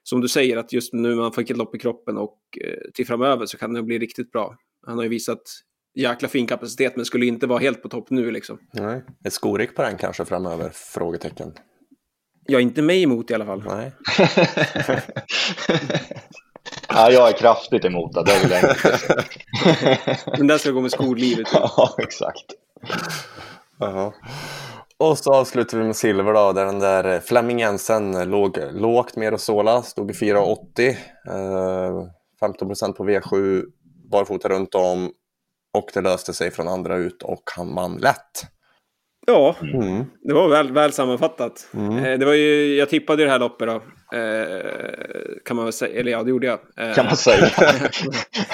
som 0.04 0.22
du 0.22 0.28
säger, 0.28 0.58
att 0.58 0.74
just 0.74 0.94
nu 0.94 1.16
man 1.16 1.32
fick 1.32 1.50
ett 1.50 1.58
lopp 1.58 1.76
i 1.76 1.80
kroppen 1.80 2.18
och 2.18 2.40
eh, 2.66 2.92
till 2.94 3.08
framöver 3.08 3.46
så 3.46 3.58
kan 3.58 3.74
det 3.74 3.84
bli 3.84 4.00
riktigt 4.00 4.32
bra. 4.32 4.56
Han 4.86 4.98
har 4.98 5.04
ju 5.04 5.10
visat 5.10 5.42
jäkla 5.96 6.28
fin 6.28 6.48
kapacitet 6.48 6.96
men 6.96 7.06
skulle 7.06 7.26
inte 7.26 7.48
vara 7.48 7.60
helt 7.60 7.82
på 7.82 7.90
topp 7.90 8.10
nu 8.10 8.32
liksom. 8.32 8.60
Nej. 8.74 9.04
Är 9.24 9.30
Skorik 9.30 9.76
på 9.76 9.82
den 9.82 9.98
kanske 9.98 10.26
framöver? 10.26 10.70
Frågetecken. 10.74 11.54
Ja, 12.46 12.60
inte 12.60 12.82
mig 12.82 13.04
emot 13.04 13.32
i 13.32 13.34
alla 13.34 13.46
fall. 13.46 13.64
Nej. 13.68 13.92
ja, 16.90 17.12
jag 17.12 17.30
är 17.30 17.34
kraftigt 17.34 17.86
emot 17.86 18.14
det, 18.14 18.24
det 18.24 18.40
vill 18.44 18.52
jag 18.52 18.64
inte. 18.70 19.00
Men 20.38 20.48
där 20.48 20.58
ska 20.58 20.72
gå 20.72 20.82
med 20.82 20.92
skollivet. 20.92 21.48
Ja, 21.54 21.96
exakt. 21.98 22.46
Jaha. 23.80 24.14
Och 25.00 25.18
så 25.18 25.34
avslutar 25.34 25.78
vi 25.78 25.84
med 25.84 25.96
silver 25.96 26.34
då, 26.34 26.52
där 26.54 26.66
den 26.66 26.80
där 26.80 27.20
Flemming 27.20 27.60
Jensen 27.60 28.30
låg 28.30 28.58
lågt 28.72 29.16
med 29.16 29.32
Rosola, 29.32 29.82
stod 29.82 30.12
i 30.12 30.14
4,80. 30.14 30.90
Eh, 30.90 32.08
15 32.40 32.94
på 32.94 33.06
V7, 33.06 33.64
barfota 34.12 34.50
runt 34.50 34.76
om 34.76 35.12
och 35.78 35.90
det 35.94 36.02
löste 36.02 36.34
sig 36.34 36.52
från 36.52 36.68
andra 36.68 36.96
ut 36.98 37.24
och 37.24 37.44
han 37.56 37.76
vann 37.76 37.98
lätt. 37.98 38.44
Ja, 39.28 39.56
Mm. 39.62 40.06
det 40.24 40.34
var 40.34 40.48
väl, 40.50 40.72
väl 40.72 40.94
sammanfattat. 40.94 41.68
Mm. 41.74 41.98
Eh, 42.06 42.20
det 42.20 42.26
var 42.26 42.34
ju, 42.34 42.76
jag 42.76 42.90
tippade 42.90 43.22
ju 43.22 43.26
det 43.26 43.32
här 43.32 43.40
loppet 43.40 43.68
då. 43.68 43.82
Eh, 44.14 44.72
kan 45.46 45.56
man 45.56 45.66
väl 45.66 45.74
säga, 45.74 46.00
eller 46.00 46.12
ja, 46.12 46.24
det 46.24 46.30
gjorde 46.30 46.48
jag. 46.48 46.60
Eh, 46.78 46.96
Kan 46.96 47.06
man 47.06 47.18
säga. 47.18 47.50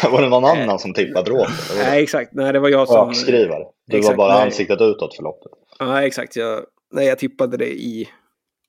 var 0.12 0.22
det 0.22 0.30
någon 0.30 0.46
annan 0.46 0.80
som 0.80 0.94
tippade? 0.94 1.32
Det 1.32 1.38
var 1.38 1.48
Nej, 1.78 2.04
exakt. 2.04 2.34
Nej, 2.34 2.54
det 2.54 2.60
var 2.60 2.70
jag 2.70 2.88
som... 2.88 3.08
Bakskrivare. 3.08 3.64
Du 3.88 3.98
Exakt, 3.98 4.18
var 4.18 4.26
bara 4.28 4.34
nej. 4.34 4.44
ansiktet 4.44 4.82
utåt 4.82 5.16
för 5.16 5.24
loppet. 5.24 5.52
Ja, 5.80 6.04
exakt. 6.04 6.36
Jag, 6.36 6.64
nej, 6.92 7.08
jag 7.08 7.20
tippade 7.20 7.58
det 7.58 7.74
i, 7.74 8.10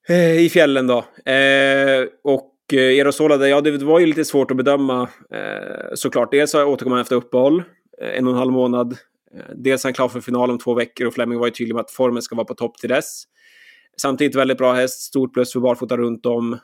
eh, 0.08 0.40
i 0.40 0.48
fjällen 0.48 0.86
då. 0.86 0.98
Eh, 1.32 2.04
och 2.24 2.50
eh, 2.72 2.98
Erosola, 2.98 3.48
ja, 3.48 3.60
det 3.60 3.84
var 3.84 4.00
ju 4.00 4.06
lite 4.06 4.24
svårt 4.24 4.50
att 4.50 4.56
bedöma 4.56 5.08
eh, 5.34 5.94
såklart. 5.94 6.30
Dels 6.30 6.54
återkom 6.54 6.92
han 6.92 7.00
efter 7.00 7.16
uppehåll, 7.16 7.62
eh, 8.02 8.18
en 8.18 8.26
och 8.26 8.32
en 8.32 8.38
halv 8.38 8.52
månad. 8.52 8.92
Eh, 9.34 9.54
dels 9.54 9.84
är 9.84 9.88
han 9.88 9.94
klar 9.94 10.08
för 10.08 10.20
final 10.20 10.50
om 10.50 10.58
två 10.58 10.74
veckor 10.74 11.06
och 11.06 11.14
Fleming 11.14 11.38
var 11.38 11.46
ju 11.46 11.50
tydlig 11.50 11.74
med 11.74 11.80
att 11.80 11.90
formen 11.90 12.22
ska 12.22 12.36
vara 12.36 12.46
på 12.46 12.54
topp 12.54 12.78
till 12.78 12.88
dess. 12.88 13.22
Samtidigt 14.00 14.36
väldigt 14.36 14.58
bra 14.58 14.72
häst, 14.72 15.00
stort 15.00 15.32
plus 15.32 15.52
för 15.52 15.60
barfota 15.60 15.96
runt 15.96 16.26
om. 16.26 16.58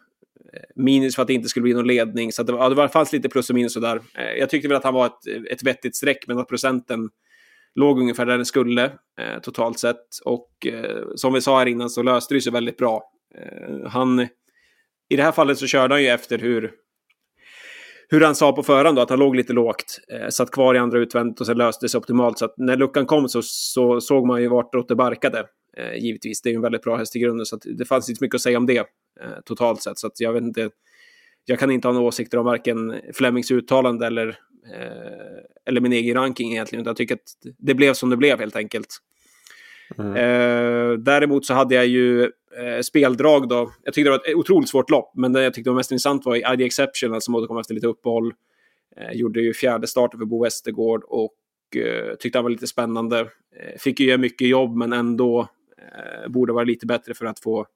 Minus 0.77 1.15
för 1.15 1.23
att 1.23 1.29
det 1.29 1.35
inte 1.35 1.49
skulle 1.49 1.63
bli 1.63 1.75
någon 1.75 1.87
ledning. 1.87 2.33
Så 2.33 2.43
att 2.43 2.47
det, 2.47 2.53
ja, 2.53 2.69
det 2.69 2.75
var, 2.75 2.89
fanns 2.89 3.13
lite 3.13 3.29
plus 3.29 3.51
och 3.51 3.57
minus 3.57 3.77
och 3.77 3.83
där. 3.83 3.97
Eh, 3.97 4.39
jag 4.39 4.51
tyckte 4.51 4.69
väl 4.69 4.77
att 4.77 4.85
han 4.85 4.95
var 4.95 5.07
ett, 5.07 5.51
ett 5.51 5.63
vettigt 5.63 5.97
streck, 5.97 6.25
men 6.27 6.39
att 6.39 6.49
procenten 6.49 7.09
låg 7.75 8.01
ungefär 8.01 8.27
där 8.27 8.37
den 8.37 8.47
skulle 8.47 8.85
eh, 9.21 9.41
totalt 9.43 9.79
sett. 9.79 10.07
Och 10.25 10.67
eh, 10.67 11.03
som 11.15 11.33
vi 11.33 11.41
sa 11.41 11.59
här 11.59 11.67
innan 11.67 11.91
så 11.91 12.03
löste 12.03 12.35
det 12.35 12.41
sig 12.41 12.53
väldigt 12.53 12.77
bra. 12.77 13.03
Eh, 13.39 13.91
han, 13.91 14.21
I 15.09 15.17
det 15.17 15.23
här 15.23 15.33
fallet 15.33 15.59
så 15.59 15.67
körde 15.67 15.95
han 15.95 16.03
ju 16.03 16.09
efter 16.09 16.39
hur, 16.39 16.73
hur 18.09 18.21
han 18.21 18.35
sa 18.35 18.53
på 18.53 18.63
förhand 18.63 18.97
då, 18.97 19.03
att 19.03 19.11
han 19.11 19.19
låg 19.19 19.37
lite 19.37 19.53
lågt. 19.53 20.01
Eh, 20.13 20.29
satt 20.29 20.51
kvar 20.51 20.75
i 20.75 20.79
andra 20.79 20.99
utvändigt 20.99 21.41
och 21.41 21.47
sen 21.47 21.59
löste 21.59 21.85
det 21.85 21.89
sig 21.89 21.99
optimalt. 21.99 22.39
Så 22.39 22.45
att 22.45 22.55
när 22.57 22.77
luckan 22.77 23.07
kom 23.07 23.29
så, 23.29 23.43
så 23.43 24.01
såg 24.01 24.27
man 24.27 24.43
ju 24.43 24.49
vartåt 24.49 24.89
det 24.89 24.97
barkade. 24.97 25.47
Eh, 25.81 26.05
givetvis, 26.05 26.43
det 26.43 26.49
är 26.49 26.51
ju 26.51 26.57
en 26.57 26.62
väldigt 26.62 26.83
bra 26.83 26.97
häst 26.97 27.16
i 27.16 27.19
grunden. 27.19 27.47
Så 27.47 27.57
det 27.57 27.85
fanns 27.85 28.11
inte 28.11 28.25
mycket 28.25 28.35
att 28.35 28.43
säga 28.43 28.59
om 28.59 28.66
det 28.66 28.79
eh, 28.79 28.85
totalt 29.45 29.83
sett. 29.83 29.99
Så 29.99 30.07
att 30.07 30.21
jag 30.21 30.33
vet 30.33 30.43
inte. 30.43 30.71
Jag 31.45 31.59
kan 31.59 31.71
inte 31.71 31.88
ha 31.88 31.93
några 31.93 32.07
åsikter 32.07 32.38
om 32.38 32.45
varken 32.45 32.95
Flemings 33.14 33.51
uttalande 33.51 34.07
eller, 34.07 34.29
eh, 34.75 35.43
eller 35.66 35.81
min 35.81 35.93
egen 35.93 36.16
ranking 36.16 36.53
egentligen. 36.53 36.85
Jag 36.85 36.97
tycker 36.97 37.14
att 37.14 37.55
det 37.59 37.75
blev 37.75 37.95
som 37.95 38.11
det 38.11 38.16
blev 38.16 38.38
helt 38.38 38.57
enkelt. 38.57 38.99
Mm. 39.99 40.16
Eh, 40.16 40.99
däremot 40.99 41.47
så 41.47 41.55
hade 41.55 41.75
jag 41.75 41.87
ju 41.87 42.23
eh, 42.23 42.81
speldrag 42.83 43.49
då. 43.49 43.73
Jag 43.83 43.95
tyckte 43.95 44.11
det 44.11 44.19
var 44.19 44.31
ett 44.31 44.35
otroligt 44.35 44.69
svårt 44.69 44.90
lopp, 44.90 45.12
men 45.14 45.33
det 45.33 45.43
jag 45.43 45.55
tyckte 45.55 45.71
var 45.71 45.77
mest 45.77 45.93
intressant 45.93 46.27
var 46.27 46.53
ID 46.53 46.61
Exceptional 46.61 47.23
som 47.23 47.35
återkom 47.35 47.59
efter 47.59 47.75
lite 47.75 47.87
uppehåll. 47.87 48.35
Eh, 48.97 49.12
gjorde 49.12 49.40
ju 49.40 49.55
fjärde 49.55 49.87
starten 49.87 50.21
för 50.21 50.27
Bo 50.27 50.45
Westergård 50.45 51.05
och 51.05 51.35
tyckte 52.19 52.38
han 52.38 52.45
var 52.45 52.51
lite 52.51 52.66
spännande. 52.66 53.29
Fick 53.79 54.01
ju 54.01 54.07
göra 54.07 54.19
mycket 54.19 54.49
jobb, 54.49 54.77
men 54.77 54.93
ändå 54.93 55.49
Eh, 55.94 56.29
borde 56.29 56.53
vara 56.53 56.64
lite 56.64 56.87
bättre 56.87 57.14
för 57.14 57.26
att 57.26 57.40
få 57.40 57.66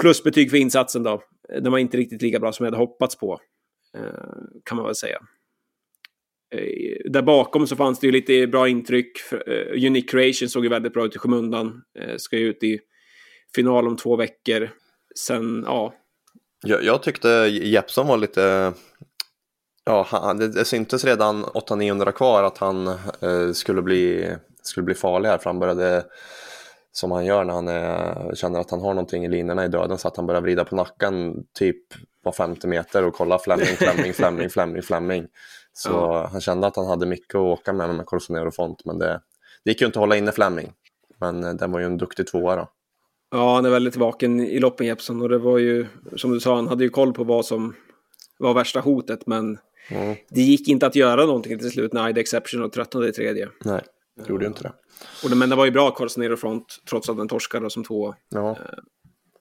plusbetyg 0.00 0.50
för 0.50 0.56
insatsen 0.56 1.02
då. 1.02 1.22
Den 1.48 1.72
var 1.72 1.78
inte 1.78 1.96
riktigt 1.96 2.22
lika 2.22 2.38
bra 2.38 2.52
som 2.52 2.64
jag 2.64 2.72
hade 2.72 2.82
hoppats 2.82 3.16
på, 3.16 3.40
eh, 3.94 4.02
kan 4.64 4.76
man 4.76 4.86
väl 4.86 4.94
säga. 4.94 5.18
Eh, 6.54 6.96
Där 7.10 7.22
bakom 7.22 7.66
så 7.66 7.76
fanns 7.76 7.98
det 8.00 8.06
ju 8.06 8.12
lite 8.12 8.46
bra 8.46 8.68
intryck. 8.68 9.18
För, 9.18 9.52
eh, 9.52 9.86
Unique 9.86 10.08
Creation 10.08 10.48
såg 10.48 10.64
ju 10.64 10.70
väldigt 10.70 10.92
bra 10.92 11.06
ut 11.06 11.16
i 11.16 11.18
skymundan. 11.18 11.82
Eh, 11.98 12.16
Ska 12.16 12.36
ju 12.38 12.48
ut 12.48 12.62
i 12.62 12.80
final 13.54 13.86
om 13.88 13.96
två 13.96 14.16
veckor. 14.16 14.70
Sen, 15.18 15.62
ja. 15.66 15.94
Jag, 16.64 16.84
jag 16.84 17.02
tyckte 17.02 17.28
Jeppson 17.62 18.06
var 18.06 18.16
lite... 18.16 18.72
Ja, 19.84 20.06
han, 20.10 20.38
det, 20.38 20.48
det 20.48 20.64
syntes 20.64 21.04
redan 21.04 21.44
800-900 21.44 22.12
kvar 22.12 22.42
att 22.42 22.58
han 22.58 22.86
eh, 23.20 23.52
skulle, 23.52 23.82
bli, 23.82 24.34
skulle 24.62 24.84
bli 24.84 24.94
farlig 24.94 25.28
här 25.28 25.38
för 25.38 25.50
han 25.50 25.58
började 25.58 26.04
som 26.96 27.10
han 27.12 27.24
gör 27.24 27.44
när 27.44 27.54
han 27.54 27.68
är, 27.68 28.34
känner 28.34 28.60
att 28.60 28.70
han 28.70 28.80
har 28.80 28.88
någonting 28.94 29.24
i 29.24 29.28
linorna 29.28 29.64
i 29.64 29.68
döden 29.68 29.98
så 29.98 30.08
att 30.08 30.16
han 30.16 30.26
börjar 30.26 30.40
vrida 30.40 30.64
på 30.64 30.76
nacken 30.76 31.44
typ 31.52 31.76
var 32.22 32.32
50 32.32 32.66
meter 32.66 33.04
och 33.04 33.14
kolla 33.14 33.38
Fleming, 33.38 33.66
Fleming, 33.66 34.12
Fleming, 34.12 34.48
Fleming, 34.50 34.82
Fleming. 34.82 35.26
Så 35.72 35.90
Ja. 35.90 36.28
han 36.32 36.40
kände 36.40 36.66
att 36.66 36.76
han 36.76 36.86
hade 36.86 37.06
mycket 37.06 37.34
att 37.34 37.40
åka 37.40 37.72
med 37.72 37.94
med 37.94 38.06
Corsonero 38.06 38.50
Font 38.50 38.84
men 38.84 38.98
det, 38.98 39.20
det 39.64 39.70
gick 39.70 39.80
ju 39.80 39.86
inte 39.86 39.98
att 39.98 40.02
hålla 40.02 40.16
inne 40.16 40.32
Fleming. 40.32 40.72
Men 41.20 41.44
eh, 41.44 41.52
den 41.52 41.72
var 41.72 41.78
ju 41.80 41.86
en 41.86 41.98
duktig 41.98 42.26
tvåa 42.26 42.56
då. 42.56 42.68
Ja, 43.30 43.54
han 43.54 43.64
är 43.66 43.70
väldigt 43.70 43.96
vaken 43.96 44.40
i 44.40 44.58
loppen 44.58 44.86
Jeppsson 44.86 45.22
och 45.22 45.28
det 45.28 45.38
var 45.38 45.58
ju, 45.58 45.86
som 46.16 46.30
du 46.30 46.40
sa, 46.40 46.54
han 46.56 46.68
hade 46.68 46.84
ju 46.84 46.90
koll 46.90 47.12
på 47.12 47.24
vad 47.24 47.44
som 47.46 47.74
var 48.38 48.54
värsta 48.54 48.80
hotet, 48.80 49.26
men 49.26 49.58
Mm. 49.90 50.16
det 50.30 50.40
gick 50.40 50.68
inte 50.68 50.86
att 50.86 50.96
göra 50.96 51.24
någonting 51.26 51.58
till 51.58 51.70
slut 51.70 51.92
när 51.92 52.08
ID 52.08 52.18
Exception 52.18 52.70
tröttnade 52.70 53.08
i 53.08 53.12
tredje. 53.12 53.48
Nej, 53.64 53.80
gjorde 54.28 54.44
ju 54.44 54.48
inte 54.48 54.62
det. 54.62 54.72
Och 55.24 55.36
men 55.36 55.48
det 55.50 55.56
var 55.56 55.64
ju 55.64 55.70
bra 55.70 55.90
Corsonero 55.90 56.36
Front, 56.36 56.66
trots 56.90 57.08
att 57.08 57.16
den 57.16 57.28
torskade 57.28 57.70
som 57.70 57.84
tvåa. 57.84 58.14
Ja. 58.28 58.56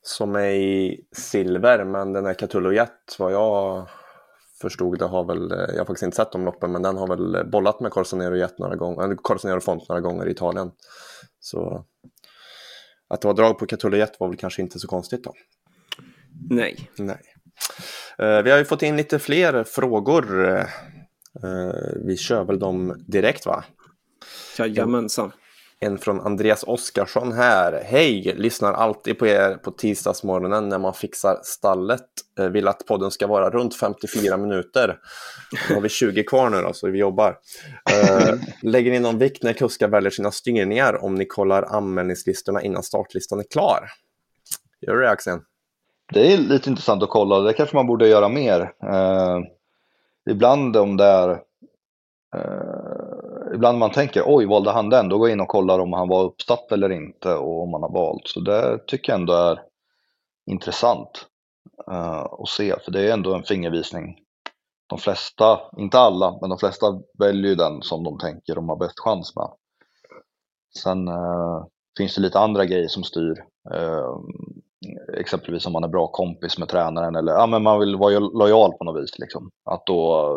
Som 0.01 0.35
är 0.35 0.49
i 0.49 1.01
silver, 1.15 1.85
men 1.85 2.13
den 2.13 2.25
här 2.25 2.33
Catullo 2.33 2.71
Jet, 2.71 3.15
vad 3.19 3.31
jag 3.33 3.87
förstod 4.61 4.99
det 4.99 5.05
har 5.05 5.23
väl, 5.25 5.49
jag 5.49 5.77
har 5.77 5.85
faktiskt 5.85 6.03
inte 6.03 6.17
sett 6.17 6.31
de 6.31 6.45
loppen, 6.45 6.71
men 6.71 6.81
den 6.81 6.97
har 6.97 7.07
väl 7.07 7.49
bollat 7.49 7.79
med 7.79 7.91
Corsonero 7.91 8.35
Jet 8.35 8.59
några 8.59 8.75
gånger, 8.75 9.15
Corsonero 9.15 9.59
Font 9.61 9.89
några 9.89 10.01
gånger 10.01 10.27
i 10.27 10.31
Italien. 10.31 10.71
Så 11.39 11.85
att 13.07 13.21
det 13.21 13.27
var 13.27 13.35
drag 13.35 13.59
på 13.59 13.65
Catullo 13.65 13.97
Jet 13.97 14.19
var 14.19 14.27
väl 14.27 14.37
kanske 14.37 14.61
inte 14.61 14.79
så 14.79 14.87
konstigt 14.87 15.23
då. 15.23 15.33
Nej. 16.49 16.89
Nej. 16.97 17.21
Eh, 18.17 18.41
Vi 18.41 18.51
har 18.51 18.57
ju 18.57 18.65
fått 18.65 18.81
in 18.83 18.97
lite 18.97 19.19
fler 19.19 19.63
frågor. 19.63 20.49
Eh, 20.49 20.65
Vi 22.05 22.17
kör 22.17 22.43
väl 22.43 22.59
dem 22.59 23.03
direkt 23.07 23.45
va? 23.45 23.63
Jajamensan. 24.57 25.31
En 25.79 25.97
från 25.97 26.21
Andreas 26.21 26.63
Oskarsson 26.63 27.31
här. 27.31 27.83
Hej! 27.85 28.33
Lyssnar 28.37 28.73
alltid 28.73 29.19
på 29.19 29.27
er 29.27 29.55
på 29.55 29.71
tisdagsmorgonen 29.71 30.69
när 30.69 30.79
man 30.79 30.93
fixar 30.93 31.39
stallet. 31.43 32.05
Eh, 32.39 32.47
Vill 32.47 32.67
att 32.67 32.85
podden 32.85 33.11
ska 33.11 33.27
vara 33.27 33.49
runt 33.49 33.75
54 33.75 34.37
minuter. 34.37 34.99
Nu 35.69 35.75
har 35.75 35.81
vi 35.81 35.89
20 35.89 36.23
kvar 36.23 36.49
nu 36.49 36.61
då, 36.61 36.73
så 36.73 36.87
vi 36.89 36.99
jobbar. 36.99 37.37
Eh, 37.91 38.33
lägger 38.61 38.91
ni 38.91 38.99
någon 38.99 39.17
vikt 39.17 39.43
när 39.43 39.53
kuskar 39.53 39.87
väljer 39.87 40.11
sina 40.11 40.31
styrningar 40.31 41.03
om 41.03 41.15
ni 41.15 41.25
kollar 41.25 41.63
anmälningslistorna 41.63 42.61
innan 42.61 42.83
startlistan 42.83 43.39
är 43.39 43.43
klar? 43.43 43.89
Gör 44.81 44.95
du 44.95 45.01
det 45.01 45.09
Axel? 45.09 45.39
Det 46.13 46.33
är 46.33 46.37
lite 46.37 46.69
intressant 46.69 47.03
att 47.03 47.09
kolla, 47.09 47.39
det 47.39 47.53
kanske 47.53 47.75
man 47.75 47.87
borde 47.87 48.07
göra 48.07 48.29
mer. 48.29 48.61
Eh, 48.83 49.39
ibland 50.29 50.77
om 50.77 50.97
det 50.97 51.05
är 51.05 51.39
Ibland 53.55 53.77
man 53.77 53.91
tänker 53.91 54.23
oj, 54.25 54.45
valde 54.45 54.71
han 54.71 54.89
den? 54.89 55.09
Då 55.09 55.17
går 55.17 55.27
jag 55.27 55.35
in 55.35 55.41
och 55.41 55.47
kollar 55.47 55.79
om 55.79 55.93
han 55.93 56.07
var 56.07 56.23
uppsatt 56.23 56.71
eller 56.71 56.91
inte 56.91 57.33
och 57.33 57.63
om 57.63 57.73
han 57.73 57.81
har 57.81 57.91
valt. 57.91 58.27
Så 58.27 58.39
det 58.39 58.79
tycker 58.87 59.11
jag 59.11 59.19
ändå 59.19 59.33
är 59.33 59.61
intressant 60.51 61.25
uh, 61.91 62.25
att 62.41 62.49
se, 62.49 62.75
för 62.79 62.91
det 62.91 63.09
är 63.09 63.13
ändå 63.13 63.33
en 63.33 63.43
fingervisning. 63.43 64.17
De 64.87 64.99
flesta, 64.99 65.59
inte 65.77 65.99
alla, 65.99 66.37
men 66.41 66.49
de 66.49 66.59
flesta 66.59 66.85
väljer 67.19 67.49
ju 67.49 67.55
den 67.55 67.81
som 67.81 68.03
de 68.03 68.17
tänker 68.17 68.55
de 68.55 68.69
har 68.69 68.75
bäst 68.75 68.99
chans 68.99 69.35
med. 69.35 69.49
Sen 70.83 71.07
uh, 71.07 71.65
finns 71.97 72.15
det 72.15 72.21
lite 72.21 72.39
andra 72.39 72.65
grejer 72.65 72.87
som 72.87 73.03
styr. 73.03 73.35
Uh, 73.73 74.19
exempelvis 75.17 75.65
om 75.65 75.73
man 75.73 75.83
är 75.83 75.87
bra 75.87 76.07
kompis 76.07 76.57
med 76.57 76.69
tränaren 76.69 77.15
eller 77.15 77.33
ja, 77.33 77.47
men 77.47 77.63
man 77.63 77.79
vill 77.79 77.95
vara 77.95 78.19
lojal 78.19 78.71
på 78.71 78.83
något 78.83 79.03
vis. 79.03 79.19
Liksom. 79.19 79.49
Att 79.65 79.85
då 79.85 80.29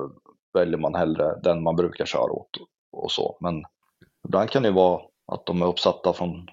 väljer 0.53 0.79
man 0.79 0.95
hellre 0.95 1.41
den 1.43 1.63
man 1.63 1.77
brukar 1.77 2.05
köra 2.05 2.33
åt 2.33 2.51
och 2.99 3.13
så. 3.13 3.37
Men 3.41 3.65
ibland 4.29 4.51
kan 4.51 4.63
det 4.63 4.69
ju 4.69 4.75
vara 4.75 5.03
att 5.33 5.47
de 5.47 5.63
är 5.63 5.67
uppsatta 5.67 6.13
från 6.13 6.47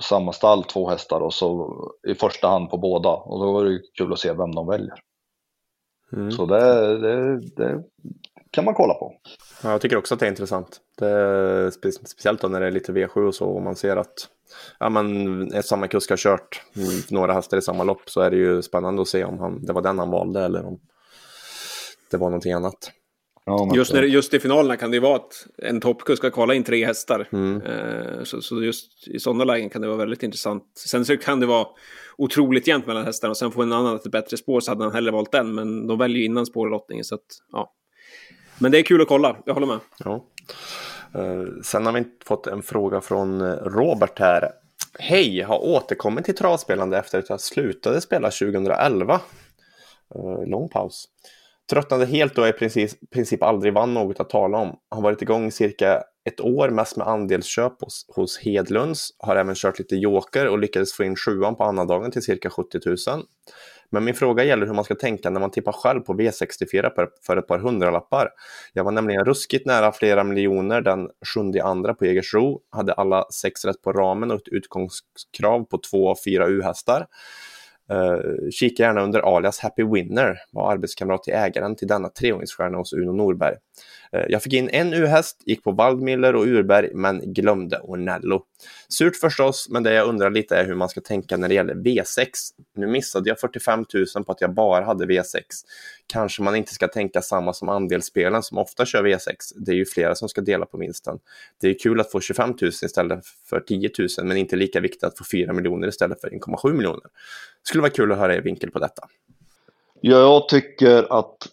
samma 0.00 0.32
stall, 0.32 0.64
två 0.64 0.88
hästar 0.88 1.20
och 1.20 1.34
så 1.34 1.76
i 2.08 2.14
första 2.14 2.48
hand 2.48 2.70
på 2.70 2.78
båda. 2.78 3.08
Och 3.08 3.38
då 3.40 3.60
är 3.60 3.64
det 3.64 3.80
kul 3.98 4.12
att 4.12 4.18
se 4.18 4.32
vem 4.32 4.54
de 4.54 4.66
väljer. 4.66 4.94
Mm. 6.12 6.30
Så 6.30 6.46
det, 6.46 6.98
det, 6.98 7.40
det, 7.56 7.84
kan 8.50 8.64
man 8.64 8.74
kolla 8.74 8.94
på. 8.94 9.14
Ja, 9.62 9.70
jag 9.70 9.80
tycker 9.80 9.96
också 9.96 10.14
att 10.14 10.20
det 10.20 10.26
är 10.26 10.30
intressant. 10.30 10.80
Det 10.98 11.08
är 11.08 11.70
spe, 11.70 11.92
speciellt 11.92 12.40
då 12.40 12.48
när 12.48 12.60
det 12.60 12.66
är 12.66 12.70
lite 12.70 12.92
V7 12.92 13.26
och 13.26 13.34
så 13.34 13.46
och 13.46 13.62
man 13.62 13.76
ser 13.76 13.96
att 13.96 14.28
ja, 14.78 14.88
men, 14.88 15.62
samma 15.62 15.88
kusk 15.88 16.10
har 16.10 16.16
kört 16.16 16.62
några 17.10 17.32
hästar 17.32 17.56
i 17.56 17.62
samma 17.62 17.84
lopp 17.84 18.10
så 18.10 18.20
är 18.20 18.30
det 18.30 18.36
ju 18.36 18.62
spännande 18.62 19.02
att 19.02 19.08
se 19.08 19.24
om 19.24 19.38
han, 19.38 19.64
det 19.64 19.72
var 19.72 19.82
den 19.82 19.98
han 19.98 20.10
valde 20.10 20.44
eller 20.44 20.66
om 20.66 20.80
det 22.10 22.16
var 22.16 22.28
någonting 22.28 22.52
annat. 22.52 22.92
Ja, 23.48 23.70
just, 23.74 23.92
när, 23.92 24.02
just 24.02 24.34
i 24.34 24.40
finalerna 24.40 24.76
kan 24.76 24.90
det 24.90 24.96
ju 24.96 25.00
vara 25.00 25.16
att 25.16 25.46
en 25.62 25.80
toppkusk 25.80 26.18
ska 26.18 26.30
kvala 26.30 26.54
in 26.54 26.64
tre 26.64 26.86
hästar. 26.86 27.28
Mm. 27.32 27.62
Eh, 27.62 28.22
så, 28.22 28.42
så, 28.42 28.62
just 28.62 29.08
i 29.08 29.18
sådana 29.18 29.44
lägen 29.44 29.70
kan 29.70 29.82
det 29.82 29.88
vara 29.88 29.98
väldigt 29.98 30.22
intressant. 30.22 30.64
Sen 30.74 31.04
så 31.04 31.16
kan 31.16 31.40
det 31.40 31.46
vara 31.46 31.66
otroligt 32.18 32.66
jämnt 32.66 32.86
mellan 32.86 33.04
hästarna 33.04 33.30
och 33.30 33.36
sen 33.36 33.52
får 33.52 33.62
en 33.62 33.72
annan 33.72 33.96
ett 33.96 34.10
bättre 34.10 34.36
spår 34.36 34.60
så 34.60 34.70
hade 34.70 34.84
han 34.84 34.92
hellre 34.92 35.10
valt 35.10 35.32
den. 35.32 35.54
Men 35.54 35.86
de 35.86 35.98
väljer 35.98 36.18
ju 36.18 36.24
innan 36.24 36.46
spårlottningen 36.46 37.04
så 37.04 37.14
att 37.14 37.26
ja. 37.52 37.72
Men 38.58 38.72
det 38.72 38.78
är 38.78 38.82
kul 38.82 39.02
att 39.02 39.08
kolla, 39.08 39.36
jag 39.46 39.54
håller 39.54 39.66
med. 39.66 39.78
Ja. 39.98 40.24
Uh, 41.16 41.62
sen 41.62 41.86
har 41.86 41.92
vi 41.92 42.04
fått 42.24 42.46
en 42.46 42.62
fråga 42.62 43.00
från 43.00 43.40
eh, 43.40 43.54
Robert 43.54 44.18
här. 44.18 44.50
Hej, 44.98 45.42
har 45.42 45.58
återkommit 45.64 46.24
till 46.24 46.36
travspelande 46.36 46.98
efter 46.98 47.18
att 47.18 47.28
jag 47.28 47.40
slutade 47.40 48.00
spela 48.00 48.30
2011. 48.30 49.20
Uh, 50.16 50.46
lång 50.46 50.68
paus. 50.68 51.08
Tröttnade 51.70 52.06
helt 52.06 52.38
och 52.38 52.48
i 52.48 52.52
princip, 52.52 52.90
princip 53.10 53.42
aldrig 53.42 53.74
vann 53.74 53.94
något 53.94 54.20
att 54.20 54.30
tala 54.30 54.58
om. 54.58 54.76
Har 54.90 55.02
varit 55.02 55.22
igång 55.22 55.52
cirka 55.52 56.02
ett 56.28 56.40
år 56.40 56.68
mest 56.68 56.96
med 56.96 57.06
andelsköp 57.06 57.80
hos, 57.80 58.06
hos 58.08 58.38
Hedlunds. 58.38 59.08
Har 59.18 59.36
även 59.36 59.54
kört 59.54 59.78
lite 59.78 59.96
joker 59.96 60.48
och 60.48 60.58
lyckades 60.58 60.92
få 60.92 61.04
in 61.04 61.16
sjuan 61.16 61.56
på 61.56 61.64
annandagen 61.64 62.10
till 62.10 62.22
cirka 62.22 62.50
70 62.50 62.78
000. 62.86 62.96
Men 63.90 64.04
min 64.04 64.14
fråga 64.14 64.44
gäller 64.44 64.66
hur 64.66 64.74
man 64.74 64.84
ska 64.84 64.94
tänka 64.94 65.30
när 65.30 65.40
man 65.40 65.50
tippar 65.50 65.72
själv 65.72 66.00
på 66.00 66.14
V64 66.14 66.88
per, 66.88 67.08
för 67.26 67.36
ett 67.36 67.46
par 67.46 67.58
hundralappar. 67.58 68.28
Jag 68.72 68.84
var 68.84 68.92
nämligen 68.92 69.24
ruskigt 69.24 69.66
nära 69.66 69.92
flera 69.92 70.24
miljoner 70.24 70.80
den 70.80 71.08
sjunde 71.34 71.64
andra 71.64 71.94
på 71.94 72.06
Jägersro, 72.06 72.60
hade 72.70 72.92
alla 72.92 73.24
sex 73.30 73.64
rätt 73.64 73.82
på 73.82 73.92
ramen 73.92 74.30
och 74.30 74.36
ett 74.36 74.48
utgångskrav 74.48 75.64
på 75.64 75.78
två 75.90 76.10
av 76.10 76.16
fyra 76.24 76.46
U-hästar. 76.46 77.06
Uh, 77.92 78.50
kika 78.50 78.82
gärna 78.82 79.00
under 79.02 79.36
alias 79.36 79.58
Happy 79.58 79.84
Winner, 79.84 80.38
var 80.50 80.72
arbetskamrat 80.72 81.22
till 81.22 81.34
ägaren 81.34 81.76
till 81.76 81.88
denna 81.88 82.08
treåringsstjärna 82.08 82.78
hos 82.78 82.92
Uno 82.92 83.12
Norberg. 83.12 83.56
Eh, 84.12 84.24
jag 84.28 84.42
fick 84.42 84.52
in 84.52 84.68
en 84.72 84.92
U-häst, 84.92 85.42
gick 85.46 85.64
på 85.64 85.72
Waldmiller 85.72 86.36
och 86.36 86.46
Urberg, 86.46 86.90
men 86.94 87.32
glömde 87.32 87.80
Ornello. 87.82 88.42
Surt 88.88 89.16
förstås, 89.16 89.68
men 89.70 89.82
det 89.82 89.92
jag 89.92 90.08
undrar 90.08 90.30
lite 90.30 90.56
är 90.56 90.66
hur 90.66 90.74
man 90.74 90.88
ska 90.88 91.00
tänka 91.00 91.36
när 91.36 91.48
det 91.48 91.54
gäller 91.54 91.74
V6. 91.74 92.26
Nu 92.76 92.86
missade 92.86 93.28
jag 93.28 93.40
45 93.40 93.84
000 94.14 94.24
på 94.24 94.32
att 94.32 94.40
jag 94.40 94.54
bara 94.54 94.84
hade 94.84 95.04
V6. 95.06 95.42
Kanske 96.06 96.42
man 96.42 96.56
inte 96.56 96.74
ska 96.74 96.88
tänka 96.88 97.22
samma 97.22 97.52
som 97.52 97.68
andelsspelen 97.68 98.42
som 98.42 98.58
ofta 98.58 98.86
kör 98.86 99.04
V6. 99.04 99.34
Det 99.56 99.72
är 99.72 99.76
ju 99.76 99.84
flera 99.84 100.14
som 100.14 100.28
ska 100.28 100.40
dela 100.40 100.66
på 100.66 100.78
vinsten. 100.78 101.18
Det 101.60 101.68
är 101.68 101.78
kul 101.78 102.00
att 102.00 102.12
få 102.12 102.20
25 102.20 102.50
000 102.60 102.68
istället 102.68 103.26
för 103.50 103.60
10 103.60 103.90
000, 103.98 104.08
men 104.26 104.36
inte 104.36 104.56
lika 104.56 104.80
viktigt 104.80 105.04
att 105.04 105.18
få 105.18 105.24
4 105.32 105.52
miljoner 105.52 105.88
istället 105.88 106.20
för 106.20 106.28
1,7 106.28 106.72
miljoner. 106.72 107.02
Det 107.02 107.68
skulle 107.68 107.82
vara 107.82 107.92
kul 107.92 108.12
att 108.12 108.18
höra 108.18 108.34
er 108.34 108.40
vinkel 108.40 108.70
på 108.70 108.78
detta. 108.78 109.02
Ja, 110.00 110.18
jag 110.18 110.48
tycker 110.48 111.18
att 111.18 111.48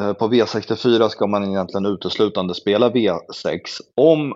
Eh, 0.00 0.12
på 0.12 0.28
V64 0.28 1.08
ska 1.08 1.26
man 1.26 1.44
egentligen 1.44 1.86
uteslutande 1.86 2.54
spela 2.54 2.90
V6 2.90 3.60
om 3.94 4.34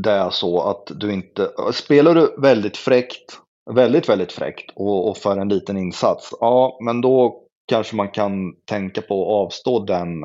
det 0.00 0.10
är 0.10 0.30
så 0.30 0.62
att 0.62 0.92
du 0.94 1.12
inte, 1.12 1.42
eh, 1.42 1.70
spelar 1.72 2.14
du 2.14 2.36
väldigt 2.38 2.76
fräckt, 2.76 3.40
väldigt, 3.70 4.08
väldigt 4.08 4.32
fräckt 4.32 4.72
och, 4.76 5.08
och 5.08 5.16
för 5.16 5.36
en 5.36 5.48
liten 5.48 5.76
insats, 5.76 6.34
ja, 6.40 6.78
men 6.84 7.00
då 7.00 7.42
kanske 7.68 7.96
man 7.96 8.08
kan 8.08 8.54
tänka 8.64 9.02
på 9.02 9.22
att 9.22 9.46
avstå 9.46 9.84
den, 9.84 10.22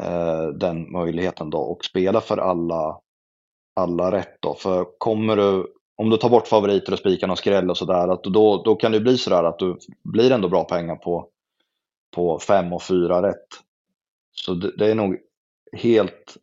eh, 0.00 0.46
den 0.46 0.92
möjligheten 0.92 1.50
då 1.50 1.58
och 1.58 1.84
spela 1.84 2.20
för 2.20 2.38
alla, 2.38 3.00
alla 3.80 4.12
rätt 4.12 4.36
då. 4.40 4.54
För 4.54 4.86
kommer 4.98 5.36
du, 5.36 5.66
om 5.96 6.10
du 6.10 6.16
tar 6.16 6.30
bort 6.30 6.48
favoriter 6.48 6.92
och 6.92 6.98
spikarna 6.98 7.32
och 7.32 7.38
skräll 7.38 7.70
och 7.70 7.76
sådär, 7.76 8.30
då, 8.30 8.62
då 8.62 8.76
kan 8.76 8.92
det 8.92 9.00
bli 9.00 9.18
sådär 9.18 9.44
att 9.44 9.58
du 9.58 9.78
blir 10.04 10.32
ändå 10.32 10.48
bra 10.48 10.64
pengar 10.64 10.96
på, 10.96 11.28
på 12.14 12.38
fem 12.38 12.72
och 12.72 12.82
fyra 12.82 13.22
rätt. 13.22 13.48
Så 14.32 14.54
det, 14.54 14.76
det 14.76 14.90
är 14.90 14.94
nog 14.94 15.16
helt 15.72 16.36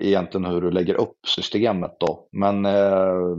egentligen 0.00 0.44
hur 0.44 0.60
du 0.60 0.70
lägger 0.70 0.94
upp 0.94 1.16
systemet 1.26 1.96
då. 2.00 2.28
Men 2.32 2.66
eh, 2.66 3.36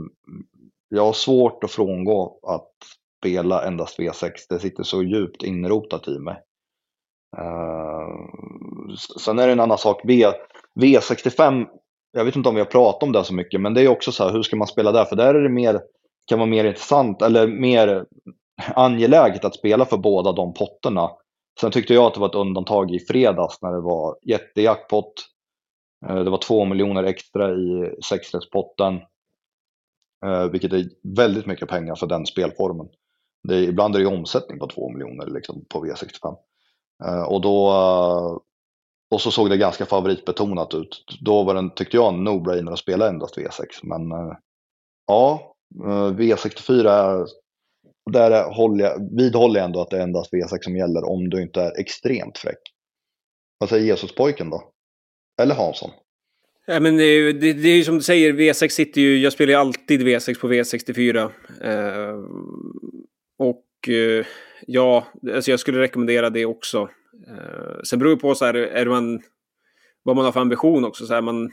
jag 0.88 1.04
har 1.04 1.12
svårt 1.12 1.64
att 1.64 1.70
frångå 1.70 2.40
att 2.42 2.72
spela 3.18 3.64
endast 3.64 3.98
V6. 3.98 4.30
Det 4.48 4.58
sitter 4.58 4.82
så 4.82 5.02
djupt 5.02 5.42
inrotat 5.42 6.08
i 6.08 6.18
mig. 6.18 6.36
Eh, 7.36 8.08
sen 9.20 9.38
är 9.38 9.46
det 9.46 9.52
en 9.52 9.60
annan 9.60 9.78
sak. 9.78 10.00
V, 10.04 10.32
V65, 10.80 11.66
jag 12.12 12.24
vet 12.24 12.36
inte 12.36 12.48
om 12.48 12.54
vi 12.54 12.60
har 12.60 12.66
pratat 12.66 13.02
om 13.02 13.12
det 13.12 13.24
så 13.24 13.34
mycket, 13.34 13.60
men 13.60 13.74
det 13.74 13.82
är 13.82 13.88
också 13.88 14.12
så 14.12 14.24
här, 14.24 14.32
hur 14.32 14.42
ska 14.42 14.56
man 14.56 14.66
spela 14.66 14.92
där? 14.92 15.04
För 15.04 15.16
där 15.16 15.34
är 15.34 15.42
det 15.42 15.48
mer, 15.48 15.80
kan 16.26 16.38
vara 16.38 16.50
mer 16.50 16.64
intressant 16.64 17.22
eller 17.22 17.46
mer 17.46 18.06
angeläget 18.74 19.44
att 19.44 19.54
spela 19.54 19.84
för 19.84 19.96
båda 19.96 20.32
de 20.32 20.54
potterna. 20.54 21.10
Sen 21.60 21.70
tyckte 21.70 21.94
jag 21.94 22.04
att 22.04 22.14
det 22.14 22.20
var 22.20 22.28
ett 22.28 22.34
undantag 22.34 22.94
i 22.94 22.98
fredags 22.98 23.62
när 23.62 23.72
det 23.72 23.80
var 23.80 24.18
jättejackpot 24.22 25.12
eh, 26.06 26.24
det 26.24 26.30
var 26.30 26.38
två 26.38 26.64
miljoner 26.64 27.04
extra 27.04 27.50
i 27.50 27.94
sexrättspotten. 28.04 29.00
Eh, 30.24 30.44
vilket 30.44 30.72
är 30.72 30.88
väldigt 31.02 31.46
mycket 31.46 31.68
pengar 31.68 31.94
för 31.94 32.06
den 32.06 32.26
spelformen. 32.26 32.88
Det 33.48 33.56
är, 33.56 33.62
ibland 33.62 33.96
är 33.96 34.00
det 34.00 34.06
omsättning 34.06 34.58
på 34.58 34.66
två 34.66 34.90
miljoner 34.90 35.26
liksom, 35.26 35.64
på 35.68 35.84
V65. 35.84 36.36
Eh, 37.04 37.22
och, 37.22 37.40
då, 37.40 37.70
och 39.10 39.20
så 39.20 39.30
såg 39.30 39.50
det 39.50 39.56
ganska 39.56 39.86
favoritbetonat 39.86 40.74
ut. 40.74 41.04
Då 41.20 41.42
var 41.42 41.54
den, 41.54 41.70
tyckte 41.70 41.96
jag, 41.96 42.14
en 42.14 42.28
no-brainer 42.28 42.72
att 42.72 42.78
spela 42.78 43.08
endast 43.08 43.36
V6. 43.36 43.64
Men 43.82 44.12
ja, 45.06 45.54
V64, 46.12 47.26
där 48.12 48.54
håller 48.54 48.84
jag, 48.84 49.16
vidhåller 49.16 49.60
jag 49.60 49.64
ändå 49.64 49.80
att 49.80 49.90
det 49.90 49.98
är 49.98 50.02
endast 50.02 50.32
V6 50.32 50.58
som 50.60 50.76
gäller 50.76 51.04
om 51.04 51.30
du 51.30 51.42
inte 51.42 51.62
är 51.62 51.80
extremt 51.80 52.38
fräck. 52.38 52.58
Vad 53.58 53.68
säger 53.68 53.86
Jesuspojken 53.86 54.50
då? 54.50 54.62
Eller 55.42 55.54
Hansson. 55.54 55.90
Ja, 56.66 56.80
men 56.80 56.96
det, 56.96 57.32
det, 57.32 57.52
det 57.52 57.68
är 57.68 57.76
ju 57.76 57.84
som 57.84 57.94
du 57.94 58.02
säger, 58.02 58.32
V6 58.32 58.68
sitter 58.68 59.00
ju, 59.00 59.18
jag 59.18 59.32
spelar 59.32 59.52
ju 59.52 59.58
alltid 59.58 60.02
V6 60.02 60.40
på 60.40 60.48
V64. 60.48 61.30
Eh, 61.60 62.18
och 63.38 63.88
eh, 63.88 64.26
ja, 64.66 65.06
alltså 65.34 65.50
jag 65.50 65.60
skulle 65.60 65.80
rekommendera 65.80 66.30
det 66.30 66.46
också. 66.46 66.88
Eh, 67.28 67.82
sen 67.84 67.98
beror 67.98 68.10
det 68.10 68.16
på 68.16 68.34
så 68.34 68.44
här, 68.44 68.54
är 68.54 68.86
man, 68.86 69.20
vad 70.02 70.16
man 70.16 70.24
har 70.24 70.32
för 70.32 70.40
ambition 70.40 70.84
också. 70.84 71.06
Så 71.06 71.14
här, 71.14 71.20
man, 71.20 71.44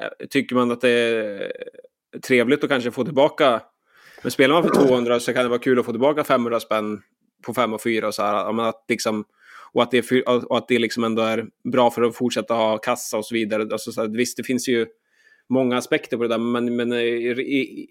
eh, 0.00 0.26
tycker 0.30 0.54
man 0.54 0.70
att 0.70 0.80
det 0.80 0.90
är 0.90 1.52
trevligt 2.22 2.64
att 2.64 2.70
kanske 2.70 2.90
få 2.90 3.04
tillbaka, 3.04 3.62
men 4.22 4.30
spelar 4.30 4.54
man 4.54 4.62
för 4.62 4.86
200 4.86 5.20
så 5.20 5.32
kan 5.32 5.42
det 5.42 5.48
vara 5.48 5.58
kul 5.58 5.78
att 5.78 5.86
få 5.86 5.92
tillbaka 5.92 6.24
500 6.24 6.60
spänn 6.60 7.02
på 7.46 7.54
5 7.54 7.72
och 7.72 7.82
4 7.82 8.06
och 8.06 8.14
så 8.14 8.22
här. 8.22 8.68
Att 8.68 8.84
liksom, 8.88 9.24
och 9.72 9.82
att 9.82 9.90
det, 9.90 10.22
och 10.26 10.58
att 10.58 10.68
det 10.68 10.78
liksom 10.78 11.04
ändå 11.04 11.22
är 11.22 11.46
bra 11.72 11.90
för 11.90 12.02
att 12.02 12.16
fortsätta 12.16 12.54
ha 12.54 12.78
kassa 12.78 13.18
och 13.18 13.26
så 13.26 13.34
vidare. 13.34 13.62
Alltså, 13.62 13.92
så 13.92 14.00
här, 14.00 14.08
visst, 14.08 14.36
det 14.36 14.42
finns 14.42 14.68
ju 14.68 14.86
många 15.48 15.76
aspekter 15.76 16.16
på 16.16 16.22
det 16.22 16.28
där, 16.28 16.38
men, 16.38 16.76
men 16.76 16.92
i, 16.92 17.06
i, 17.30 17.88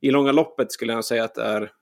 i 0.00 0.10
långa 0.10 0.32
loppet 0.32 0.72
skulle 0.72 0.92
jag 0.92 1.04
säga 1.04 1.24
att 1.24 1.34
det 1.34 1.42
är 1.42 1.72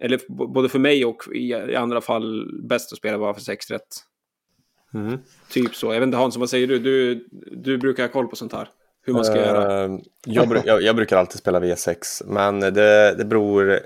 eller 0.00 0.20
både 0.28 0.68
för 0.68 0.78
mig 0.78 1.04
och 1.04 1.22
i, 1.34 1.54
andra 1.54 2.00
fall 2.00 2.50
bäst 2.62 2.92
att 2.92 2.98
spela 2.98 3.18
bara 3.18 3.34
för 3.34 3.40
sex 3.40 3.70
rätt. 3.70 3.96
Mm. 4.94 5.18
Typ 5.48 5.74
så. 5.74 5.86
Jag 5.86 6.00
vet 6.00 6.06
inte 6.06 6.16
Hans, 6.16 6.36
vad 6.36 6.50
säger 6.50 6.66
du? 6.66 6.78
du? 6.78 7.28
Du 7.52 7.78
brukar 7.78 8.02
ha 8.02 8.12
koll 8.12 8.28
på 8.28 8.36
sånt 8.36 8.52
här. 8.52 8.68
Hur 9.04 9.14
man 9.14 9.24
ska 9.24 9.34
uh, 9.34 9.40
göra. 9.40 9.84
Ehm, 9.84 10.00
jag, 10.26 10.62
jag, 10.64 10.82
jag, 10.82 10.96
brukar 10.96 11.16
alltid 11.16 11.38
spela 11.38 11.60
V6, 11.60 12.22
men 12.26 12.60
det, 12.60 13.14
det 13.14 13.24
beror 13.24 13.80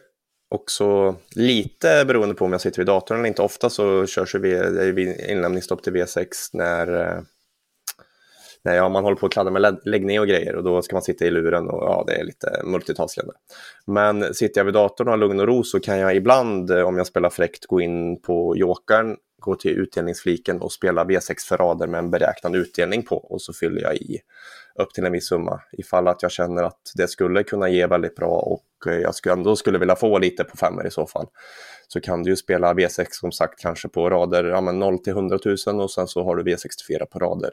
också 0.48 1.16
lite 1.34 2.04
beroende 2.04 2.34
på 2.34 2.44
om 2.44 2.52
jag 2.52 2.60
sitter 2.60 2.78
vid 2.78 2.86
datorn 2.86 3.18
eller 3.18 3.28
inte. 3.28 3.42
Ofta 3.42 3.70
så 3.70 4.06
körs 4.06 4.32
det 4.32 5.30
inlämningsstopp 5.30 5.82
till 5.82 5.92
V6 5.92 6.26
när, 6.52 7.00
eh, 7.00 7.22
när 8.62 8.76
ja, 8.76 8.88
man 8.88 9.04
håller 9.04 9.16
på 9.16 9.26
att 9.26 9.32
kladda 9.32 9.50
med 9.50 9.78
läggning 9.84 10.20
och 10.20 10.26
grejer 10.26 10.56
och 10.56 10.64
då 10.64 10.82
ska 10.82 10.96
man 10.96 11.02
sitta 11.02 11.24
i 11.24 11.30
luren 11.30 11.68
och 11.68 11.82
ja, 11.82 12.04
det 12.06 12.14
är 12.14 12.24
lite 12.24 12.60
multitaskande. 12.64 13.32
Men 13.86 14.34
sitter 14.34 14.60
jag 14.60 14.64
vid 14.64 14.74
datorn 14.74 15.08
och 15.08 15.12
har 15.12 15.18
lugn 15.18 15.40
och 15.40 15.46
ro 15.46 15.62
så 15.62 15.80
kan 15.80 15.98
jag 15.98 16.16
ibland, 16.16 16.70
eh, 16.70 16.82
om 16.82 16.96
jag 16.96 17.06
spelar 17.06 17.30
fräckt, 17.30 17.66
gå 17.66 17.80
in 17.80 18.20
på 18.20 18.56
jokern, 18.56 19.16
gå 19.38 19.54
till 19.54 19.70
utdelningsfliken 19.70 20.60
och 20.60 20.72
spela 20.72 21.04
V6 21.04 21.34
för 21.48 21.56
rader 21.56 21.86
med 21.86 21.98
en 21.98 22.10
beräknad 22.10 22.56
utdelning 22.56 23.02
på 23.02 23.16
och 23.16 23.42
så 23.42 23.52
fyller 23.52 23.82
jag 23.82 23.96
i 23.96 24.20
upp 24.74 24.94
till 24.94 25.04
en 25.04 25.12
viss 25.12 25.28
summa 25.28 25.60
ifall 25.72 26.08
att 26.08 26.22
jag 26.22 26.32
känner 26.32 26.62
att 26.62 26.92
det 26.94 27.08
skulle 27.08 27.42
kunna 27.42 27.68
ge 27.68 27.86
väldigt 27.86 28.16
bra 28.16 28.30
och 28.30 28.86
eh, 28.86 28.98
jag 28.98 29.14
skulle 29.14 29.32
ändå 29.32 29.56
skulle 29.56 29.78
vilja 29.78 29.96
få 29.96 30.18
lite 30.18 30.44
på 30.44 30.56
femmer 30.56 30.86
i 30.86 30.90
så 30.90 31.06
fall. 31.06 31.26
Så 31.88 32.00
kan 32.00 32.22
du 32.22 32.30
ju 32.30 32.36
spela 32.36 32.74
V6 32.74 33.06
som 33.10 33.32
sagt 33.32 33.60
kanske 33.60 33.88
på 33.88 34.10
rader 34.10 34.44
ja, 34.44 34.60
men 34.60 34.78
0 34.78 34.98
till 34.98 35.12
100 35.12 35.38
000 35.66 35.80
och 35.80 35.90
sen 35.90 36.08
så 36.08 36.24
har 36.24 36.36
du 36.36 36.42
V64 36.42 37.04
på 37.04 37.18
rader 37.18 37.50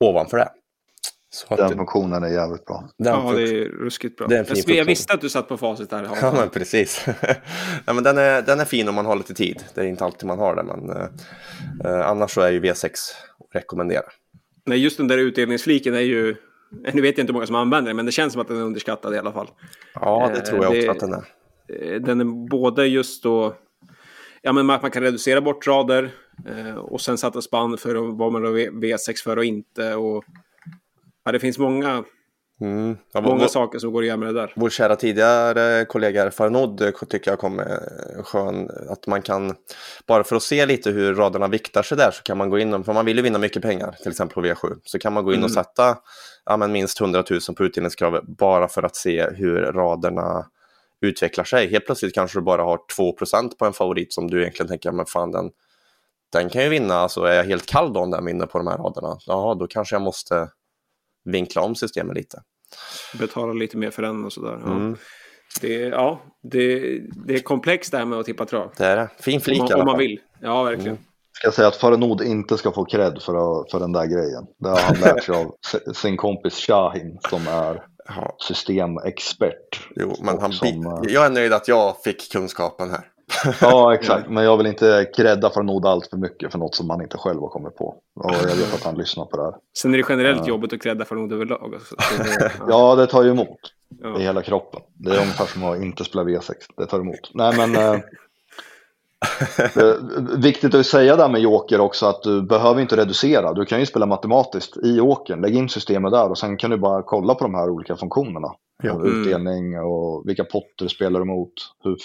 ovanför 0.00 0.38
det. 0.38 0.48
Så 1.32 1.56
den 1.56 1.76
funktionen 1.76 2.22
är 2.22 2.28
jävligt 2.28 2.64
bra. 2.64 2.88
Den 2.98 3.14
ja, 3.14 3.32
det 3.32 3.42
är 3.42 3.64
ruskigt 3.64 4.16
bra. 4.16 4.26
Det 4.26 4.34
är 4.34 4.38
en 4.38 4.44
fin 4.44 4.64
jag, 4.66 4.76
jag 4.76 4.84
visste 4.84 5.14
att 5.14 5.20
du 5.20 5.28
satt 5.28 5.48
på 5.48 5.56
facit 5.56 5.90
där. 5.90 6.08
Ja, 6.22 6.32
men 6.32 6.50
precis. 6.50 7.06
ja, 7.86 7.92
men 7.92 8.04
den, 8.04 8.18
är, 8.18 8.42
den 8.42 8.60
är 8.60 8.64
fin 8.64 8.88
om 8.88 8.94
man 8.94 9.06
har 9.06 9.16
lite 9.16 9.34
tid. 9.34 9.64
Det 9.74 9.80
är 9.80 9.84
inte 9.84 10.04
alltid 10.04 10.26
man 10.26 10.38
har 10.38 10.56
det, 10.56 10.62
men 10.62 10.90
eh, 11.84 12.08
annars 12.08 12.30
så 12.30 12.40
är 12.40 12.50
ju 12.50 12.60
V6 12.60 12.84
att 12.84 13.00
rekommendera. 13.52 14.02
Nej, 14.64 14.78
just 14.78 14.96
den 14.96 15.08
där 15.08 15.18
utdelningsfliken 15.18 15.94
är 15.94 16.00
ju... 16.00 16.36
Nu 16.92 17.02
vet 17.02 17.18
jag 17.18 17.22
inte 17.22 17.30
hur 17.30 17.32
många 17.32 17.46
som 17.46 17.54
använder 17.54 17.88
den, 17.88 17.96
men 17.96 18.06
det 18.06 18.12
känns 18.12 18.32
som 18.32 18.42
att 18.42 18.48
den 18.48 18.56
är 18.56 18.62
underskattad 18.62 19.14
i 19.14 19.18
alla 19.18 19.32
fall. 19.32 19.48
Ja, 19.94 20.30
det 20.34 20.40
tror 20.40 20.64
jag 20.64 20.76
också 20.76 20.90
att 20.90 21.00
den 21.00 21.12
är. 21.12 21.24
Eh, 21.94 22.00
den 22.00 22.20
är 22.20 22.48
både 22.48 22.86
just 22.86 23.22
då... 23.22 23.56
Ja, 24.42 24.52
men 24.52 24.66
man, 24.66 24.78
man 24.82 24.90
kan 24.90 25.02
reducera 25.02 25.40
bort 25.40 25.66
rader 25.66 26.10
eh, 26.48 26.74
och 26.74 27.00
sen 27.00 27.18
sätta 27.18 27.42
spann 27.42 27.78
för 27.78 27.94
vad 27.94 28.32
man 28.32 28.44
har 28.44 28.50
V6 28.50 29.24
för 29.24 29.36
och 29.36 29.44
inte. 29.44 29.94
Och 29.94 30.24
Ja, 31.24 31.32
det 31.32 31.38
finns 31.38 31.58
många, 31.58 32.04
mm. 32.60 32.96
ja, 33.12 33.20
många 33.20 33.40
vår, 33.40 33.46
saker 33.46 33.78
som 33.78 33.92
går 33.92 34.04
igenom 34.04 34.26
det 34.26 34.32
där. 34.32 34.52
Vår 34.56 34.70
kära 34.70 34.96
tidigare 34.96 35.84
kollega 35.84 36.30
Farnod 36.30 36.80
eh, 36.80 36.90
tycker 37.08 37.30
jag 37.30 37.38
kom 37.38 37.56
med 37.56 37.78
skön, 38.24 38.70
att 38.88 39.06
man 39.06 39.22
kan, 39.22 39.54
bara 40.06 40.24
för 40.24 40.36
att 40.36 40.42
se 40.42 40.66
lite 40.66 40.90
hur 40.90 41.14
raderna 41.14 41.48
viktar 41.48 41.82
sig 41.82 41.96
där 41.96 42.10
så 42.10 42.22
kan 42.22 42.38
man 42.38 42.50
gå 42.50 42.58
in, 42.58 42.84
för 42.84 42.92
man 42.92 43.04
vill 43.04 43.16
ju 43.16 43.22
vinna 43.22 43.38
mycket 43.38 43.62
pengar, 43.62 43.92
till 44.02 44.10
exempel 44.10 44.34
på 44.34 44.48
V7, 44.48 44.78
så 44.84 44.98
kan 44.98 45.12
man 45.12 45.24
gå 45.24 45.30
in 45.32 45.38
mm. 45.38 45.44
och 45.44 45.52
sätta 45.52 45.98
ja, 46.44 46.56
men 46.56 46.72
minst 46.72 47.00
100 47.00 47.24
000 47.30 47.40
på 47.56 47.64
utdelningskravet 47.64 48.24
bara 48.26 48.68
för 48.68 48.82
att 48.82 48.96
se 48.96 49.30
hur 49.30 49.56
raderna 49.56 50.46
utvecklar 51.00 51.44
sig. 51.44 51.70
Helt 51.70 51.86
plötsligt 51.86 52.14
kanske 52.14 52.38
du 52.38 52.42
bara 52.42 52.62
har 52.62 52.78
2% 52.98 53.56
på 53.58 53.64
en 53.64 53.72
favorit 53.72 54.12
som 54.12 54.30
du 54.30 54.40
egentligen 54.40 54.68
tänker, 54.68 54.92
men 54.92 55.06
fan 55.06 55.32
den, 55.32 55.50
den 56.32 56.48
kan 56.48 56.62
ju 56.62 56.68
vinna, 56.68 56.94
alltså 56.94 57.22
är 57.22 57.34
jag 57.34 57.44
helt 57.44 57.66
kall 57.66 57.92
då 57.92 58.00
om 58.00 58.10
den 58.10 58.24
vinner 58.24 58.46
på 58.46 58.58
de 58.58 58.66
här 58.66 58.78
raderna, 58.78 59.18
ja 59.26 59.56
då 59.60 59.66
kanske 59.66 59.94
jag 59.94 60.02
måste 60.02 60.48
vinkla 61.24 61.62
om 61.62 61.74
systemet 61.74 62.16
lite. 62.16 62.42
Betala 63.18 63.52
lite 63.52 63.76
mer 63.76 63.90
för 63.90 64.02
den 64.02 64.24
och 64.24 64.32
sådär. 64.32 64.60
Ja. 64.64 64.72
Mm. 64.72 64.96
Det, 65.60 65.74
ja, 65.74 66.22
det, 66.42 66.78
det 67.26 67.34
är 67.34 67.40
komplext 67.40 67.92
det 67.92 67.98
här 67.98 68.04
med 68.04 68.18
att 68.18 68.26
tippa 68.26 68.44
trav. 68.46 68.72
Det 68.76 68.86
är 68.86 68.96
det. 68.96 69.08
Fin 69.18 69.40
flik 69.40 69.60
om, 69.60 69.68
man, 69.68 69.80
om 69.80 69.86
man 69.86 69.98
vill. 69.98 70.20
Ja, 70.40 70.62
verkligen. 70.62 70.96
Mm. 70.96 71.04
Ska 71.32 71.50
säga 71.50 71.68
att 71.68 71.76
Farenod 71.76 72.22
inte 72.22 72.58
ska 72.58 72.72
få 72.72 72.84
cred 72.84 73.22
för, 73.22 73.70
för 73.70 73.80
den 73.80 73.92
där 73.92 74.06
grejen. 74.06 74.46
Det 74.58 74.68
har 74.68 74.80
han 74.80 74.96
lärt 75.00 75.24
sig 75.24 75.34
av 75.34 75.54
sin 75.94 76.16
kompis 76.16 76.54
Shahin 76.54 77.18
som 77.30 77.48
är 77.48 77.84
systemexpert. 78.48 79.88
Jo, 79.96 80.14
men 80.20 80.38
han 80.38 80.52
som, 80.52 81.02
jag 81.08 81.26
är 81.26 81.30
nöjd 81.30 81.52
att 81.52 81.68
jag 81.68 82.02
fick 82.04 82.32
kunskapen 82.32 82.90
här. 82.90 83.09
Ja, 83.60 83.94
exakt. 84.00 84.30
Men 84.30 84.44
jag 84.44 84.56
vill 84.56 84.66
inte 84.66 85.10
credda 85.16 85.50
för 85.50 85.62
Nod 85.62 85.86
allt 85.86 86.06
för 86.06 86.16
mycket 86.16 86.52
för 86.52 86.58
något 86.58 86.74
som 86.74 86.86
man 86.86 87.02
inte 87.02 87.18
själv 87.18 87.40
har 87.40 87.48
kommit 87.48 87.76
på. 87.76 87.94
Och 88.14 88.32
jag 88.32 88.56
vet 88.56 88.74
att 88.74 88.82
han 88.82 88.94
lyssnar 88.94 89.24
på 89.24 89.36
det 89.36 89.42
här. 89.42 89.54
Sen 89.78 89.94
är 89.94 89.98
det 89.98 90.04
generellt 90.08 90.40
uh, 90.40 90.48
jobbigt 90.48 90.72
att 90.72 90.82
credda 90.82 91.04
för 91.04 91.16
Nod 91.16 91.32
överlag. 91.32 91.70
Det, 91.70 92.52
ja. 92.58 92.64
ja, 92.68 92.94
det 92.94 93.06
tar 93.06 93.22
ju 93.22 93.30
emot 93.30 93.58
ja. 94.02 94.20
i 94.20 94.22
hela 94.22 94.42
kroppen. 94.42 94.80
Det 94.94 95.10
är 95.10 95.20
ungefär 95.20 95.46
som 95.46 95.64
att 95.64 95.82
inte 95.82 96.04
spela 96.04 96.24
V6. 96.24 96.54
Det 96.76 96.86
tar 96.86 97.00
emot. 97.00 97.30
Nej, 97.34 97.56
men... 97.56 97.76
Uh, 97.94 98.00
viktigt 100.38 100.74
att 100.74 100.86
säga 100.86 101.16
där 101.16 101.28
med 101.28 101.40
Joker 101.40 101.80
också 101.80 102.06
att 102.06 102.22
du 102.22 102.42
behöver 102.42 102.80
inte 102.80 102.96
reducera. 102.96 103.52
Du 103.52 103.64
kan 103.64 103.80
ju 103.80 103.86
spela 103.86 104.06
matematiskt 104.06 104.76
i 104.76 104.96
Jokern. 104.96 105.40
Lägg 105.40 105.56
in 105.56 105.68
systemet 105.68 106.12
där 106.12 106.30
och 106.30 106.38
sen 106.38 106.56
kan 106.56 106.70
du 106.70 106.76
bara 106.76 107.02
kolla 107.02 107.34
på 107.34 107.44
de 107.44 107.54
här 107.54 107.70
olika 107.70 107.96
funktionerna. 107.96 108.48
Ja. 108.82 109.04
Utdelning 109.04 109.80
och 109.80 110.28
vilka 110.28 110.44
potter 110.44 110.84
du 110.84 110.88
spelar 110.88 111.20
emot. 111.20 111.52
Hur, 111.84 111.96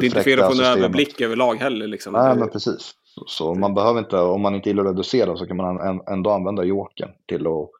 det 0.00 0.06
är 0.06 0.08
inte 0.08 0.22
fel 0.22 0.40
att 0.40 0.56
få 0.56 0.62
en 0.62 0.68
överblick 0.78 1.20
överlag 1.20 1.54
heller. 1.54 1.86
Liksom. 1.86 2.12
Nej, 2.12 2.36
men 2.36 2.48
precis. 2.48 2.94
Så, 3.26 3.54
man 3.54 3.74
behöver 3.74 3.98
inte, 3.98 4.16
om 4.16 4.40
man 4.40 4.54
inte 4.54 4.68
gillar 4.68 4.84
att 4.84 4.90
reducera 4.90 5.36
så 5.36 5.46
kan 5.46 5.56
man 5.56 6.00
ändå 6.10 6.30
använda 6.30 6.64
jokern 6.64 7.10
till 7.28 7.46
att 7.46 7.70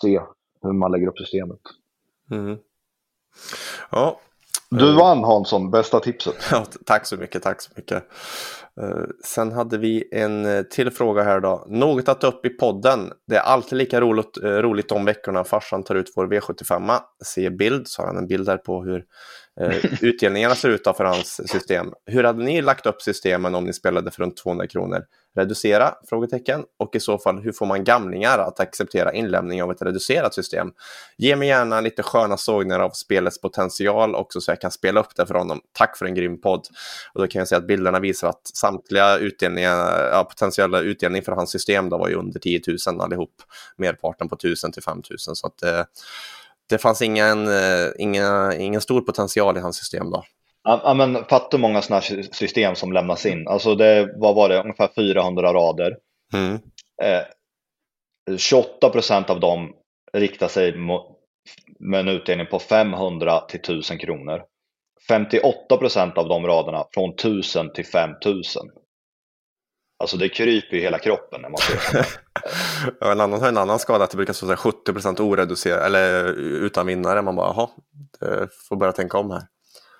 se 0.00 0.20
hur 0.62 0.72
man 0.72 0.92
lägger 0.92 1.06
upp 1.06 1.18
systemet. 1.18 1.60
Mm. 2.30 2.58
Ja. 3.90 4.20
Du 4.70 4.96
vann 4.96 5.24
Hansson, 5.24 5.70
bästa 5.70 6.00
tipset. 6.00 6.34
Ja, 6.50 6.66
tack 6.86 7.06
så 7.06 7.16
mycket, 7.16 7.42
tack 7.42 7.62
så 7.62 7.70
mycket. 7.76 8.04
Uh, 8.82 9.04
sen 9.24 9.52
hade 9.52 9.78
vi 9.78 10.08
en 10.12 10.46
uh, 10.46 10.62
till 10.62 10.90
fråga 10.90 11.22
här 11.22 11.40
då. 11.40 11.64
Något 11.68 12.08
att 12.08 12.20
ta 12.20 12.26
upp 12.26 12.46
i 12.46 12.48
podden. 12.48 13.12
Det 13.26 13.36
är 13.36 13.40
alltid 13.40 13.78
lika 13.78 14.00
roligt, 14.00 14.38
uh, 14.44 14.48
roligt 14.48 14.88
de 14.88 15.04
veckorna 15.04 15.44
farsan 15.44 15.82
tar 15.82 15.94
ut 15.94 16.12
vår 16.16 16.26
V75. 16.26 16.98
Se 17.24 17.50
bild, 17.50 17.88
så 17.88 18.02
har 18.02 18.06
han 18.06 18.16
en 18.16 18.26
bild 18.26 18.46
där 18.46 18.56
på 18.56 18.84
hur 18.84 18.96
eh, 18.96 19.04
Eh, 19.60 20.02
utdelningarna 20.02 20.54
ser 20.54 20.68
ut 20.68 20.84
för 20.84 21.04
hans 21.04 21.50
system. 21.50 21.92
Hur 22.06 22.24
hade 22.24 22.44
ni 22.44 22.62
lagt 22.62 22.86
upp 22.86 23.02
systemen 23.02 23.54
om 23.54 23.64
ni 23.64 23.72
spelade 23.72 24.10
för 24.10 24.22
runt 24.22 24.36
200 24.36 24.66
kronor? 24.66 25.04
Reducera? 25.36 25.94
Frågetecken. 26.08 26.64
Och 26.78 26.96
i 26.96 27.00
så 27.00 27.18
fall, 27.18 27.38
hur 27.38 27.52
får 27.52 27.66
man 27.66 27.84
gamlingar 27.84 28.38
att 28.38 28.60
acceptera 28.60 29.12
inlämning 29.12 29.62
av 29.62 29.70
ett 29.70 29.82
reducerat 29.82 30.34
system? 30.34 30.70
Ge 31.18 31.36
mig 31.36 31.48
gärna 31.48 31.80
lite 31.80 32.02
sköna 32.02 32.36
sågningar 32.36 32.80
av 32.80 32.90
spelets 32.90 33.40
potential 33.40 34.14
också 34.14 34.40
så 34.40 34.50
jag 34.50 34.60
kan 34.60 34.70
spela 34.70 35.00
upp 35.00 35.16
det 35.16 35.26
för 35.26 35.34
honom. 35.34 35.60
Tack 35.72 35.98
för 35.98 36.06
en 36.06 36.14
grym 36.14 36.40
podd. 36.40 36.66
Och 37.14 37.20
då 37.20 37.26
kan 37.26 37.38
jag 37.38 37.48
säga 37.48 37.58
att 37.58 37.66
bilderna 37.66 38.00
visar 38.00 38.28
att 38.28 38.46
samtliga 38.46 39.18
utdelningar, 39.18 40.08
ja, 40.12 40.24
potentiella 40.24 40.80
utdelning 40.80 41.22
för 41.22 41.32
hans 41.32 41.50
system 41.50 41.88
då 41.88 41.98
var 41.98 42.08
ju 42.08 42.14
under 42.14 42.40
10 42.40 42.60
000 42.86 43.00
allihop. 43.00 43.34
Merparten 43.76 44.28
på 44.28 44.34
1000 44.34 44.72
till 44.72 44.82
5000 44.82 45.36
så 45.36 45.46
att 45.46 45.62
eh, 45.62 45.82
det 46.70 46.78
fanns 46.78 47.02
ingen, 47.02 47.48
eh, 47.48 47.88
inga, 47.98 48.54
ingen 48.54 48.80
stor 48.80 49.00
potential 49.00 49.56
i 49.56 49.60
hans 49.60 49.76
system 49.76 50.10
då. 50.10 50.24
Ja, 50.62 50.94
men 50.94 51.24
fatta 51.24 51.56
hur 51.56 51.58
många 51.58 51.82
sådana 51.82 52.00
här 52.00 52.22
system 52.32 52.74
som 52.74 52.92
lämnas 52.92 53.26
in. 53.26 53.48
Alltså 53.48 53.74
det, 53.74 54.14
vad 54.16 54.34
var 54.34 54.48
det, 54.48 54.60
ungefär 54.60 54.88
400 54.96 55.52
rader. 55.52 55.96
Mm. 56.32 56.54
Eh, 57.02 58.36
28 58.36 58.90
procent 58.90 59.30
av 59.30 59.40
dem 59.40 59.72
riktar 60.12 60.48
sig 60.48 60.76
mot, 60.76 61.06
med 61.78 62.00
en 62.00 62.08
utdelning 62.08 62.46
på 62.46 62.58
500 62.58 63.40
till 63.40 63.60
1000 63.60 63.98
kronor. 63.98 64.42
58 65.08 65.76
procent 65.76 66.18
av 66.18 66.28
de 66.28 66.46
raderna 66.46 66.84
från 66.94 67.10
1000 67.10 67.72
till 67.72 67.86
5000. 67.86 68.70
Alltså 70.00 70.16
det 70.16 70.28
kryper 70.28 70.76
ju 70.76 70.82
hela 70.82 70.98
kroppen 70.98 71.40
när 71.42 71.48
man 71.48 71.58
ser 71.58 72.06
ja, 73.00 73.12
en 73.12 73.20
annan 73.20 73.40
har 73.40 73.48
en 73.48 73.58
annan 73.58 73.78
skada 73.78 74.04
att 74.04 74.10
det 74.10 74.16
brukar 74.16 74.32
stå 74.32 74.56
70 74.56 75.22
oreducerat 75.22 75.86
eller 75.86 76.32
utan 76.38 76.86
vinnare. 76.86 77.22
Man 77.22 77.36
bara, 77.36 77.54
jaha, 77.56 77.68
får 78.68 78.76
börja 78.76 78.92
tänka 78.92 79.18
om 79.18 79.30
här. 79.30 79.42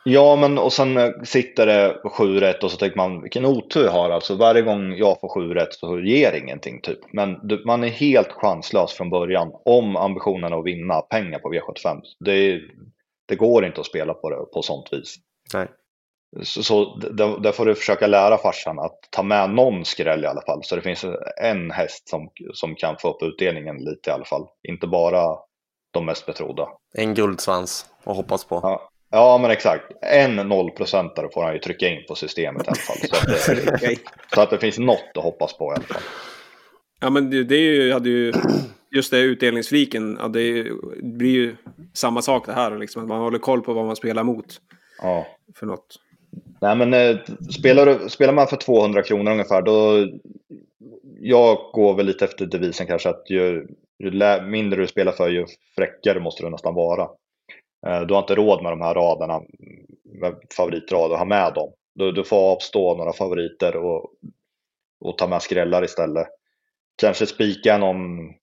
Ja, 0.05 0.37
men 0.37 0.59
och 0.59 0.73
sen 0.73 0.97
eh, 0.97 1.11
sitter 1.25 1.67
det 1.67 1.97
sju 2.05 2.41
rätt 2.41 2.63
och 2.63 2.71
så 2.71 2.77
tänker 2.77 2.97
man 2.97 3.23
vilken 3.23 3.47
otur 3.47 3.85
jag 3.85 3.93
har. 3.93 4.11
Alltså 4.11 4.35
varje 4.35 4.63
gång 4.63 4.97
jag 4.97 5.21
får 5.21 5.29
sju 5.29 5.55
rätt 5.55 5.75
så 5.75 6.01
ger 6.01 6.33
ingenting 6.33 6.81
typ. 6.81 6.99
Men 7.13 7.41
man 7.65 7.85
är 7.85 7.89
helt 7.89 8.33
chanslös 8.33 8.93
från 8.93 9.11
början 9.11 9.53
om 9.65 9.97
ambitionen 9.97 10.53
att 10.53 10.65
vinna 10.65 11.01
pengar 11.01 11.39
på 11.39 11.53
V75. 11.53 12.01
Det, 12.25 12.61
det 13.29 13.37
går 13.37 13.65
inte 13.65 13.81
att 13.81 13.87
spela 13.87 14.15
på 14.15 14.31
det 14.31 14.37
på 14.37 14.63
sånt 14.63 14.93
vis. 14.93 15.17
Nej. 15.55 15.69
Så, 16.43 16.63
så 16.63 16.97
där, 16.97 17.41
där, 17.41 17.53
får 17.53 17.67
du 17.67 17.75
försöka 17.75 18.07
lära 18.07 18.39
farsan 18.39 18.79
att 18.79 18.99
ta 19.11 19.23
med 19.23 19.51
någon 19.51 19.85
skräll 19.85 20.25
i 20.25 20.27
alla 20.27 20.43
fall. 20.43 20.61
Så 20.65 20.77
det 20.77 20.83
finns 20.83 21.05
en 21.43 21.71
häst 21.71 22.09
som, 22.09 22.31
som 22.53 22.75
kan 22.75 22.97
få 22.99 23.11
upp 23.11 23.23
utdelningen 23.23 23.77
lite 23.77 24.11
i 24.11 24.13
alla 24.13 24.25
fall. 24.25 24.47
Inte 24.69 24.87
bara 24.87 25.39
de 25.91 26.07
mest 26.07 26.27
betrodda. 26.27 26.69
En 26.95 27.15
guldsvans 27.15 27.87
att 28.05 28.17
hoppas 28.17 28.45
på. 28.45 28.61
Ja, 28.63 28.91
ja 29.11 29.39
men 29.39 29.51
exakt. 29.51 29.85
En 30.03 30.37
nollprocentare 30.37 31.29
får 31.35 31.43
han 31.43 31.53
ju 31.53 31.59
trycka 31.59 31.89
in 31.89 32.05
på 32.09 32.15
systemet 32.15 32.67
i 32.67 32.69
alla 32.69 32.77
fall. 32.77 32.97
Så 32.97 33.17
att, 33.17 33.81
det, 33.81 33.97
så 34.35 34.41
att 34.41 34.51
det 34.51 34.59
finns 34.59 34.79
något 34.79 35.17
att 35.17 35.23
hoppas 35.23 35.59
på 35.59 35.65
i 35.73 35.75
alla 35.75 35.85
fall. 35.85 36.03
Ja 37.01 37.11
men 37.11 37.31
det, 37.31 37.45
det 37.45 37.55
är 37.55 37.73
ju, 37.73 37.93
hade 37.93 38.09
ju, 38.09 38.33
just 38.91 39.11
det 39.11 39.19
utdelningsfliken, 39.19 40.19
ja, 40.21 40.29
det, 40.29 40.67
blir 41.03 41.31
ju 41.31 41.57
samma 41.95 42.23
sak 42.23 42.47
det 42.47 42.53
här. 42.53 42.79
Liksom. 42.79 43.09
Man 43.09 43.21
håller 43.21 43.39
koll 43.39 43.63
på 43.63 43.73
vad 43.73 43.87
man 43.87 43.97
spelar 43.97 44.25
mot. 44.25 44.61
Ja. 45.03 45.27
För 45.57 45.67
något. 45.67 45.97
Nej 46.61 46.77
men 46.77 46.95
eh, 46.95 47.17
spelar, 47.59 48.09
spelar 48.09 48.33
man 48.33 48.47
för 48.47 48.57
200 48.57 49.03
kronor 49.03 49.33
ungefär 49.33 49.63
då 49.63 50.09
jag 51.21 51.59
går 51.73 51.95
väl 51.95 52.07
lite 52.07 52.25
efter 52.25 52.47
devisen 52.47 52.87
kanske 52.87 53.09
att 53.09 53.31
ju, 53.31 53.67
ju 53.99 54.41
mindre 54.47 54.81
du 54.81 54.87
spelar 54.87 55.13
för 55.13 55.29
ju 55.29 55.47
fräckare 55.77 56.21
måste 56.21 56.43
du 56.43 56.51
nästan 56.51 56.75
vara. 56.75 57.09
Eh, 57.87 58.01
du 58.01 58.15
har 58.15 58.21
inte 58.21 58.35
råd 58.35 58.63
med 58.63 58.73
de 58.73 58.81
här 58.81 58.95
raderna, 58.95 59.43
med 60.05 60.35
favoritrader, 60.57 61.17
ha 61.17 61.25
med 61.25 61.55
dem. 61.55 61.73
Du, 61.95 62.13
du 62.13 62.25
får 62.25 62.53
avstå 62.53 62.97
några 62.97 63.13
favoriter 63.13 63.77
och, 63.77 64.13
och 65.01 65.19
ta 65.19 65.27
med 65.27 65.43
skrällar 65.43 65.85
istället. 65.85 66.27
Kanske 66.97 67.27
spika 67.27 67.79
någon 67.79 68.35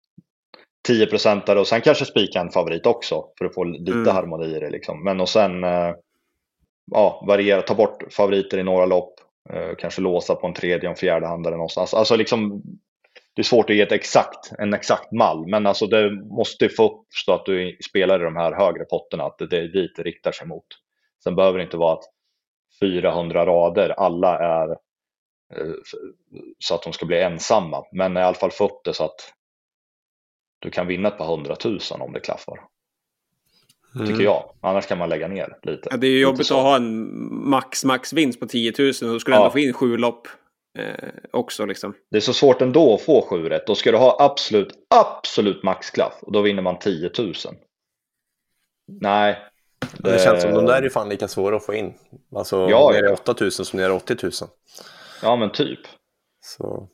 10 0.87 1.05
procentare 1.05 1.59
och 1.59 1.67
sen 1.67 1.81
kanske 1.81 2.05
spika 2.05 2.39
en 2.39 2.49
favorit 2.49 2.85
också 2.85 3.25
för 3.37 3.45
att 3.45 3.53
få 3.53 3.63
lite 3.63 3.91
mm. 3.91 4.07
harmoni 4.07 4.55
i 4.55 4.59
det. 4.59 4.69
Liksom. 4.69 5.03
Men 5.03 5.21
och 5.21 5.29
sen 5.29 5.63
eh, 5.63 5.93
ja, 6.91 7.23
variera, 7.27 7.61
ta 7.61 7.75
bort 7.75 8.13
favoriter 8.13 8.57
i 8.57 8.63
några 8.63 8.85
lopp, 8.85 9.13
eh, 9.49 9.75
kanske 9.77 10.01
låsa 10.01 10.35
på 10.35 10.47
en 10.47 10.53
tredje 10.53 10.89
och 10.89 10.91
en 10.91 10.95
fjärde 10.95 11.27
handare 11.27 11.55
någonstans. 11.55 11.81
Alltså, 11.81 11.97
alltså 11.97 12.15
liksom, 12.15 12.61
det 13.35 13.41
är 13.41 13.43
svårt 13.43 13.69
att 13.69 13.75
ge 13.75 13.81
ett 13.81 13.91
exakt, 13.91 14.51
en 14.59 14.73
exakt 14.73 15.11
mall, 15.11 15.47
men 15.47 15.65
alltså 15.65 15.87
det 15.87 16.11
måste 16.11 16.69
få 16.69 16.85
upp 16.85 17.05
så 17.09 17.33
att 17.33 17.45
du 17.45 17.77
spelar 17.89 18.21
i 18.21 18.23
de 18.23 18.35
här 18.35 18.51
högre 18.51 18.85
potterna, 18.85 19.23
att 19.23 19.37
det 19.37 19.57
är 19.57 19.67
dit 19.67 19.95
det 19.95 20.03
riktar 20.03 20.31
sig 20.31 20.47
mot. 20.47 20.65
Sen 21.23 21.35
behöver 21.35 21.57
det 21.57 21.63
inte 21.63 21.77
vara 21.77 21.93
att 21.93 22.03
400 22.79 23.45
rader, 23.45 23.89
alla 23.89 24.39
är 24.39 24.69
eh, 25.55 25.73
så 26.59 26.75
att 26.75 26.83
de 26.83 26.93
ska 26.93 27.05
bli 27.05 27.21
ensamma, 27.21 27.83
men 27.91 28.17
i 28.17 28.21
alla 28.21 28.33
fall 28.33 28.51
få 28.51 28.65
upp 28.65 28.81
det 28.83 28.93
så 28.93 29.05
att 29.05 29.33
du 30.59 30.69
kan 30.69 30.87
vinna 30.87 31.07
ett 31.07 31.17
par 31.17 31.27
hundratusen 31.27 32.01
om 32.01 32.13
det 32.13 32.19
klaffar. 32.19 32.59
Mm. 33.99 34.07
Tycker 34.11 34.23
jag. 34.23 34.49
Annars 34.61 34.85
kan 34.87 34.97
man 34.97 35.09
lägga 35.09 35.27
ner 35.27 35.57
lite. 35.61 35.87
Ja, 35.91 35.97
det 35.97 36.07
är 36.07 36.11
ju 36.11 36.19
jobbigt 36.19 36.51
att 36.51 36.57
ha 36.57 36.75
en 36.75 37.09
max, 37.49 37.85
max 37.85 38.13
vinst 38.13 38.39
på 38.39 38.45
10 38.47 38.73
000 38.79 38.87
och 38.87 38.93
då 38.93 39.19
skulle 39.19 39.35
du 39.35 39.39
Ja. 39.39 39.43
ändå 39.43 39.51
få 39.51 39.59
in 39.59 39.73
sju 39.73 39.97
lopp 39.97 40.27
eh, 40.79 41.09
också 41.33 41.65
liksom. 41.65 41.93
Det 42.11 42.17
är 42.17 42.21
så 42.21 42.33
svårt 42.33 42.61
ändå 42.61 42.93
att 42.95 43.01
få 43.01 43.21
sju 43.29 43.49
rätt. 43.49 43.67
Då 43.67 43.75
ska 43.75 43.91
du 43.91 43.97
ha 43.97 44.17
absolut, 44.19 44.73
absolut 44.95 45.63
maxklaff 45.63 46.13
och 46.21 46.31
då 46.31 46.41
vinner 46.41 46.61
man 46.61 46.79
10 46.79 47.11
000. 47.17 47.33
Nej. 49.01 49.37
Det 49.97 50.23
känns 50.23 50.41
som 50.41 50.53
de 50.53 50.65
där 50.65 50.77
är 50.77 50.81
ju 50.83 50.89
fan 50.89 51.09
lika 51.09 51.27
svåra 51.27 51.55
att 51.55 51.65
få 51.65 51.73
in. 51.73 51.93
Alltså, 52.35 52.63
Eh. 52.63 52.69
Ja, 52.69 52.89
nere 52.93 53.05
ja. 53.05 53.13
8000 53.13 53.65
som 53.65 53.79
nere 53.79 53.93
i 53.93 53.95
80 53.95 54.15
000. 54.23 54.31
Ja 55.21 55.35
men 55.35 55.51
typ. 55.51 55.79
Så, 56.41 56.87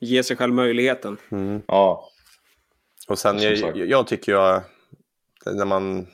Ge 0.00 0.22
sig 0.22 0.36
själv 0.36 0.54
möjligheten. 0.54 1.16
mm. 1.30 1.62
Ja. 1.68 2.08
Och 3.08 3.18
sen, 3.18 3.38
Som 3.40 3.48
jag, 3.58 3.76
jag 3.76 4.06
tycker 4.06 4.32
jag, 4.32 4.62
när 5.46 5.64
man 5.64 6.06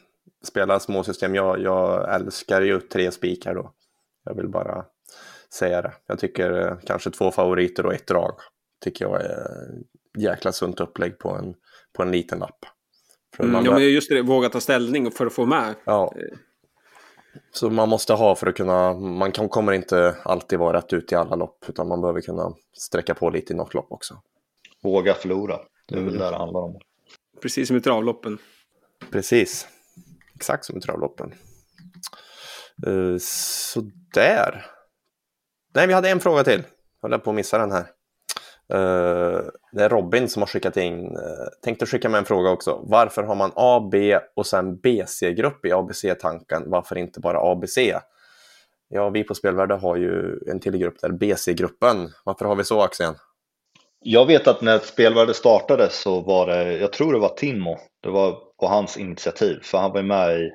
spelar 0.44 0.78
småsystem, 0.78 1.34
jag, 1.34 1.60
jag 1.62 2.14
älskar 2.14 2.62
ju 2.62 2.80
tre 2.80 3.10
spikar 3.10 3.54
då. 3.54 3.72
Jag 4.24 4.34
vill 4.34 4.48
bara 4.48 4.84
säga 5.54 5.82
det. 5.82 5.92
Jag 6.06 6.18
tycker 6.18 6.66
eh, 6.66 6.76
kanske 6.86 7.10
två 7.10 7.30
favoriter 7.30 7.86
och 7.86 7.94
ett 7.94 8.06
drag. 8.06 8.34
Tycker 8.84 9.04
jag 9.04 9.20
är 9.24 9.46
jäkla 10.18 10.52
sunt 10.52 10.80
upplägg 10.80 11.18
på 11.18 11.30
en, 11.30 11.54
på 11.92 12.02
en 12.02 12.10
liten 12.10 12.38
lapp. 12.38 12.64
Mm, 13.38 13.52
man, 13.52 13.64
ja, 13.64 13.72
men 13.72 13.82
just 13.92 14.10
det, 14.10 14.22
våga 14.22 14.48
ta 14.48 14.60
ställning 14.60 15.10
för 15.10 15.26
att 15.26 15.32
få 15.32 15.46
med. 15.46 15.74
ja. 15.84 16.14
Så 17.52 17.70
man 17.70 17.88
måste 17.88 18.12
ha 18.12 18.34
för 18.34 18.46
att 18.46 18.56
kunna, 18.56 18.94
man 18.94 19.32
kan, 19.32 19.48
kommer 19.48 19.72
inte 19.72 20.16
alltid 20.24 20.58
vara 20.58 20.76
rätt 20.76 20.92
ut 20.92 21.12
i 21.12 21.14
alla 21.14 21.36
lopp 21.36 21.64
utan 21.68 21.88
man 21.88 22.00
behöver 22.00 22.20
kunna 22.20 22.52
sträcka 22.78 23.14
på 23.14 23.30
lite 23.30 23.52
i 23.52 23.56
något 23.56 23.74
lopp 23.74 23.92
också. 23.92 24.22
Våga 24.82 25.14
förlora. 25.14 25.58
Det 25.86 25.94
är 25.94 25.98
Mm. 25.98 26.10
väl 26.10 26.18
det 26.18 26.30
det 26.30 26.36
handlar 26.36 26.60
om. 26.60 26.78
Precis 27.42 27.68
som 27.68 27.76
i 27.76 27.80
travloppen. 27.80 28.38
Precis. 29.10 29.68
Exakt 30.36 30.64
som 30.64 30.76
i 30.76 30.80
travloppen. 30.80 31.34
Eh, 32.86 32.92
uh, 32.92 33.18
sådär. 33.20 34.66
Nej, 35.74 35.86
vi 35.86 35.92
hade 35.92 36.10
en 36.10 36.20
fråga 36.20 36.44
till. 36.44 36.62
Jag 37.02 37.10
höll 37.10 37.20
på 37.20 37.30
att 37.30 37.36
missa 37.36 37.58
den 37.58 37.72
här. 37.72 37.86
Eh, 38.72 39.40
det 39.72 39.84
är 39.84 39.88
Robin 39.88 40.28
som 40.28 40.42
har 40.42 40.46
skickat 40.46 40.76
in. 40.76 40.94
Uh, 40.94 41.46
tänkte 41.62 41.86
skicka 41.86 42.08
med 42.08 42.18
en 42.18 42.24
fråga 42.24 42.50
också. 42.50 42.80
Varför 42.84 43.22
har 43.22 43.34
man 43.34 43.52
A, 43.54 43.88
B 43.92 44.18
och 44.36 44.46
sen 44.46 44.76
BC-grupp 44.76 45.66
i 45.66 45.72
ABC-tanken? 45.72 46.62
Varför 46.66 46.98
inte 46.98 47.20
bara 47.20 47.52
ABC? 47.52 47.78
Ja, 48.88 49.10
vi 49.10 49.24
på 49.24 49.34
Spelvärde 49.34 49.74
har 49.74 49.96
ju 49.96 50.38
en 50.50 50.60
till 50.60 50.76
grupp 50.76 51.00
där, 51.00 51.10
BC-gruppen. 51.10 52.10
Varför 52.24 52.44
har 52.44 52.56
vi 52.56 52.64
så, 52.64 52.82
Axel? 52.82 53.14
Jag 54.08 54.26
vet 54.26 54.46
att 54.46 54.60
när 54.60 54.78
spelvärlden 54.78 55.34
startade 55.34 55.90
så 55.90 56.20
var 56.20 56.46
det, 56.46 56.78
jag 56.78 56.92
tror 56.92 57.12
det 57.12 57.18
var 57.18 57.28
Timo, 57.28 57.78
det 58.02 58.10
var 58.10 58.32
på 58.32 58.66
hans 58.66 58.96
initiativ, 58.96 59.60
för 59.62 59.78
han 59.78 59.90
var 59.90 60.00
ju 60.00 60.06
med 60.06 60.40
i 60.40 60.50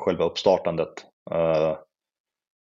själva 0.00 0.24
uppstartandet. 0.24 0.92
Eh, 1.30 1.76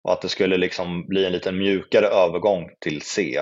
och 0.04 0.14
att 0.14 0.22
det 0.22 0.30
skulle 0.30 0.58
liksom 0.58 1.08
bli 1.08 1.26
en 1.26 1.32
lite 1.32 1.52
mjukare 1.52 2.08
övergång 2.08 2.70
till 2.80 3.02
C. 3.02 3.42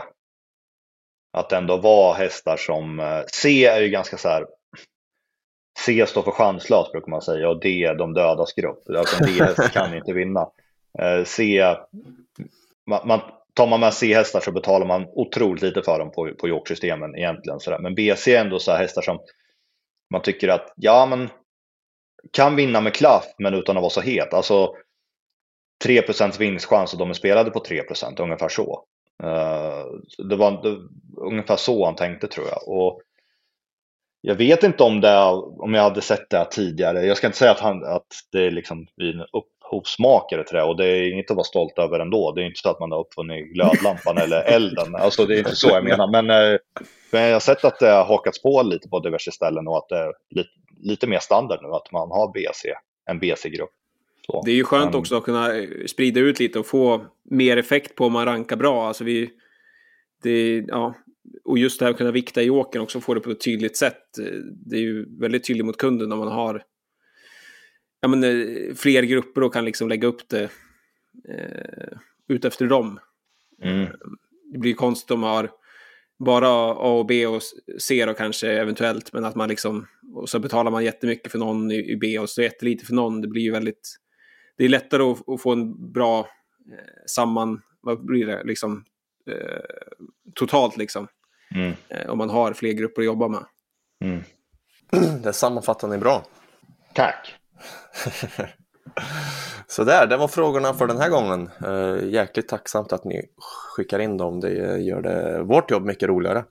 Att 1.38 1.49
det 1.49 1.57
ändå 1.57 1.78
var 1.78 2.13
hästar 2.13 2.57
som, 2.57 2.99
eh, 2.99 3.21
C 3.34 3.65
är 3.65 3.82
ju 3.82 3.89
ganska 3.89 4.17
så 4.17 4.30
här, 4.30 4.45
C 5.80 6.05
står 6.07 6.21
för 6.21 6.32
chanslös 6.32 6.91
brukar 6.91 7.09
man 7.09 7.21
säga 7.21 7.49
och 7.49 7.59
D 7.59 7.84
är 7.84 7.95
de 7.95 8.13
dödas 8.13 8.53
grupp. 8.53 8.89
Alltså 8.89 9.23
en 9.23 9.34
D-häst 9.34 9.73
kan 9.73 9.97
inte 9.97 10.13
vinna. 10.13 10.49
Eh, 10.99 11.23
C, 11.26 11.63
man, 12.86 13.07
man, 13.07 13.21
tar 13.56 13.68
man 13.68 13.80
med 13.80 13.93
C-hästar 13.93 14.39
så 14.39 14.51
betalar 14.51 14.86
man 14.86 15.06
otroligt 15.08 15.64
lite 15.64 15.82
för 15.82 15.99
dem 15.99 16.12
på, 16.12 16.32
på 16.39 16.47
York-systemen 16.47 17.16
egentligen. 17.16 17.60
Sådär. 17.60 17.80
Men 17.80 17.95
BC 17.95 18.36
är 18.36 18.41
ändå 18.41 18.60
så 18.60 18.72
här 18.72 18.80
hästar 18.80 19.01
som 19.01 19.20
man 20.12 20.22
tycker 20.22 20.47
att, 20.47 20.74
ja 20.76 21.06
men 21.06 21.30
kan 22.32 22.56
vinna 22.56 22.82
med 22.82 22.93
klaff 22.93 23.26
men 23.38 23.53
utan 23.53 23.78
att 23.78 23.82
vara 23.82 23.89
så 23.89 24.01
het. 24.01 24.34
Alltså 24.34 24.74
3% 25.86 26.39
vinstchans 26.39 26.93
och 26.93 26.99
de 26.99 27.10
är 27.10 27.14
spelade 27.14 27.51
på 27.51 27.60
3% 27.60 28.22
ungefär 28.22 28.49
så. 28.49 28.84
Eh, 29.24 29.86
det 30.30 30.36
var 30.36 30.64
det, 30.64 30.78
ungefär 31.22 31.56
så 31.56 31.86
han 31.86 31.95
tänkte 31.95 32.28
tror 32.28 32.47
jag. 32.47 32.68
Och 32.68 33.01
jag 34.22 34.36
vet 34.36 34.64
inte 34.64 34.84
om, 34.84 35.01
det, 35.01 35.18
om 35.60 35.74
jag 35.74 35.84
hade 35.84 36.01
sett 36.01 36.30
det 36.30 36.47
tidigare. 36.51 37.06
Jag 37.06 37.18
ska 37.18 37.28
inte 37.28 37.39
säga 37.39 37.51
att, 37.51 37.60
han, 37.60 37.84
att 37.84 38.08
det 38.32 38.45
är 38.45 38.51
liksom 38.51 38.88
vi 38.95 39.14
upp, 39.14 39.55
en 39.72 39.78
upphovsmakare 39.78 40.43
till 40.43 40.55
det 40.55 40.63
och 40.63 40.78
det 40.78 40.86
är 40.86 41.11
inget 41.13 41.32
att 41.32 41.38
vara 41.38 41.43
stolt 41.43 41.78
över 41.80 41.99
ändå. 41.99 42.32
Det 42.32 42.41
är 42.41 42.45
inte 42.45 42.59
så 42.59 42.70
att 42.70 42.80
man 42.80 42.91
har 42.91 42.99
uppfunnit 42.99 43.53
glödlampan 43.53 44.18
eller 44.18 44.41
elden. 44.55 44.95
Alltså 44.95 45.26
det 45.26 45.36
är 45.36 45.38
inte 45.38 45.55
så 45.55 45.70
jag 45.70 45.84
menar. 45.84 46.07
Men, 46.11 46.30
eh, 46.53 46.59
men 47.11 47.22
jag 47.24 47.34
har 47.34 47.39
sett 47.39 47.66
att 47.66 47.80
det 47.80 47.89
har 47.89 48.05
hakats 48.05 48.41
på 48.41 48.61
lite 48.63 48.89
på 48.89 48.99
diverse 48.99 49.32
ställen 49.32 49.68
och 49.68 49.78
att 49.78 49.89
det 49.89 49.97
är 49.97 50.13
lite, 50.30 50.49
lite 50.82 51.07
mer 51.07 51.20
standard 51.20 51.59
nu 51.61 51.68
att 51.70 51.91
man 51.91 52.11
har 52.11 52.32
BC, 52.34 52.74
en 53.09 53.20
BC-grupp. 53.20 53.70
Det 54.45 54.51
är 54.51 54.55
ju 54.55 54.63
skönt 54.63 54.91
Men- 54.91 54.99
också 54.99 55.18
att 55.18 55.24
kunna 55.24 55.55
eh, 55.57 55.68
sprida 55.88 56.20
ut 56.20 56.39
lite 56.39 56.59
och 56.59 56.66
få 56.68 57.05
mer 57.32 57.57
effekt 57.57 57.95
på 57.95 58.05
om 58.05 58.13
man 58.13 58.26
rankar 58.26 58.55
bra. 58.55 58.88
Alltså 58.88 59.03
vi, 59.03 59.30
det, 60.24 60.63
ja, 60.68 60.93
och 61.45 61.57
just 61.57 61.80
det 61.80 61.86
här 61.86 61.91
att 61.91 61.97
kunna 61.97 62.11
vikta 62.11 62.41
i 62.43 62.49
åkern 62.49 62.82
också, 62.82 63.01
få 63.01 63.13
det 63.13 63.20
på 63.20 63.30
ett 63.32 63.41
tydligt 63.41 63.78
sätt. 63.78 64.18
Eh, 64.20 64.26
Det 64.66 64.76
är 64.76 64.80
ju 64.82 65.20
väldigt 65.20 65.47
tydligt 65.47 65.66
mot 65.66 65.78
kunden 65.78 66.09
när 66.09 66.16
man 66.16 66.28
har 66.28 66.63
ja, 68.06 68.10
men, 68.10 68.24
eh, 68.24 68.76
fler 68.76 69.03
grupper 69.03 69.43
och 69.43 69.53
kan 69.53 69.66
liksom 69.66 69.89
lägga 69.89 70.08
upp 70.08 70.30
det 70.30 70.43
eh, 71.30 71.97
ut 72.28 72.45
efter 72.45 72.68
dem. 72.68 72.99
Mm. 73.62 73.88
Det 74.51 74.60
blir 74.60 74.72
ju 74.72 74.76
konstigt 74.76 75.12
om 75.12 75.20
man 75.20 75.30
har 75.30 75.51
bara 76.20 76.47
A 76.47 76.99
och 76.99 77.06
B 77.06 77.28
och 77.28 77.41
C 77.80 78.06
då 78.06 78.14
kanske 78.14 78.51
eventuellt, 78.51 79.14
men 79.14 79.26
att 79.26 79.36
man 79.36 79.49
liksom, 79.49 79.88
och 80.14 80.30
så 80.30 80.39
betalar 80.39 80.72
man 80.72 80.84
jättemycket 80.84 81.32
för 81.32 81.39
någon 81.39 81.72
i 81.72 81.97
B 82.01 82.20
och 82.20 82.30
så 82.30 82.41
jättelite 82.41 82.86
för 82.86 82.93
någon. 82.93 83.22
Det 83.22 83.28
blir 83.28 83.41
ju 83.41 83.51
väldigt, 83.51 83.95
det 84.58 84.66
är 84.66 84.70
lättare 84.70 85.03
att, 85.03 85.30
att 85.30 85.41
få 85.41 85.51
en 85.51 85.91
bra 85.91 86.20
eh, 86.20 87.03
samman, 87.08 87.62
vad 87.82 88.06
blir 88.06 88.26
det, 88.26 88.43
liksom 88.43 88.84
eh, 89.30 89.62
totalt 90.34 90.78
liksom, 90.78 91.08
Mm. 91.56 91.74
eh, 91.89 92.10
om 92.10 92.18
man 92.18 92.30
har 92.30 92.53
fler 92.53 92.72
grupper 92.72 93.01
att 93.01 93.06
jobba 93.06 93.28
med. 93.28 93.45
Mm. 94.01 94.24
Det 95.24 95.34
sammanfattar 95.34 95.88
ni 95.88 95.97
bra. 95.97 96.26
Tack! 96.93 97.36
Så 99.68 99.84
där, 99.84 100.07
det 100.07 100.18
var 100.18 100.28
frågorna 100.28 100.74
för 100.74 100.88
den 100.88 100.97
här 100.97 101.09
gången. 101.09 101.49
Uh, 101.68 102.03
jäkligt 102.13 102.47
tacksamt 102.47 102.93
att 102.93 103.03
ni 103.03 103.22
skickar 103.76 103.99
in 103.99 104.18
dem. 104.18 104.39
Det 104.39 104.78
gör 104.78 105.01
det 105.01 105.43
vårt 105.43 105.72
jobb 105.72 105.86
mycket 105.86 106.09
roligare. 106.09 106.43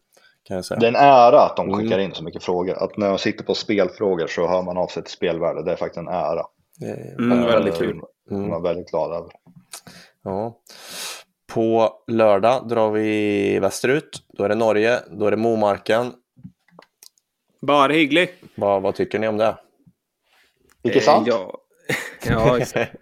Kan 0.43 0.55
jag 0.57 0.65
säga. 0.65 0.81
Det 0.81 0.87
är 0.87 0.91
en 0.91 0.97
ära 0.97 1.41
att 1.41 1.57
de 1.57 1.69
Mm. 1.69 1.81
skickar 1.81 1.99
in 1.99 2.15
så 2.15 2.25
mycket 2.25 2.43
frågor. 2.45 2.83
Att 2.85 2.97
när 2.97 3.09
de 3.09 3.19
sitter 3.19 3.45
på 3.45 3.55
spelfrågor 3.55 4.27
så 4.27 4.49
hör 4.49 4.62
man 4.62 4.77
av 4.77 4.87
sig 4.87 5.03
till 5.03 5.12
spelvärde. 5.12 5.62
Det 5.65 5.73
är 5.73 5.77
faktiskt 5.77 5.99
en 5.99 6.09
ära. 6.09 6.43
Det 6.79 6.87
är 6.87 7.15
Mm, 7.19 7.39
Eh, 7.39 7.47
väldigt 7.47 7.75
kul. 7.79 8.01
Mm. 8.31 8.49
Jag 8.49 8.59
är 8.59 8.62
väldigt 8.62 8.91
glad 8.91 9.12
över. 9.17 9.31
Ja. 10.25 10.59
På 11.47 11.93
lördag 12.07 12.69
drar 12.69 12.91
vi 12.91 13.59
västerut. 13.59 14.23
Då 14.29 14.45
är 14.45 14.49
det 14.49 14.55
Norge. 14.55 14.99
Då 15.11 15.27
är 15.27 15.31
det 15.31 15.37
Momarken. 15.37 16.12
Bara 17.61 17.93
hygglig. 17.93 18.31
Vad, 18.55 18.83
vad 18.83 18.95
tycker 18.95 19.19
ni 19.19 19.29
om 19.29 19.37
det? 19.37 19.57
Icke 20.85 21.01
sant? 21.01 21.28
Eh, 21.28 21.35
ja, 21.35 21.59
ja 22.26 22.59
exakt. 22.59 22.93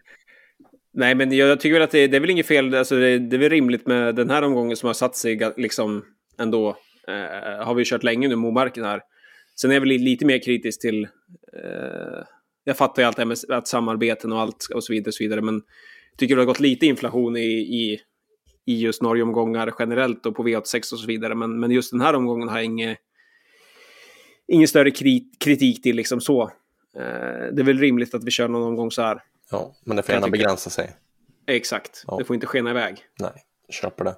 Nej, 0.95 1.15
men 1.15 1.33
jag, 1.33 1.49
jag 1.49 1.61
tycker 1.61 1.75
väl 1.75 1.83
att 1.83 1.91
det, 1.91 2.07
det 2.07 2.17
är 2.17 2.21
väl 2.21 2.31
inget 2.31 2.47
fel. 2.47 2.75
Alltså 2.75 2.97
det, 2.97 3.19
det 3.19 3.37
är 3.37 3.39
väl 3.39 3.51
rimligt 3.51 3.87
med 3.87 4.15
den 4.15 4.31
här 4.31 4.43
omgången 4.43 4.77
som 4.77 4.87
har 4.87 4.95
satt 4.95 5.17
sig 5.17 5.53
liksom 5.57 6.05
ändå. 6.39 6.77
Eh, 7.09 7.65
har 7.67 7.75
vi 7.75 7.85
kört 7.85 8.03
länge 8.03 8.29
nu, 8.29 8.37
Momarken 8.37 8.85
här. 8.85 9.01
Sen 9.61 9.71
är 9.71 9.75
jag 9.75 9.81
väl 9.81 9.89
li- 9.89 9.99
lite 9.99 10.27
mer 10.27 10.43
kritisk 10.45 10.81
till... 10.81 11.05
Eh, 11.05 12.25
jag 12.65 12.77
fattar 12.77 13.03
ju 13.03 13.07
allt 13.07 13.17
det 13.17 13.23
här 13.23 13.27
med 13.27 13.59
att 13.59 13.69
samarbeten 13.69 14.33
och 14.33 14.41
allt 14.41 14.67
och 14.75 14.85
så 14.85 14.93
vidare. 14.93 15.09
Och 15.09 15.15
så 15.15 15.25
vidare 15.25 15.41
men 15.41 15.63
tycker 16.19 16.35
det 16.37 16.41
har 16.41 16.47
gått 16.47 16.61
lite 16.61 16.87
inflation 16.87 17.37
i, 17.37 17.41
i, 17.51 18.01
i 18.67 18.81
just 18.81 19.03
Norge-omgångar 19.03 19.75
generellt 19.79 20.27
och 20.27 20.37
på 20.37 20.43
V86 20.43 20.93
och 20.93 20.99
så 20.99 21.07
vidare. 21.07 21.35
Men, 21.35 21.61
men 21.61 21.71
just 21.71 21.91
den 21.91 22.01
här 22.01 22.15
omgången 22.15 22.49
har 22.49 22.57
jag 22.57 22.65
inget, 22.65 22.99
ingen 24.49 24.69
större 24.69 24.91
krit, 24.91 25.37
kritik 25.45 25.83
till 25.83 25.97
liksom 25.97 26.21
så. 26.21 26.51
Eh, 26.99 27.53
det 27.53 27.63
är 27.63 27.65
väl 27.65 27.79
rimligt 27.79 28.15
att 28.15 28.25
vi 28.25 28.31
kör 28.31 28.49
någon 28.49 28.63
omgång 28.63 28.91
så 28.91 29.03
här. 29.03 29.23
Ja, 29.51 29.75
men 29.85 29.97
det 29.97 30.03
får 30.03 30.15
gärna 30.15 30.29
begränsa 30.29 30.71
sig. 30.71 30.91
Exakt. 31.47 32.05
Ja. 32.07 32.17
Det 32.19 32.25
får 32.25 32.35
inte 32.35 32.47
skena 32.47 32.71
iväg. 32.71 33.05
Nej, 33.21 33.33
köper 33.71 34.05
det. 34.05 34.15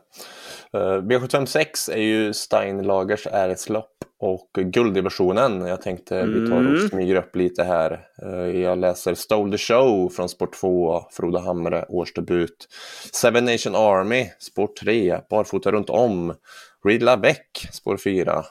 Uh, 0.78 1.02
B756 1.02 1.92
är 1.92 2.02
ju 2.02 2.32
Steinlagers 2.32 3.26
äreslopp 3.26 3.90
och 4.18 4.50
gulddivisionen. 4.54 5.66
Jag 5.66 5.82
tänkte 5.82 6.26
vi 6.26 6.48
tar 6.48 6.56
och 6.56 6.60
Mm. 6.60 6.88
smyger 6.88 7.16
upp 7.16 7.36
lite 7.36 7.64
här. 7.64 8.06
Eh, 8.22 8.60
jag 8.60 8.78
läser 8.78 9.14
Stole 9.14 9.52
the 9.52 9.58
Show 9.58 10.08
från 10.08 10.28
Sport 10.28 10.54
2, 10.60 11.02
Froda 11.12 11.40
Hamre, 11.40 11.84
årsdebut. 11.88 12.68
Seven 13.12 13.44
Nation 13.44 13.74
Army, 13.74 14.26
Sport 14.38 14.76
3, 14.76 15.20
Barfota 15.30 15.72
runt 15.72 15.90
om. 15.90 16.34
Ridla 16.84 17.16
Beck, 17.16 17.68
spår 17.72 17.96
4. 17.96 18.44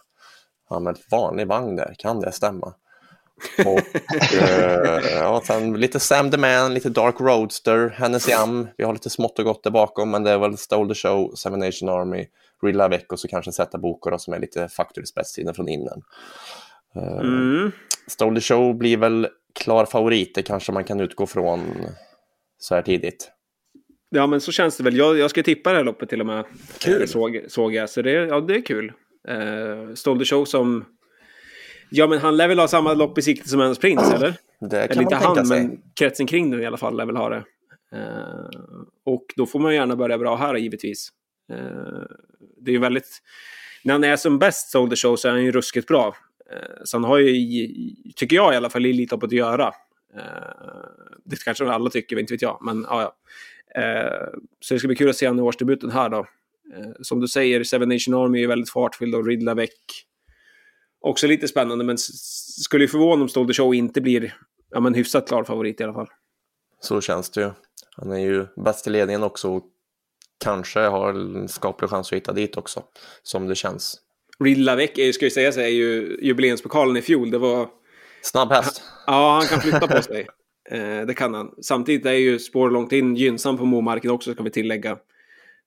Han 0.69 0.83
med 0.83 0.97
vanlig 1.11 1.47
vagn 1.47 1.75
där, 1.75 1.95
kan 1.97 2.19
det 2.19 2.31
stämma? 2.31 2.73
Och 3.65 3.79
eh, 4.41 4.99
ja, 5.11 5.41
sen 5.45 5.73
lite 5.73 5.99
Sam 5.99 6.31
the 6.31 6.37
Man, 6.37 6.73
lite 6.73 6.89
Dark 6.89 7.15
Roadster, 7.19 7.89
Hennes 7.89 8.29
Jam. 8.29 8.67
Vi 8.77 8.83
har 8.83 8.93
lite 8.93 9.09
smått 9.09 9.39
och 9.39 9.45
gott 9.45 9.63
där 9.63 9.71
bakom, 9.71 10.11
men 10.11 10.23
det 10.23 10.31
är 10.31 10.37
väl 10.37 10.57
Stole 10.57 10.93
the 10.93 10.99
Show, 10.99 11.35
Seven 11.35 11.59
Nation 11.59 11.89
Army, 11.89 12.25
Real 12.63 12.81
Avec 12.81 13.11
och 13.11 13.19
så 13.19 13.27
kanske 13.27 13.51
Zeta 13.51 13.77
Boko 13.77 14.17
som 14.17 14.33
är 14.33 14.39
lite 14.39 14.67
faktor 14.67 15.03
i 15.03 15.07
spetstiden 15.07 15.53
från 15.53 15.67
innan. 15.67 16.01
Uh, 16.97 17.19
Mm. 17.19 17.71
Stole 18.07 18.35
the 18.35 18.41
Show 18.41 18.77
blir 18.77 18.97
väl 18.97 19.27
klar 19.55 19.85
favorit, 19.85 20.35
det 20.35 20.41
kanske 20.41 20.71
man 20.71 20.83
kan 20.83 20.99
utgå 20.99 21.25
från 21.25 21.73
så 22.57 22.75
här 22.75 22.81
tidigt. 22.81 23.31
Ja, 24.09 24.27
men 24.27 24.41
så 24.41 24.51
känns 24.51 24.77
det 24.77 24.83
väl. 24.83 24.97
Jag, 24.97 25.17
jag 25.17 25.29
ska 25.29 25.43
tippa 25.43 25.69
det 25.69 25.77
här 25.77 25.83
loppet 25.83 26.09
till 26.09 26.19
och 26.19 26.25
med. 26.25 26.45
Kul. 26.79 27.01
Eh, 27.01 27.07
Såg, 27.07 27.45
såg 27.47 27.73
jag. 27.73 27.89
Så 27.89 28.01
det, 28.01 28.11
ja, 28.11 28.41
det 28.41 28.55
är 28.55 28.65
kul. 28.65 28.91
Uh, 29.29 29.93
Stole 29.93 30.19
the 30.19 30.25
Show 30.25 30.45
som... 30.45 30.85
Ja, 31.95 32.07
men 32.07 32.19
han 32.19 32.37
lär 32.37 32.47
väl 32.47 32.59
ha 32.59 32.67
samma 32.67 32.93
lopp 32.93 33.17
i 33.17 33.21
sikte 33.21 33.49
som 33.49 33.61
Ens 33.61 33.79
Prince, 33.79 34.15
eller? 34.15 34.35
Det 34.59 34.87
kan 34.87 34.91
Eller 34.91 35.01
inte 35.01 35.15
han, 35.15 35.45
sig. 35.45 35.59
men 35.59 35.81
kretsen 35.93 36.27
kring 36.27 36.49
nu 36.49 36.61
i 36.61 36.65
alla 36.65 36.77
fall 36.77 36.97
lär 36.97 37.05
väl 37.05 37.15
ha 37.15 37.29
det. 37.29 37.43
Eh, 37.91 38.61
och 39.05 39.25
då 39.35 39.45
får 39.45 39.59
man 39.59 39.75
gärna 39.75 39.95
börja 39.95 40.17
bra 40.17 40.35
här 40.35 40.55
givetvis. 40.55 41.09
Eh, 41.51 41.57
det 42.61 42.71
är 42.71 42.73
ju 42.73 42.79
väldigt... 42.79 43.21
När 43.83 43.93
han 43.93 44.03
är 44.03 44.15
som 44.15 44.39
bäst 44.39 44.71
Sold 44.71 44.89
the 44.89 44.95
Show 44.95 45.15
så 45.15 45.27
är 45.27 45.31
han 45.31 45.43
ju 45.43 45.51
ruskigt 45.51 45.87
bra. 45.87 46.15
Eh, 46.51 46.81
så 46.83 46.97
han 46.97 47.03
har 47.03 47.17
ju, 47.17 47.75
tycker 48.15 48.35
jag 48.35 48.53
i 48.53 48.57
alla 48.57 48.69
fall, 48.69 48.85
i 48.85 48.89
Elitloppet 48.89 49.27
att 49.27 49.33
göra. 49.33 49.67
Eh, 50.15 50.23
det 51.25 51.43
kanske 51.43 51.65
alla 51.65 51.89
tycker, 51.89 52.19
inte 52.19 52.33
vet 52.33 52.41
jag. 52.41 52.59
Men 52.61 52.85
ja, 52.89 53.01
ja. 53.01 53.81
Eh, 53.81 54.27
så 54.59 54.73
det 54.73 54.79
ska 54.79 54.87
bli 54.87 54.97
kul 54.97 55.09
att 55.09 55.15
se 55.15 55.27
han 55.27 55.39
i 55.39 55.41
årsdebuten 55.41 55.91
här 55.91 56.09
då. 56.09 56.27
Eh, 56.75 56.91
som 57.01 57.19
du 57.19 57.27
säger, 57.27 57.63
Seven 57.63 57.89
Nation 57.89 58.13
Army 58.13 58.43
är 58.43 58.47
väldigt 58.47 58.69
fartfylld 58.69 59.15
och 59.15 59.27
Ridla 59.27 59.53
Väck. 59.53 60.07
Också 61.03 61.27
lite 61.27 61.47
spännande, 61.47 61.83
men 61.83 61.97
skulle 61.97 62.83
ju 62.83 62.87
förvåna 62.87 63.21
om 63.21 63.29
Stole 63.29 63.47
the 63.47 63.53
Show 63.53 63.75
inte 63.75 64.01
blir 64.01 64.37
ja, 64.71 64.79
men 64.79 64.93
hyfsat 64.93 65.27
klar 65.27 65.43
favorit 65.43 65.81
i 65.81 65.83
alla 65.83 65.93
fall. 65.93 66.07
Så 66.79 67.01
känns 67.01 67.29
det 67.29 67.41
ju. 67.41 67.51
Han 67.97 68.11
är 68.11 68.19
ju 68.19 68.45
bäst 68.55 68.87
i 68.87 68.89
ledningen 68.89 69.23
också 69.23 69.49
och 69.49 69.63
kanske 70.43 70.79
har 70.79 71.09
en 71.09 71.47
skaplig 71.47 71.89
chans 71.89 72.11
att 72.11 72.15
hitta 72.15 72.33
dit 72.33 72.57
också, 72.57 72.83
som 73.23 73.47
det 73.47 73.55
känns. 73.55 74.01
Är 74.99 75.05
ju, 75.05 75.13
ska 75.13 75.25
ju 75.25 75.31
säga 75.31 75.51
sig, 75.51 75.63
är 75.63 75.69
ju 75.69 76.19
jubileumspokalen 76.21 76.97
i 76.97 77.01
fjol. 77.01 77.31
Det 77.31 77.37
var... 77.37 77.69
Snabb 78.21 78.51
häst. 78.51 78.81
Ja, 79.07 79.33
han 79.39 79.47
kan 79.47 79.61
flytta 79.61 79.87
på 79.87 80.01
sig. 80.01 80.27
Eh, 80.69 81.01
det 81.01 81.13
kan 81.13 81.33
han. 81.33 81.51
Samtidigt 81.61 82.05
är 82.05 82.11
ju 82.11 82.39
spår 82.39 82.69
långt 82.69 82.91
in 82.91 83.15
gynnsam 83.15 83.57
på 83.57 83.65
Momarken 83.65 84.11
också, 84.11 84.33
ska 84.33 84.43
vi 84.43 84.49
tillägga. 84.49 84.97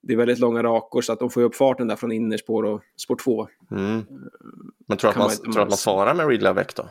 Det 0.07 0.13
är 0.13 0.17
väldigt 0.17 0.39
långa 0.39 0.63
rakor 0.63 1.01
så 1.03 1.13
att 1.13 1.19
de 1.19 1.31
får 1.31 1.43
upp 1.43 1.55
farten 1.55 1.89
där 1.89 1.97
från 1.97 2.13
innerspår 2.13 2.63
och 2.63 2.81
spår 2.97 3.17
2. 3.17 3.49
Mm. 3.71 4.05
Men 4.89 4.99
tror 4.99 5.13
du 5.13 5.21
att 5.21 5.45
man, 5.45 5.53
tror 5.53 5.63
att 5.63 5.69
man 5.69 5.79
svarar 5.79 6.15
med 6.15 6.29
Ridley 6.29 6.53
Väck 6.53 6.75
då? 6.77 6.89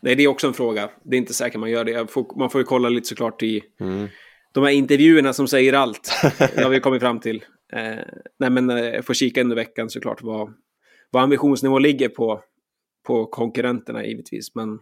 Nej, 0.00 0.14
det 0.14 0.22
är 0.22 0.28
också 0.28 0.46
en 0.46 0.52
fråga. 0.54 0.90
Det 1.02 1.16
är 1.16 1.18
inte 1.18 1.34
säkert 1.34 1.60
man 1.60 1.70
gör 1.70 1.84
det. 1.84 2.10
Får, 2.10 2.38
man 2.38 2.50
får 2.50 2.60
ju 2.60 2.64
kolla 2.64 2.88
lite 2.88 3.08
såklart 3.08 3.42
i 3.42 3.62
Mm. 3.80 4.08
de 4.52 4.64
här 4.64 4.70
intervjuerna 4.70 5.32
som 5.32 5.48
säger 5.48 5.72
allt. 5.72 6.10
Det 6.38 6.62
har 6.62 6.70
vi 6.70 6.80
kommit 6.80 7.02
fram 7.02 7.20
till. 7.20 7.44
Eh, 7.72 8.04
nej, 8.38 8.50
men 8.50 8.70
eh, 8.70 8.76
jag 8.84 9.04
får 9.04 9.14
kika 9.14 9.40
under 9.40 9.56
veckan 9.56 9.90
såklart 9.90 10.22
vad, 10.22 10.54
vad 11.10 11.22
ambitionsnivån 11.22 11.82
ligger 11.82 12.08
på, 12.08 12.40
på 13.06 13.26
konkurrenterna 13.26 14.04
givetvis. 14.04 14.54
Men 14.54 14.78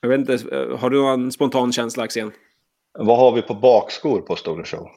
jag 0.00 0.08
vet 0.08 0.18
inte, 0.20 0.34
eh, 0.56 0.78
har 0.78 0.90
du 0.90 0.96
någon 1.02 1.32
spontan 1.32 1.72
känsla 1.72 2.02
Axén? 2.02 2.32
Vad 2.98 3.18
har 3.18 3.32
vi 3.32 3.42
på 3.42 3.54
bakskor 3.54 4.20
på 4.20 4.36
Stoner 4.36 4.64
Show? 4.64 4.88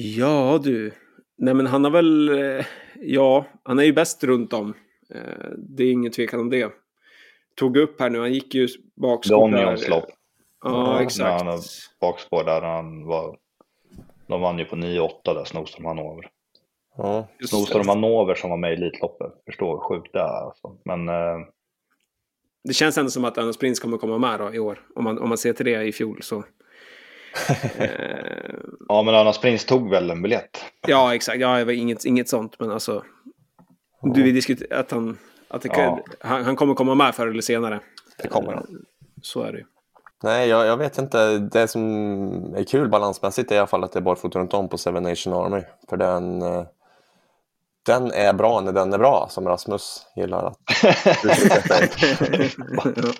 Ja 0.00 0.60
du. 0.64 0.92
Nej 1.38 1.54
men 1.54 1.66
han 1.66 1.84
har 1.84 1.90
väl, 1.90 2.28
eh, 2.28 2.66
ja, 3.00 3.44
han 3.62 3.78
är 3.78 3.82
ju 3.82 3.92
bäst 3.92 4.24
runt 4.24 4.52
om. 4.52 4.74
Eh, 5.14 5.48
det 5.56 5.84
är 5.84 5.92
ingen 5.92 6.12
tvekan 6.12 6.40
om 6.40 6.50
det. 6.50 6.72
Tog 7.56 7.76
upp 7.76 8.00
här 8.00 8.10
nu, 8.10 8.18
han 8.18 8.32
gick 8.32 8.54
ju 8.54 8.68
The 8.68 8.78
bakskor 8.96 9.50
där. 9.50 9.90
Lopp. 9.90 10.04
Ja, 10.64 10.92
När 10.92 11.00
exakt. 11.02 11.42
han 11.42 11.46
har 11.46 11.60
bakspår 12.00 12.44
där 12.44 12.62
han 12.62 13.06
var... 13.06 13.36
De 14.26 14.40
vann 14.40 14.58
ju 14.58 14.64
på 14.64 14.76
9-8 14.76 15.08
där, 15.24 15.44
Snoström 15.44 15.84
Hanover. 15.84 16.30
Ja. 16.96 17.28
Snoström 17.48 17.82
det. 17.82 17.88
Hanover 17.88 18.34
som 18.34 18.50
var 18.50 18.56
med 18.56 18.70
i 18.70 18.74
Elitloppet. 18.74 19.32
Förstår 19.46 19.70
hur 19.72 19.80
sjukt 19.80 20.12
det 20.12 20.18
är 20.20 20.44
alltså. 20.46 20.76
Men 20.84 21.08
eh, 21.08 21.46
Det 22.64 22.74
känns 22.74 22.98
ändå 22.98 23.10
som 23.10 23.24
att 23.24 23.38
Anders 23.38 23.56
Prins 23.56 23.80
kommer 23.80 23.98
komma 23.98 24.18
med 24.18 24.40
då 24.40 24.54
i 24.54 24.58
år. 24.58 24.86
Om 24.94 25.04
man, 25.04 25.18
om 25.18 25.28
man 25.28 25.38
ser 25.38 25.52
till 25.52 25.66
det 25.66 25.82
i 25.82 25.92
fjol 25.92 26.22
så. 26.22 26.44
Eh, 27.78 27.88
ja, 28.88 29.02
men 29.02 29.14
Annas 29.14 29.40
Prins 29.40 29.64
tog 29.64 29.90
väl 29.90 30.10
en 30.10 30.22
biljett. 30.22 30.64
ja, 30.86 31.14
exakt. 31.14 31.40
Ja, 31.40 31.56
det 31.56 31.64
var 31.64 31.72
inget, 31.72 32.04
inget 32.04 32.28
sånt, 32.28 32.54
men 32.58 32.70
alltså. 32.70 33.04
Du, 34.02 34.22
vi 34.22 34.32
diskuterar 34.32 34.80
att 34.80 34.90
han, 34.90 35.18
att 35.48 35.62
det 35.62 35.68
Ja. 35.72 36.00
han, 36.20 36.44
han 36.44 36.56
kommer 36.56 36.74
komma 36.74 36.94
med 36.94 37.14
förr 37.14 37.26
eller 37.26 37.42
senare. 37.42 37.80
Det 38.22 38.28
kommer 38.28 38.52
han. 38.52 38.66
Så 39.22 39.42
är 39.42 39.52
det 39.52 39.58
ju. 39.58 39.64
Nej, 40.22 40.48
jag, 40.48 40.66
jag 40.66 40.76
vet 40.76 40.98
inte. 40.98 41.38
Det 41.38 41.68
som 41.68 42.54
är 42.56 42.64
kul 42.64 42.88
balansmässigt 42.88 43.50
är 43.50 43.54
i 43.54 43.58
alla 43.58 43.66
fall 43.66 43.84
att 43.84 43.92
det 43.92 43.98
är 43.98 44.02
barfota 44.02 44.38
runt 44.38 44.54
om 44.54 44.68
på 44.68 44.78
Seven 44.78 45.02
Nation 45.02 45.32
Army. 45.32 45.62
För 45.88 45.96
den, 45.96 46.42
eh, 46.42 46.64
den 47.86 48.12
är 48.12 48.32
bra 48.32 48.60
när 48.60 48.72
den 48.72 48.92
är 48.92 48.98
bra, 48.98 49.26
som 49.30 49.48
Rasmus 49.48 50.06
gillar 50.16 50.46
att. 50.46 50.58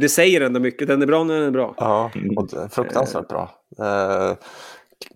det, 0.00 0.08
säger 0.08 0.40
ändå 0.40 0.60
mycket. 0.60 0.88
Den 0.88 1.02
är 1.02 1.06
bra 1.06 1.24
när 1.24 1.34
den 1.34 1.44
är 1.44 1.50
bra. 1.50 1.74
Ja, 1.78 2.10
och 2.36 2.72
fruktansvärt 2.72 3.28
bra. 3.28 3.50
Eh, 3.78 4.32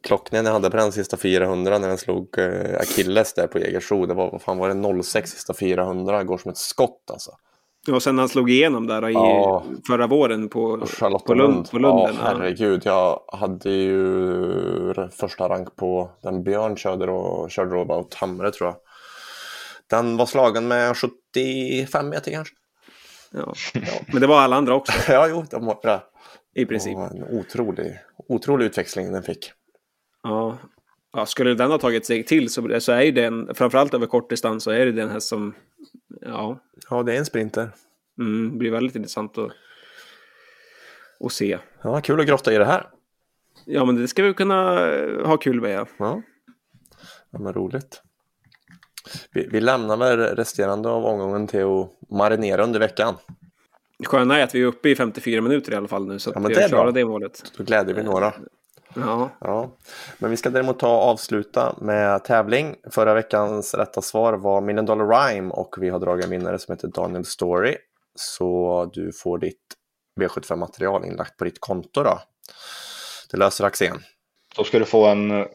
Klockningen 0.03 0.47
jag 0.47 0.53
hade 0.53 0.70
på 0.70 0.76
den 0.76 0.93
sista 0.93 1.16
400 1.16 1.79
när 1.79 1.89
den 1.89 1.99
slog 1.99 2.39
eh, 2.39 2.81
Achilles 2.81 3.35
där 3.35 3.47
på 3.47 3.59
Jägersro, 3.59 4.07
det 4.07 4.14
var, 4.14 4.31
vad 4.31 4.43
fan 4.43 4.59
var 4.59 4.68
det, 4.99 5.03
06 5.03 5.31
sista 5.31 5.55
400, 5.55 6.24
går 6.24 6.39
som 6.39 6.51
ett 6.51 6.57
skott 6.57 7.11
alltså. 7.12 7.31
Och 7.93 8.03
sen 8.03 8.18
han 8.18 8.29
slog 8.29 8.51
igenom 8.51 8.87
där 8.87 9.09
i 9.09 9.12
Ja. 9.12 9.64
förra 9.87 10.07
våren 10.07 10.49
på, 10.49 10.87
på. 11.26 11.35
Lund, 11.35 11.70
på 11.70 11.79
Lunden. 11.79 12.14
Ja, 12.14 12.22
herregud. 12.22 12.83
Jag 12.85 13.20
hade 13.33 13.70
ju 13.70 14.95
första 15.11 15.49
rank 15.49 15.76
på 15.76 16.11
den 16.22 16.43
Björn 16.43 16.76
körde 16.76 17.11
och 17.11 17.51
körde 17.51 17.70
då 17.70 17.81
about 17.81 18.14
Hamre 18.14 18.51
tror 18.51 18.68
jag. 18.68 18.76
Den 19.91 20.16
var 20.16 20.26
slagen 20.26 20.68
med 20.68 20.97
75 20.97 22.09
meter 22.09 22.31
kanske. 22.31 22.55
Ja. 23.31 23.55
Ja. 23.74 23.81
Men 24.12 24.20
det 24.20 24.26
var 24.26 24.41
alla 24.41 24.57
andra 24.57 24.74
också 24.74 24.93
Ja, 25.12 25.29
jo, 25.29 25.45
de 25.51 25.66
var 25.66 25.79
det. 25.83 26.01
i 26.55 26.61
Det 26.61 26.66
princip. 26.66 26.95
var 26.95 27.11
en 27.11 27.22
otrolig, 27.39 27.99
otrolig 28.29 28.66
utväxling 28.66 29.12
den 29.12 29.22
fick. 29.22 29.53
Ja. 30.22 30.59
Ja, 31.12 31.26
skulle 31.26 31.55
den 31.55 31.70
ha 31.70 31.79
tagit 31.79 32.07
sig 32.07 32.24
till 32.24 32.51
så, 32.53 32.81
så 32.81 32.93
är 32.93 33.03
ju 33.03 33.11
den, 33.12 33.55
framförallt 33.55 33.95
över 33.95 34.07
kort 34.07 34.31
distans, 34.31 34.64
så 34.64 34.70
är 34.70 34.87
det 34.87 34.93
den 34.93 35.09
här 35.11 35.20
som, 35.20 35.55
ja, 36.20 36.59
Ja, 36.91 37.03
det 37.03 37.14
är 37.14 37.18
en 37.18 37.24
sprinter. 37.26 37.70
mm, 38.18 38.59
blir 38.59 38.70
väldigt 38.70 38.97
intressant 38.97 39.39
att, 39.39 39.51
att 41.24 41.33
se. 41.33 41.59
Ja, 41.83 42.01
kul 42.01 42.20
att 42.20 42.26
grotta 42.26 42.53
i 42.53 42.59
det 42.59 42.64
här. 42.64 42.87
Ja, 43.64 43.85
men 43.85 43.97
det 43.97 44.09
ska 44.09 44.22
vi 44.22 44.35
kunna 44.35 44.74
ha 45.24 45.37
kul 45.37 45.61
med. 45.61 45.72
Ja. 45.72 45.87
Ja, 45.99 46.22
ja 47.31 47.39
men 47.39 47.53
roligt. 47.53 48.03
Vi, 49.33 49.49
vi 49.53 49.61
lämnar 49.61 49.97
väl 49.97 50.19
resterande 50.19 50.89
av 50.89 51.05
omgången 51.07 51.47
till 51.47 51.63
att 51.65 52.11
marinera 52.11 52.63
under 52.65 52.81
veckan. 52.81 53.15
Det 53.99 54.07
sköna 54.07 54.39
är 54.39 54.45
att 54.45 54.55
vi 54.55 54.61
är 54.63 54.67
uppe 54.67 54.89
i 54.89 54.97
54 54.97 55.41
minuter 55.41 55.73
i 55.73 55.77
alla 55.77 55.89
fall 55.89 56.07
nu, 56.07 56.19
så 56.19 56.31
att 56.31 56.37
Ja, 56.37 56.41
men 56.41 56.49
vi 56.49 56.55
det 56.55 56.61
har 56.61 56.67
är 56.67 56.71
bra. 56.71 56.79
klarat 56.79 56.95
det 56.95 57.05
målet. 57.05 57.53
Då 57.57 57.65
gläder 57.65 57.95
vi 57.95 58.03
några. 58.03 58.35
Ja, 58.95 59.31
Ja, 59.41 59.71
men 60.19 60.31
vi 60.31 60.37
ska 60.37 60.51
däremot 60.51 60.79
ta 60.79 60.97
och 60.97 61.03
avsluta 61.03 61.77
med 61.81 62.25
tävling. 62.25 62.75
Förra 62.91 63.15
veckans 63.15 63.75
rätta 63.75 64.03
svar 64.03 64.33
var 64.33 64.61
Million 64.61 64.87
Dollar 64.87 65.07
Rhyme 65.29 65.51
och 65.51 65.75
vi 65.79 65.89
har 65.89 65.99
dragit 65.99 66.25
en 66.25 66.31
vinnare 66.31 66.59
som 66.59 66.73
heter 66.75 66.89
Daniel 66.89 67.25
Story. 67.25 67.77
Så 68.15 68.91
du 68.95 69.13
får 69.13 69.39
ditt 69.39 69.61
V75-material 70.21 71.05
inlagt 71.05 71.37
på 71.37 71.45
ditt 71.45 71.61
konto 71.61 72.03
då. 72.03 72.19
Det 73.31 73.37
löser 73.37 73.65
Axén. 73.65 73.97
Då 74.57 74.65
ska 74.65 74.79
du 74.79 74.85
få 74.85 75.07
en, 75.07 75.47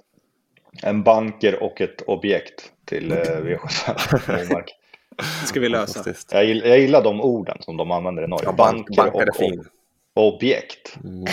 en 0.84 1.04
banker 1.04 1.64
och 1.64 1.82
ett 1.82 2.02
objekt 2.02 2.72
till 2.86 3.12
eh, 3.12 3.16
V75 3.18 4.48
Momark. 4.50 4.72
det 5.42 5.48
ska 5.48 5.60
vi 5.60 5.70
lösa. 5.70 6.14
Jag, 6.32 6.44
gill- 6.46 6.68
jag 6.68 6.80
gillar 6.80 7.04
de 7.04 7.22
orden 7.22 7.58
som 7.60 7.78
de 7.78 7.92
använder 7.92 8.24
i 8.24 8.28
Norge. 8.28 8.46
Ja, 8.46 8.52
bank, 8.54 8.88
bankar 8.98 9.22
är 9.22 9.30
och, 9.30 9.36
fin. 9.36 9.66
och 10.14 10.34
objekt. 10.36 10.98
Mm, 11.04 11.26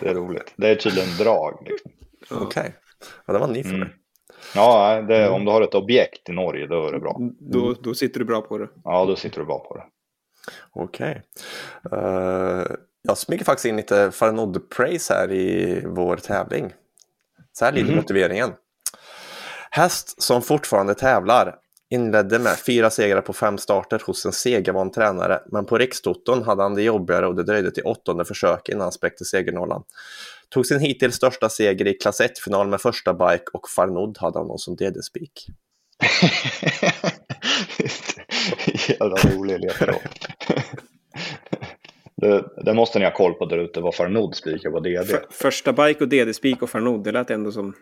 Det 0.00 0.08
är 0.08 0.14
roligt. 0.14 0.52
Det 0.56 0.68
är 0.68 0.74
tydligen 0.74 1.16
drag. 1.18 1.66
Liksom. 2.18 2.42
Okej, 2.42 2.74
ja, 3.26 3.32
det 3.32 3.38
var 3.38 3.48
ny 3.48 3.62
för 3.62 3.68
Mm. 3.68 3.80
mig. 3.80 3.88
Ja, 4.54 5.02
det, 5.02 5.28
om 5.28 5.44
du 5.44 5.50
har 5.50 5.62
ett 5.62 5.74
objekt 5.74 6.28
i 6.28 6.32
Norge 6.32 6.66
då 6.66 6.86
är 6.88 6.92
det 6.92 6.98
bra. 7.00 7.16
Då, 7.38 7.72
då 7.82 7.94
sitter 7.94 8.18
du 8.18 8.24
bra 8.26 8.40
på 8.40 8.58
det. 8.58 8.68
Ja, 8.84 9.04
då 9.04 9.16
sitter 9.16 9.40
du 9.40 9.46
bra 9.46 9.58
på 9.58 9.76
det. 9.76 9.84
Okej. 10.72 11.22
Eh, 11.92 12.62
jag 13.02 13.18
smyger 13.18 13.44
faktiskt 13.44 13.64
in 13.66 13.76
lite 13.76 14.10
Farnod 14.10 14.70
Praise 14.70 15.14
här 15.14 15.32
i 15.32 15.82
vår 15.86 16.16
tävling. 16.16 16.72
Så 17.52 17.64
här 17.64 17.72
lyder 17.72 17.88
Mhm. 17.88 17.96
motiveringen. 17.96 18.50
Häst 19.70 20.22
som 20.22 20.42
fortfarande 20.42 20.94
tävlar 20.94 21.56
inledde 21.90 22.38
med 22.38 22.58
fyra 22.58 22.90
segrar 22.90 23.20
på 23.20 23.32
fem 23.32 23.58
starter 23.58 24.02
hos 24.06 24.26
en 24.26 24.32
segervan 24.32 24.92
tränare, 24.92 25.40
men 25.46 25.66
på 25.66 25.78
Rikstoton 25.78 26.42
hade 26.42 26.62
han 26.62 26.74
det 26.74 26.82
jobbigare 26.82 27.26
och 27.26 27.34
det 27.34 27.42
dröjde 27.42 27.70
till 27.70 27.82
åttonde 27.82 28.24
försök 28.24 28.68
innan 28.68 28.80
han 28.80 28.92
spräckte 28.92 29.24
segernollan. 29.24 29.82
Tog 30.48 30.66
sin 30.66 30.80
hittills 30.80 31.14
största 31.14 31.48
seger 31.48 31.86
i 31.86 31.94
klass 31.94 32.20
1-final 32.20 32.68
med 32.68 32.80
första 32.80 33.14
bike 33.14 33.44
och 33.52 33.68
Farnod 33.68 34.18
hade 34.18 34.38
honom 34.38 34.58
som 34.58 34.76
DD-spik. 34.76 35.46
Jävla 38.88 39.16
rolig 39.16 39.60
ledtråd. 39.60 39.96
det, 42.16 42.44
det 42.64 42.74
måste 42.74 42.98
ni 42.98 43.04
ha 43.04 43.12
koll 43.12 43.34
på 43.34 43.46
där 43.46 43.58
ute, 43.58 43.80
vad 43.80 43.94
Farnod 43.94 44.36
spikar 44.36 44.70
på 44.70 44.80
DD. 44.80 45.06
För, 45.06 45.26
första 45.30 45.72
bike 45.72 46.04
och 46.04 46.08
DD-spik 46.08 46.62
och 46.62 46.70
Farnod, 46.70 47.04
det 47.04 47.12
lät 47.12 47.30
ändå 47.30 47.52
som... 47.52 47.74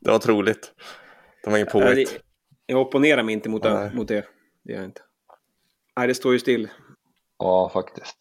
Det 0.00 0.10
var 0.10 0.16
otroligt. 0.16 0.72
Det 1.44 1.50
var 1.50 1.58
inget 1.58 1.72
påhitt. 1.72 2.20
Jag 2.66 2.80
opponerar 2.80 3.22
mig 3.22 3.32
inte 3.32 3.48
mot, 3.48 3.64
Nej. 3.64 3.72
det, 3.90 3.96
mot 3.96 4.08
det. 4.08 4.24
Det 4.64 4.72
gör 4.72 4.78
jag 4.78 4.88
inte. 4.88 5.00
Nej, 5.96 6.08
det 6.08 6.14
står 6.14 6.32
ju 6.32 6.38
still. 6.38 6.68
Ja, 7.38 7.70
faktiskt. 7.72 8.16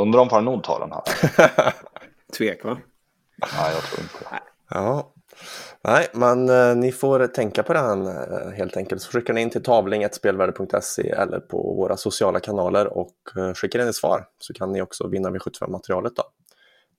Undrar 0.00 0.20
om 0.20 0.28
Farnod 0.28 0.64
tar 0.64 0.80
den 0.80 0.92
här. 0.92 1.02
Tvek, 2.38 2.64
va? 2.64 2.78
Nej, 3.36 3.72
jag 3.74 3.82
tror 3.82 4.00
inte 4.00 4.14
det. 4.20 4.40
Ja, 4.70 5.14
nej, 5.84 6.06
men 6.12 6.48
eh, 6.48 6.76
ni 6.76 6.92
får 6.92 7.26
tänka 7.26 7.62
på 7.62 7.72
den 7.72 8.06
eh, 8.06 8.50
helt 8.56 8.76
enkelt. 8.76 9.02
Så 9.02 9.10
skickar 9.12 9.34
ni 9.34 9.40
in 9.40 9.50
till 9.50 9.62
tavling.spelvärde.se 9.62 11.10
eller 11.10 11.40
på 11.40 11.74
våra 11.74 11.96
sociala 11.96 12.40
kanaler 12.40 12.86
och 12.86 13.16
eh, 13.36 13.54
skickar 13.54 13.78
in 13.78 13.88
ett 13.88 13.94
svar 13.94 14.26
så 14.38 14.54
kan 14.54 14.72
ni 14.72 14.82
också 14.82 15.08
vinna 15.08 15.30
V75-materialet 15.30 16.16
då 16.16 16.22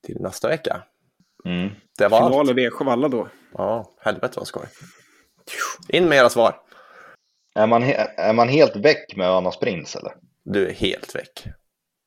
till 0.04 0.18
nästa 0.22 0.48
vecka. 0.48 0.84
Mm. 1.46 1.70
Det 1.98 2.08
var 2.08 2.20
Final 2.20 2.40
allt. 2.40 2.50
i 2.50 2.70
V7 2.70 3.10
då. 3.10 3.28
Ja, 3.54 3.96
helvete 4.00 4.34
vad 4.38 4.48
skoj. 4.48 4.66
In 5.90 6.10
med 6.10 6.18
era 6.18 6.30
svar. 6.30 6.62
Är, 7.56 7.68
man 7.68 7.84
he- 7.84 8.10
är 8.18 8.34
man 8.34 8.50
helt 8.50 8.76
väck 8.76 9.16
med 9.16 9.30
Önas 9.30 9.58
Prins 9.60 9.96
eller? 9.96 10.14
Du 10.44 10.68
är 10.70 10.74
helt 10.74 11.16
väck. 11.16 11.44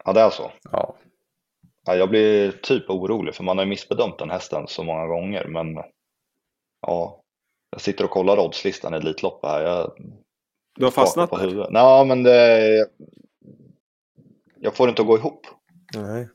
Ja, 0.05 0.13
det 0.13 0.21
är 0.21 0.31
så. 0.31 0.53
Ja, 0.73 0.97
Ja, 1.87 1.95
jag 1.97 2.09
blir 2.11 2.53
typ 2.53 2.91
orolig 2.91 3.35
för 3.35 3.45
man 3.45 3.59
har 3.59 3.65
ju 3.65 3.69
missbedömt 3.71 4.19
den 4.19 4.31
hästen 4.31 4.67
så 4.69 4.85
många 4.85 5.07
gånger. 5.07 5.45
Men 5.45 5.75
ja, 6.87 7.23
jag 7.71 7.81
sitter 7.81 8.05
och 8.05 8.11
kollar 8.11 8.39
oddslistan 8.39 8.95
i 8.95 8.97
Elitloppet 8.97 9.51
här. 9.51 9.63
Jag 9.63 9.93
Du 10.79 10.85
har 10.85 10.91
fastnat 10.91 11.31
på 11.31 11.37
där. 11.37 11.45
huvudet. 11.45 11.69
Ja, 11.73 12.05
men 12.05 12.23
det... 12.23 12.87
Jag 14.61 14.75
får 14.77 14.87
det 14.87 14.91
inte 14.91 15.03
att 15.03 15.09
gå 15.09 15.17
ihop. 15.19 15.47
nej. 15.95 16.29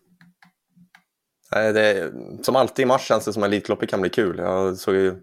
Det, 1.51 2.11
som 2.41 2.55
alltid 2.55 2.83
i 2.83 2.85
mars 2.85 3.07
känns 3.07 3.25
det 3.25 3.33
som 3.33 3.43
att 3.43 3.47
Elitloppet 3.47 3.89
kan 3.89 4.01
bli 4.01 4.09
kul. 4.09 4.37
Jag 4.37 4.77
såg 4.77 4.95
ju 4.95 5.13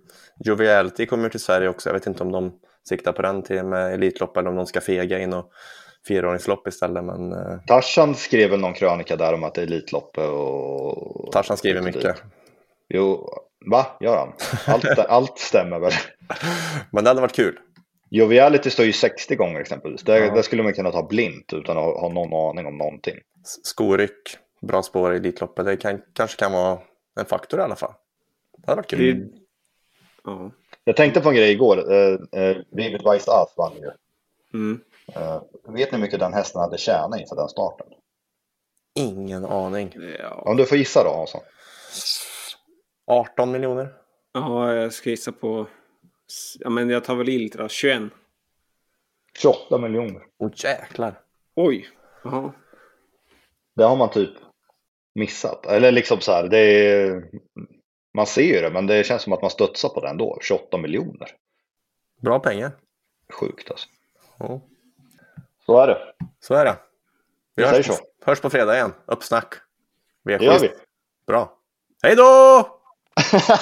Joviality 0.44 1.06
kommer 1.06 1.28
till 1.28 1.40
Sverige 1.40 1.68
också. 1.68 1.88
Jag 1.88 1.94
vet 1.94 2.06
inte 2.06 2.22
om 2.22 2.32
de 2.32 2.52
siktar 2.88 3.12
på 3.12 3.22
den 3.22 3.42
till 3.42 3.62
med 3.64 3.94
Elitlopp 3.94 4.36
eller 4.36 4.50
om 4.50 4.56
de 4.56 4.66
ska 4.66 4.80
fega 4.80 5.18
in 5.18 5.32
och 5.32 5.50
fyraåringslopp 6.08 6.68
istället. 6.68 7.04
Men 7.04 7.32
eh, 7.32 7.58
Tarzan 7.66 8.14
skrev 8.14 8.50
väl 8.50 8.60
någon 8.60 8.74
krönika 8.74 9.16
där 9.16 9.34
om 9.34 9.44
att 9.44 9.54
det 9.54 9.60
är 9.60 9.66
Elitloppet 9.66 10.28
och... 10.28 11.32
Tarzan 11.32 11.56
skriver 11.56 11.82
mycket. 11.82 12.16
Jo, 12.88 13.28
va? 13.70 13.86
Gör 14.00 14.16
han? 14.16 14.32
Allt, 14.66 14.98
allt 15.08 15.38
stämmer 15.38 15.78
väl? 15.78 15.92
Men 16.90 17.04
det 17.04 17.10
hade 17.10 17.20
varit 17.20 17.36
kul. 17.36 17.58
Joviality 18.10 18.70
står 18.70 18.84
ju 18.86 18.92
60 18.92 19.34
gånger 19.36 19.60
exempelvis. 19.60 20.02
Där, 20.02 20.16
Ja. 20.20 20.34
där 20.34 20.42
skulle 20.42 20.62
man 20.62 20.72
kunna 20.72 20.90
ta 20.90 21.02
blint 21.06 21.52
utan 21.52 21.78
att 21.78 21.84
ha 21.84 22.08
någon 22.08 22.50
aning 22.50 22.66
om 22.66 22.78
någonting. 22.78 23.14
Skoryck, 23.62 24.36
bra 24.62 24.82
spår 24.82 25.12
i 25.14 25.16
Elitloppet. 25.16 25.64
Det 25.64 25.76
kan, 25.76 26.02
kanske 26.12 26.36
kan 26.38 26.52
vara 26.52 26.78
en 27.20 27.26
faktor 27.26 27.60
i 27.60 27.62
alla 27.62 27.76
fall. 27.76 27.92
Det 28.58 28.66
hade 28.66 28.76
varit 28.76 28.90
kul. 28.90 29.20
Det- 29.20 29.38
Ja. 30.24 30.50
Jag 30.84 30.96
tänkte 30.96 31.20
på 31.20 31.28
en 31.28 31.34
grej 31.34 31.52
igår. 31.52 31.92
Eh, 31.92 32.18
eh, 32.42 32.56
Vivid 32.70 33.00
Vice 33.12 33.30
As 33.30 33.54
vann 33.56 33.72
ju. 33.76 33.90
Mm. 34.54 34.80
Eh, 35.14 35.42
vet 35.68 35.92
ni 35.92 35.96
hur 35.96 35.98
mycket 35.98 36.20
den 36.20 36.32
hästen 36.32 36.60
hade 36.60 36.78
tjänat 36.78 37.20
inför 37.20 37.36
den 37.36 37.48
starten? 37.48 37.86
Ingen 38.94 39.44
aning. 39.44 39.92
Ja. 40.18 40.30
Om 40.46 40.56
du 40.56 40.66
får 40.66 40.78
gissa 40.78 41.04
då 41.04 41.10
Hansson. 41.10 41.40
18 43.06 43.50
miljoner? 43.52 43.88
ja, 44.32 44.72
jag 44.74 44.92
ska 44.92 45.10
gissa 45.10 45.32
på... 45.32 45.66
Ja, 46.60 46.70
men 46.70 46.90
jag 46.90 47.04
tar 47.04 47.14
väl 47.14 47.28
i 47.28 47.38
lite 47.38 47.58
då. 47.58 47.68
21. 47.68 48.02
28 49.38 49.78
miljoner. 49.78 50.22
Åh 50.38 50.50
jäklar. 50.54 51.20
Oj. 51.56 51.88
Jaha. 52.24 52.52
Det 53.76 53.84
har 53.84 53.96
man 53.96 54.10
typ 54.10 54.30
missat. 55.14 55.66
Eller 55.66 55.92
liksom 55.92 56.20
så 56.20 56.32
här, 56.32 56.48
det 56.48 56.58
är, 56.58 57.24
man 58.14 58.26
ser 58.26 58.42
ju 58.42 58.60
det 58.60 58.70
men 58.70 58.86
det 58.86 59.06
känns 59.06 59.22
som 59.22 59.32
att 59.32 59.42
man 59.42 59.50
studsar 59.50 59.88
på 59.88 60.00
det 60.00 60.08
ändå. 60.08 60.38
28 60.42 60.78
miljoner. 60.78 61.28
Bra 62.20 62.38
pengar. 62.38 62.72
Sjukt 63.32 63.70
alltså. 63.70 63.88
Ja, 64.38 64.60
Så 65.66 65.80
är 65.80 65.86
det. 65.86 65.98
så 66.40 66.54
är 66.54 66.64
det. 66.64 66.76
Vi 67.54 67.62
Vi 67.62 67.68
hörs, 67.68 67.86
så. 67.86 67.94
hörs 68.24 68.40
på 68.40 68.50
fredag 68.50 68.74
igen. 68.74 68.92
Uppsnack. 69.06 69.54
Det 70.24 70.42
gör 70.44 70.58
vi. 70.58 70.70
Bra. 71.26 71.58
Hej 72.02 72.16
då! 72.16 72.66